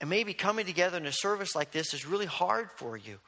And 0.00 0.10
maybe 0.10 0.34
coming 0.34 0.66
together 0.66 0.96
in 0.96 1.06
a 1.06 1.12
service 1.12 1.54
like 1.54 1.70
this 1.70 1.94
is 1.94 2.04
really 2.04 2.26
hard 2.26 2.68
for 2.74 2.96
you. 2.96 3.20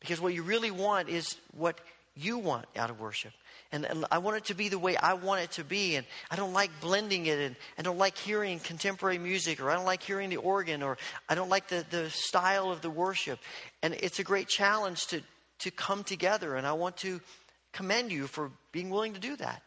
Because 0.00 0.20
what 0.20 0.34
you 0.34 0.42
really 0.42 0.72
want 0.72 1.08
is 1.08 1.36
what 1.56 1.80
you 2.16 2.38
want 2.38 2.66
out 2.74 2.90
of 2.90 2.98
worship. 2.98 3.32
And, 3.72 3.84
and, 3.84 4.04
I 4.10 4.18
want 4.18 4.36
it 4.36 4.44
to 4.46 4.54
be 4.54 4.68
the 4.68 4.78
way 4.78 4.96
I 4.96 5.14
want 5.14 5.42
it 5.42 5.52
to 5.52 5.64
be. 5.64 5.96
And 5.96 6.06
I 6.30 6.36
don't 6.36 6.52
like 6.52 6.70
blending 6.80 7.26
it. 7.26 7.38
And 7.38 7.56
I 7.78 7.82
don't 7.82 7.98
like 7.98 8.18
hearing 8.18 8.58
contemporary 8.58 9.18
music, 9.18 9.60
or 9.60 9.70
I 9.70 9.74
don't 9.74 9.84
like 9.84 10.02
hearing 10.02 10.30
the 10.30 10.38
organ, 10.38 10.82
or 10.82 10.98
I 11.28 11.34
don't 11.34 11.48
like 11.48 11.68
the, 11.68 11.84
the 11.90 12.10
style 12.10 12.70
of 12.70 12.80
the 12.80 12.90
worship. 12.90 13.38
And 13.82 13.94
it's 13.94 14.18
a 14.18 14.24
great 14.24 14.48
challenge 14.48 15.06
to, 15.08 15.22
to 15.60 15.70
come 15.70 16.02
together. 16.02 16.56
And 16.56 16.66
I 16.66 16.72
want 16.72 16.96
to 16.98 17.20
commend 17.72 18.10
you 18.10 18.26
for 18.26 18.50
being 18.72 18.90
willing 18.90 19.14
to 19.14 19.20
do 19.20 19.36
that. 19.36 19.62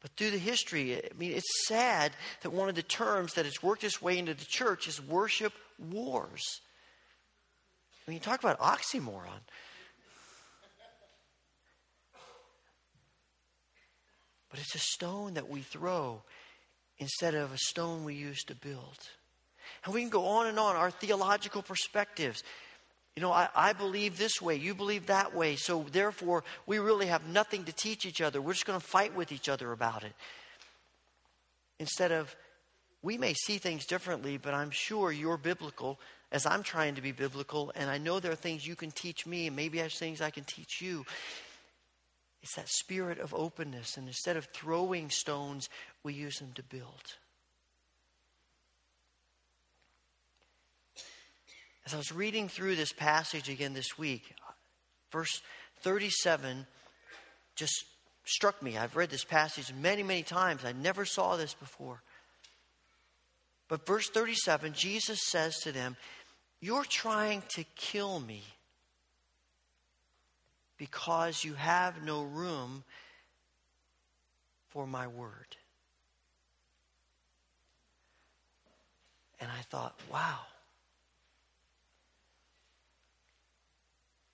But 0.00 0.12
through 0.16 0.30
the 0.30 0.38
history, 0.38 0.96
I 0.96 1.08
mean, 1.18 1.32
it's 1.32 1.66
sad 1.66 2.12
that 2.42 2.50
one 2.50 2.68
of 2.68 2.76
the 2.76 2.82
terms 2.82 3.34
that 3.34 3.44
has 3.44 3.60
worked 3.60 3.82
its 3.82 4.00
way 4.00 4.18
into 4.18 4.34
the 4.34 4.44
church 4.44 4.86
is 4.86 5.02
worship 5.02 5.52
wars. 5.78 6.60
I 8.06 8.10
mean, 8.10 8.18
you 8.18 8.20
talk 8.20 8.38
about 8.38 8.60
oxymoron. 8.60 9.40
But 14.56 14.62
it's 14.62 14.74
a 14.74 14.78
stone 14.78 15.34
that 15.34 15.50
we 15.50 15.60
throw 15.60 16.22
instead 16.98 17.34
of 17.34 17.52
a 17.52 17.58
stone 17.58 18.06
we 18.06 18.14
use 18.14 18.42
to 18.44 18.54
build. 18.54 18.96
And 19.84 19.92
we 19.92 20.00
can 20.00 20.08
go 20.08 20.24
on 20.24 20.46
and 20.46 20.58
on, 20.58 20.76
our 20.76 20.90
theological 20.90 21.60
perspectives. 21.60 22.42
You 23.16 23.22
know, 23.22 23.30
I, 23.30 23.50
I, 23.54 23.74
believe 23.74 24.16
this 24.16 24.40
way, 24.40 24.56
you 24.56 24.74
believe 24.74 25.08
that 25.08 25.34
way, 25.34 25.56
so 25.56 25.84
therefore 25.92 26.42
we 26.64 26.78
really 26.78 27.04
have 27.08 27.28
nothing 27.28 27.64
to 27.64 27.72
teach 27.72 28.06
each 28.06 28.22
other. 28.22 28.40
We're 28.40 28.54
just 28.54 28.64
going 28.64 28.80
to 28.80 28.86
fight 28.86 29.14
with 29.14 29.30
each 29.30 29.50
other 29.50 29.72
about 29.72 30.04
it. 30.04 30.14
Instead 31.78 32.10
of, 32.10 32.34
we 33.02 33.18
may 33.18 33.34
see 33.34 33.58
things 33.58 33.84
differently, 33.84 34.38
but 34.38 34.54
I'm 34.54 34.70
sure 34.70 35.12
you're 35.12 35.36
biblical 35.36 36.00
as 36.32 36.46
I'm 36.46 36.62
trying 36.62 36.94
to 36.94 37.02
be 37.02 37.12
biblical, 37.12 37.72
and 37.76 37.90
I 37.90 37.98
know 37.98 38.20
there 38.20 38.32
are 38.32 38.36
things 38.36 38.66
you 38.66 38.74
can 38.74 38.90
teach 38.90 39.26
me, 39.26 39.48
and 39.48 39.54
maybe 39.54 39.76
there's 39.76 39.98
things 39.98 40.22
I 40.22 40.30
can 40.30 40.44
teach 40.44 40.80
you. 40.80 41.04
It's 42.46 42.54
that 42.54 42.68
spirit 42.68 43.18
of 43.18 43.34
openness, 43.34 43.96
and 43.96 44.06
instead 44.06 44.36
of 44.36 44.44
throwing 44.54 45.10
stones, 45.10 45.68
we 46.04 46.14
use 46.14 46.38
them 46.38 46.52
to 46.54 46.62
build. 46.62 47.02
As 51.84 51.92
I 51.92 51.96
was 51.96 52.12
reading 52.12 52.48
through 52.48 52.76
this 52.76 52.92
passage 52.92 53.48
again 53.48 53.74
this 53.74 53.98
week, 53.98 54.32
verse 55.10 55.42
37 55.80 56.68
just 57.56 57.84
struck 58.24 58.62
me. 58.62 58.78
I've 58.78 58.94
read 58.94 59.10
this 59.10 59.24
passage 59.24 59.72
many, 59.74 60.04
many 60.04 60.22
times. 60.22 60.64
I 60.64 60.70
never 60.70 61.04
saw 61.04 61.34
this 61.34 61.54
before. 61.54 62.00
But 63.66 63.84
verse 63.84 64.08
37, 64.08 64.72
Jesus 64.72 65.18
says 65.26 65.58
to 65.64 65.72
them, 65.72 65.96
You're 66.60 66.84
trying 66.84 67.42
to 67.56 67.64
kill 67.74 68.20
me 68.20 68.44
because 70.78 71.44
you 71.44 71.54
have 71.54 72.02
no 72.02 72.22
room 72.22 72.84
for 74.68 74.86
my 74.86 75.06
word. 75.06 75.56
And 79.40 79.50
I 79.50 79.62
thought, 79.62 79.98
wow. 80.10 80.40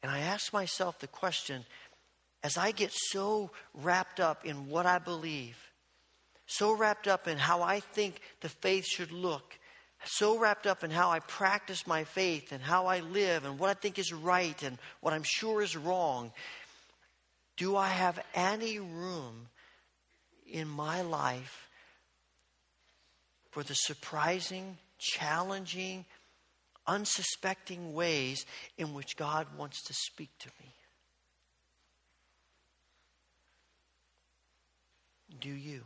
And 0.02 0.10
I 0.10 0.20
asked 0.20 0.52
myself 0.52 0.98
the 0.98 1.06
question 1.06 1.64
as 2.43 2.56
I 2.56 2.73
get 2.73 2.90
so 2.93 3.51
wrapped 3.74 4.19
up 4.19 4.44
in 4.44 4.69
what 4.69 4.85
I 4.85 4.98
believe, 4.98 5.56
so 6.47 6.73
wrapped 6.73 7.06
up 7.06 7.28
in 7.28 7.39
how 7.39 7.62
I 7.62 7.81
think 7.81 8.20
the 8.40 8.48
faith 8.48 8.85
should 8.85 9.12
look, 9.12 9.59
so 10.05 10.39
wrapped 10.39 10.66
up 10.66 10.85
in 10.85 10.91
how 10.91 11.11
I 11.11 11.20
practice 11.20 11.87
my 11.87 12.05
faith 12.05 12.53
and 12.53 12.62
how 12.62 12.87
I 12.87 13.01
live 13.01 13.45
and 13.45 13.59
what 13.59 13.70
I 13.70 13.74
think 13.74 13.99
is 13.99 14.12
right 14.12 14.61
and 14.62 14.79
what 15.01 15.15
I'm 15.15 15.23
sure 15.24 15.62
is 15.62 15.77
wrong, 15.77 16.33
do 17.57 17.77
I 17.77 17.89
have 17.89 18.23
any 18.35 18.79
room 18.79 19.49
in 20.51 20.69
my 20.69 21.03
life 21.03 21.69
for 23.51 23.62
the 23.62 23.74
surprising, 23.74 24.79
challenging, 24.99 26.05
unsuspecting 26.87 27.95
ways 27.95 28.45
in 28.77 28.95
which 28.95 29.16
God 29.16 29.47
wants 29.57 29.83
to 29.85 29.95
speak 29.95 30.31
to 30.41 30.49
me. 30.61 30.74
Do 35.41 35.51
you? 35.51 35.83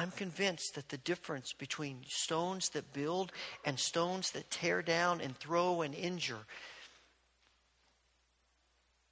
I'm 0.00 0.12
convinced 0.12 0.76
that 0.76 0.88
the 0.88 0.96
difference 0.96 1.52
between 1.52 2.04
stones 2.08 2.70
that 2.70 2.94
build 2.94 3.32
and 3.66 3.78
stones 3.78 4.30
that 4.30 4.50
tear 4.50 4.80
down 4.80 5.20
and 5.20 5.36
throw 5.36 5.82
and 5.82 5.94
injure 5.94 6.46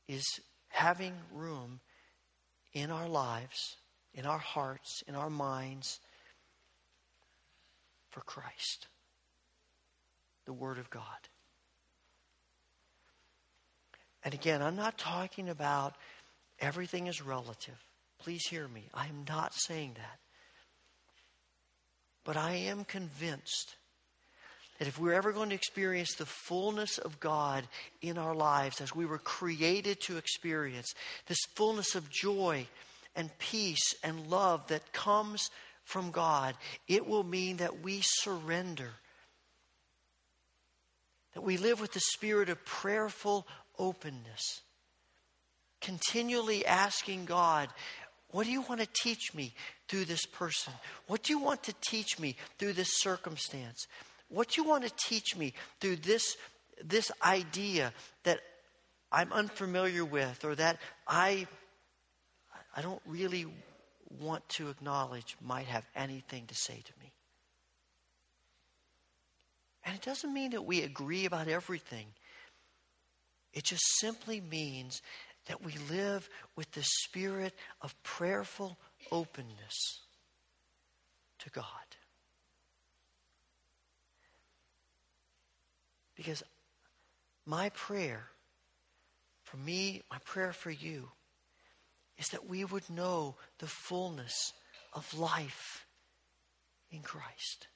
is 0.08 0.24
having 0.68 1.12
room 1.30 1.80
in 2.72 2.90
our 2.90 3.06
lives, 3.06 3.76
in 4.14 4.24
our 4.24 4.38
hearts, 4.38 5.02
in 5.06 5.14
our 5.14 5.28
minds 5.28 6.00
for 8.08 8.22
Christ, 8.22 8.86
the 10.46 10.54
Word 10.54 10.78
of 10.78 10.88
God. 10.88 11.02
And 14.24 14.32
again, 14.32 14.62
I'm 14.62 14.76
not 14.76 14.96
talking 14.96 15.50
about 15.50 15.96
everything 16.58 17.08
is 17.08 17.20
relative. 17.20 17.76
Please 18.18 18.46
hear 18.48 18.66
me. 18.66 18.88
I 18.94 19.06
am 19.08 19.26
not 19.28 19.52
saying 19.52 19.96
that. 19.96 20.18
But 22.28 22.36
I 22.36 22.56
am 22.56 22.84
convinced 22.84 23.76
that 24.78 24.86
if 24.86 25.00
we're 25.00 25.14
ever 25.14 25.32
going 25.32 25.48
to 25.48 25.54
experience 25.54 26.14
the 26.14 26.26
fullness 26.26 26.98
of 26.98 27.20
God 27.20 27.66
in 28.02 28.18
our 28.18 28.34
lives 28.34 28.82
as 28.82 28.94
we 28.94 29.06
were 29.06 29.16
created 29.16 29.98
to 30.02 30.18
experience, 30.18 30.92
this 31.26 31.38
fullness 31.54 31.94
of 31.94 32.10
joy 32.10 32.66
and 33.16 33.30
peace 33.38 33.94
and 34.04 34.28
love 34.28 34.68
that 34.68 34.92
comes 34.92 35.50
from 35.84 36.10
God, 36.10 36.54
it 36.86 37.06
will 37.06 37.24
mean 37.24 37.56
that 37.56 37.80
we 37.80 38.00
surrender. 38.02 38.90
That 41.32 41.40
we 41.40 41.56
live 41.56 41.80
with 41.80 41.94
the 41.94 42.00
spirit 42.00 42.50
of 42.50 42.62
prayerful 42.66 43.46
openness. 43.78 44.60
Continually 45.80 46.66
asking 46.66 47.24
God, 47.24 47.70
what 48.30 48.44
do 48.44 48.52
you 48.52 48.60
want 48.62 48.80
to 48.80 48.88
teach 49.02 49.34
me 49.34 49.54
through 49.88 50.04
this 50.04 50.26
person? 50.26 50.72
What 51.06 51.22
do 51.22 51.32
you 51.32 51.38
want 51.38 51.62
to 51.64 51.74
teach 51.80 52.18
me 52.18 52.36
through 52.58 52.74
this 52.74 53.00
circumstance? 53.00 53.86
What 54.28 54.48
do 54.48 54.60
you 54.60 54.68
want 54.68 54.84
to 54.84 54.92
teach 55.06 55.36
me 55.36 55.54
through 55.80 55.96
this, 55.96 56.36
this 56.84 57.10
idea 57.24 57.92
that 58.24 58.40
I'm 59.10 59.32
unfamiliar 59.32 60.04
with 60.04 60.44
or 60.44 60.54
that 60.56 60.78
I, 61.06 61.46
I 62.76 62.82
don't 62.82 63.00
really 63.06 63.46
want 64.20 64.46
to 64.50 64.68
acknowledge 64.68 65.36
might 65.40 65.66
have 65.66 65.86
anything 65.94 66.46
to 66.46 66.54
say 66.54 66.74
to 66.74 66.92
me. 67.00 67.12
And 69.84 69.94
it 69.94 70.02
doesn't 70.02 70.32
mean 70.32 70.50
that 70.50 70.64
we 70.64 70.82
agree 70.82 71.24
about 71.24 71.48
everything. 71.48 72.06
It 73.54 73.64
just 73.64 73.82
simply 73.98 74.40
means 74.40 75.00
that 75.48 75.64
we 75.64 75.72
live 75.90 76.28
with 76.56 76.70
the 76.72 76.82
spirit 76.82 77.54
of 77.80 78.00
prayerful 78.02 78.78
openness 79.10 80.00
to 81.38 81.50
God. 81.50 81.64
Because 86.14 86.42
my 87.46 87.70
prayer 87.70 88.28
for 89.48 89.56
me, 89.56 90.02
my 90.10 90.18
prayer 90.26 90.52
for 90.52 90.70
you, 90.70 91.08
is 92.18 92.28
that 92.28 92.46
we 92.46 92.64
would 92.64 92.88
know 92.90 93.36
the 93.58 93.66
fullness 93.66 94.52
of 94.92 95.18
life 95.18 95.86
in 96.90 97.00
Christ. 97.00 97.68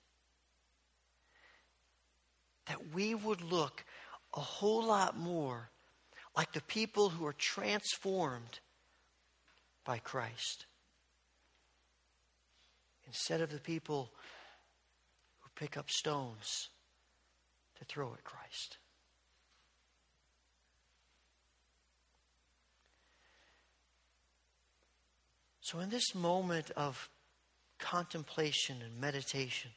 That 2.66 2.92
we 2.92 3.14
would 3.14 3.40
look 3.40 3.84
a 4.34 4.40
whole 4.40 4.84
lot 4.84 5.16
more 5.16 5.70
like 6.36 6.52
the 6.52 6.62
people 6.62 7.10
who 7.10 7.26
are 7.26 7.34
transformed 7.34 8.60
by 9.84 9.98
Christ 9.98 10.66
instead 13.06 13.40
of 13.40 13.50
the 13.50 13.60
people 13.60 14.10
who 15.40 15.50
pick 15.56 15.76
up 15.76 15.90
stones 15.90 16.68
to 17.78 17.84
throw 17.84 18.12
at 18.14 18.24
Christ. 18.24 18.78
So, 25.60 25.80
in 25.80 25.90
this 25.90 26.14
moment 26.14 26.70
of 26.76 27.08
contemplation 27.78 28.82
and 28.82 29.00
meditation, 29.00 29.70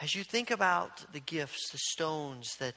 as 0.00 0.14
you 0.14 0.24
think 0.24 0.50
about 0.50 1.12
the 1.12 1.20
gifts, 1.20 1.70
the 1.70 1.78
stones 1.78 2.56
that 2.58 2.74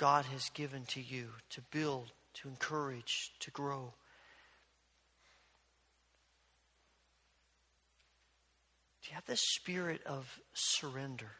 God 0.00 0.24
has 0.32 0.48
given 0.54 0.86
to 0.86 1.00
you 1.02 1.28
to 1.50 1.60
build, 1.70 2.10
to 2.32 2.48
encourage, 2.48 3.32
to 3.40 3.50
grow, 3.50 3.92
do 9.02 9.10
you 9.10 9.14
have 9.14 9.26
this 9.26 9.42
spirit 9.42 10.00
of 10.06 10.40
surrender, 10.54 11.32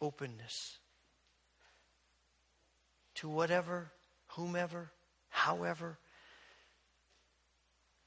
openness 0.00 0.78
to 3.16 3.28
whatever, 3.28 3.92
whomever, 4.28 4.90
however 5.28 5.98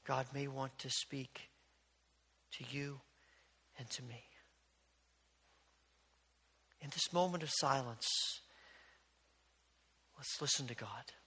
God 0.04 0.26
may 0.34 0.48
want 0.48 0.76
to 0.80 0.90
speak 0.90 1.42
to 2.58 2.64
you 2.76 2.98
and 3.78 3.88
to 3.90 4.02
me? 4.02 4.24
In 6.80 6.90
this 6.90 7.12
moment 7.12 7.44
of 7.44 7.50
silence, 7.52 8.40
let's 10.24 10.40
listen 10.40 10.66
to 10.66 10.74
God. 10.74 11.23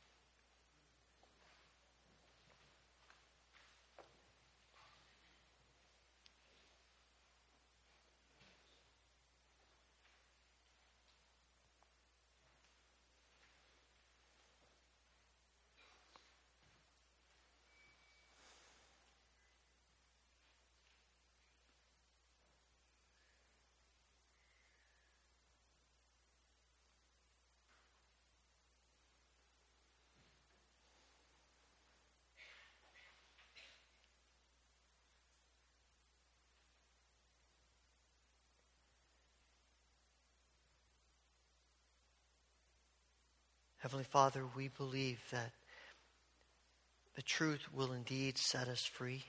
Heavenly 43.87 44.03
Father, 44.03 44.43
we 44.53 44.67
believe 44.67 45.21
that 45.31 45.53
the 47.15 47.21
truth 47.21 47.71
will 47.73 47.93
indeed 47.93 48.37
set 48.37 48.67
us 48.67 48.83
free. 48.83 49.23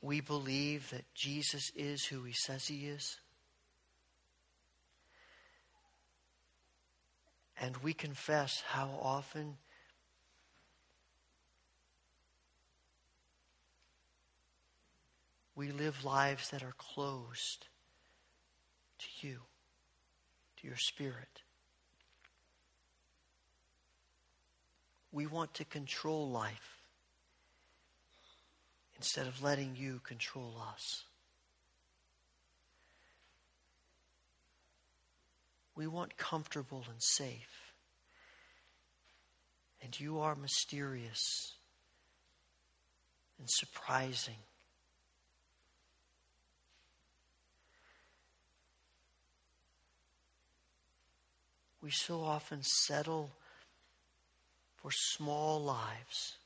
We 0.00 0.22
believe 0.22 0.88
that 0.88 1.04
Jesus 1.14 1.70
is 1.76 2.06
who 2.06 2.22
he 2.22 2.32
says 2.32 2.66
he 2.66 2.86
is. 2.86 3.18
And 7.60 7.76
we 7.82 7.92
confess 7.92 8.62
how 8.68 8.88
often 8.98 9.58
we 15.54 15.72
live 15.72 16.06
lives 16.06 16.48
that 16.48 16.62
are 16.62 16.72
closed 16.78 17.66
to 18.98 19.26
you 19.26 19.40
to 20.62 20.68
your 20.68 20.76
spirit. 20.76 21.42
We 25.10 25.26
want 25.26 25.54
to 25.54 25.64
control 25.64 26.30
life 26.30 26.78
instead 28.96 29.26
of 29.26 29.42
letting 29.42 29.76
you 29.76 30.00
control 30.04 30.54
us. 30.72 31.04
We 35.74 35.86
want 35.86 36.16
comfortable 36.16 36.84
and 36.88 37.02
safe. 37.02 37.72
And 39.82 39.98
you 39.98 40.20
are 40.20 40.36
mysterious 40.36 41.54
and 43.38 43.48
surprising 43.50 44.36
we 51.82 51.90
so 51.90 52.22
often 52.22 52.62
settle 52.62 53.30
for 54.76 54.90
small 54.92 55.60
lives. 55.60 56.36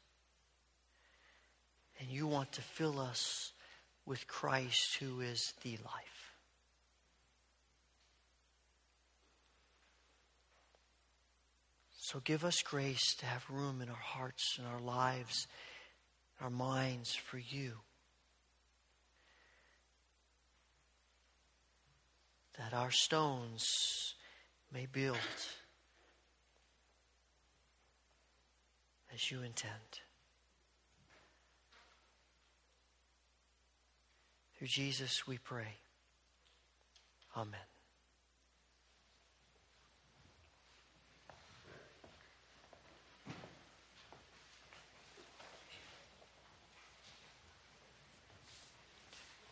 And 2.01 2.09
you 2.09 2.27
want 2.27 2.53
to 2.53 2.63
fill 2.63 2.99
us 2.99 3.53
with 4.07 4.27
Christ, 4.27 4.97
who 5.01 5.21
is 5.21 5.53
the 5.63 5.73
life. 5.73 6.33
So 11.99 12.21
give 12.21 12.45
us 12.45 12.63
grace 12.63 13.15
to 13.17 13.27
have 13.27 13.45
room 13.51 13.83
in 13.83 13.89
our 13.89 13.95
hearts 13.95 14.59
and 14.59 14.67
our 14.67 14.81
lives, 14.81 15.49
our 16.41 16.51
minds 16.51 17.15
for 17.15 17.39
you. 17.39 17.73
That 22.59 22.73
our 22.73 22.93
stones 22.93 24.15
may 24.73 24.87
build 24.87 25.19
as 29.15 29.31
you 29.31 29.43
intend. 29.43 30.01
Through 34.59 34.69
Jesus 34.69 35.27
we 35.27 35.39
pray. 35.39 35.79
Amen. 37.37 37.61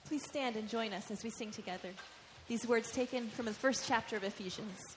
Please 0.07 0.25
stand 0.25 0.57
and 0.57 0.69
join 0.69 0.93
us 0.93 1.11
as 1.11 1.25
we 1.25 1.31
sing 1.31 1.51
together. 1.51 1.89
These 2.47 2.67
words 2.69 2.93
taken 2.93 3.29
from 3.29 3.47
the 3.47 3.55
first 3.55 3.87
chapter 3.89 4.17
of 4.17 4.25
Ephesians. 4.25 4.97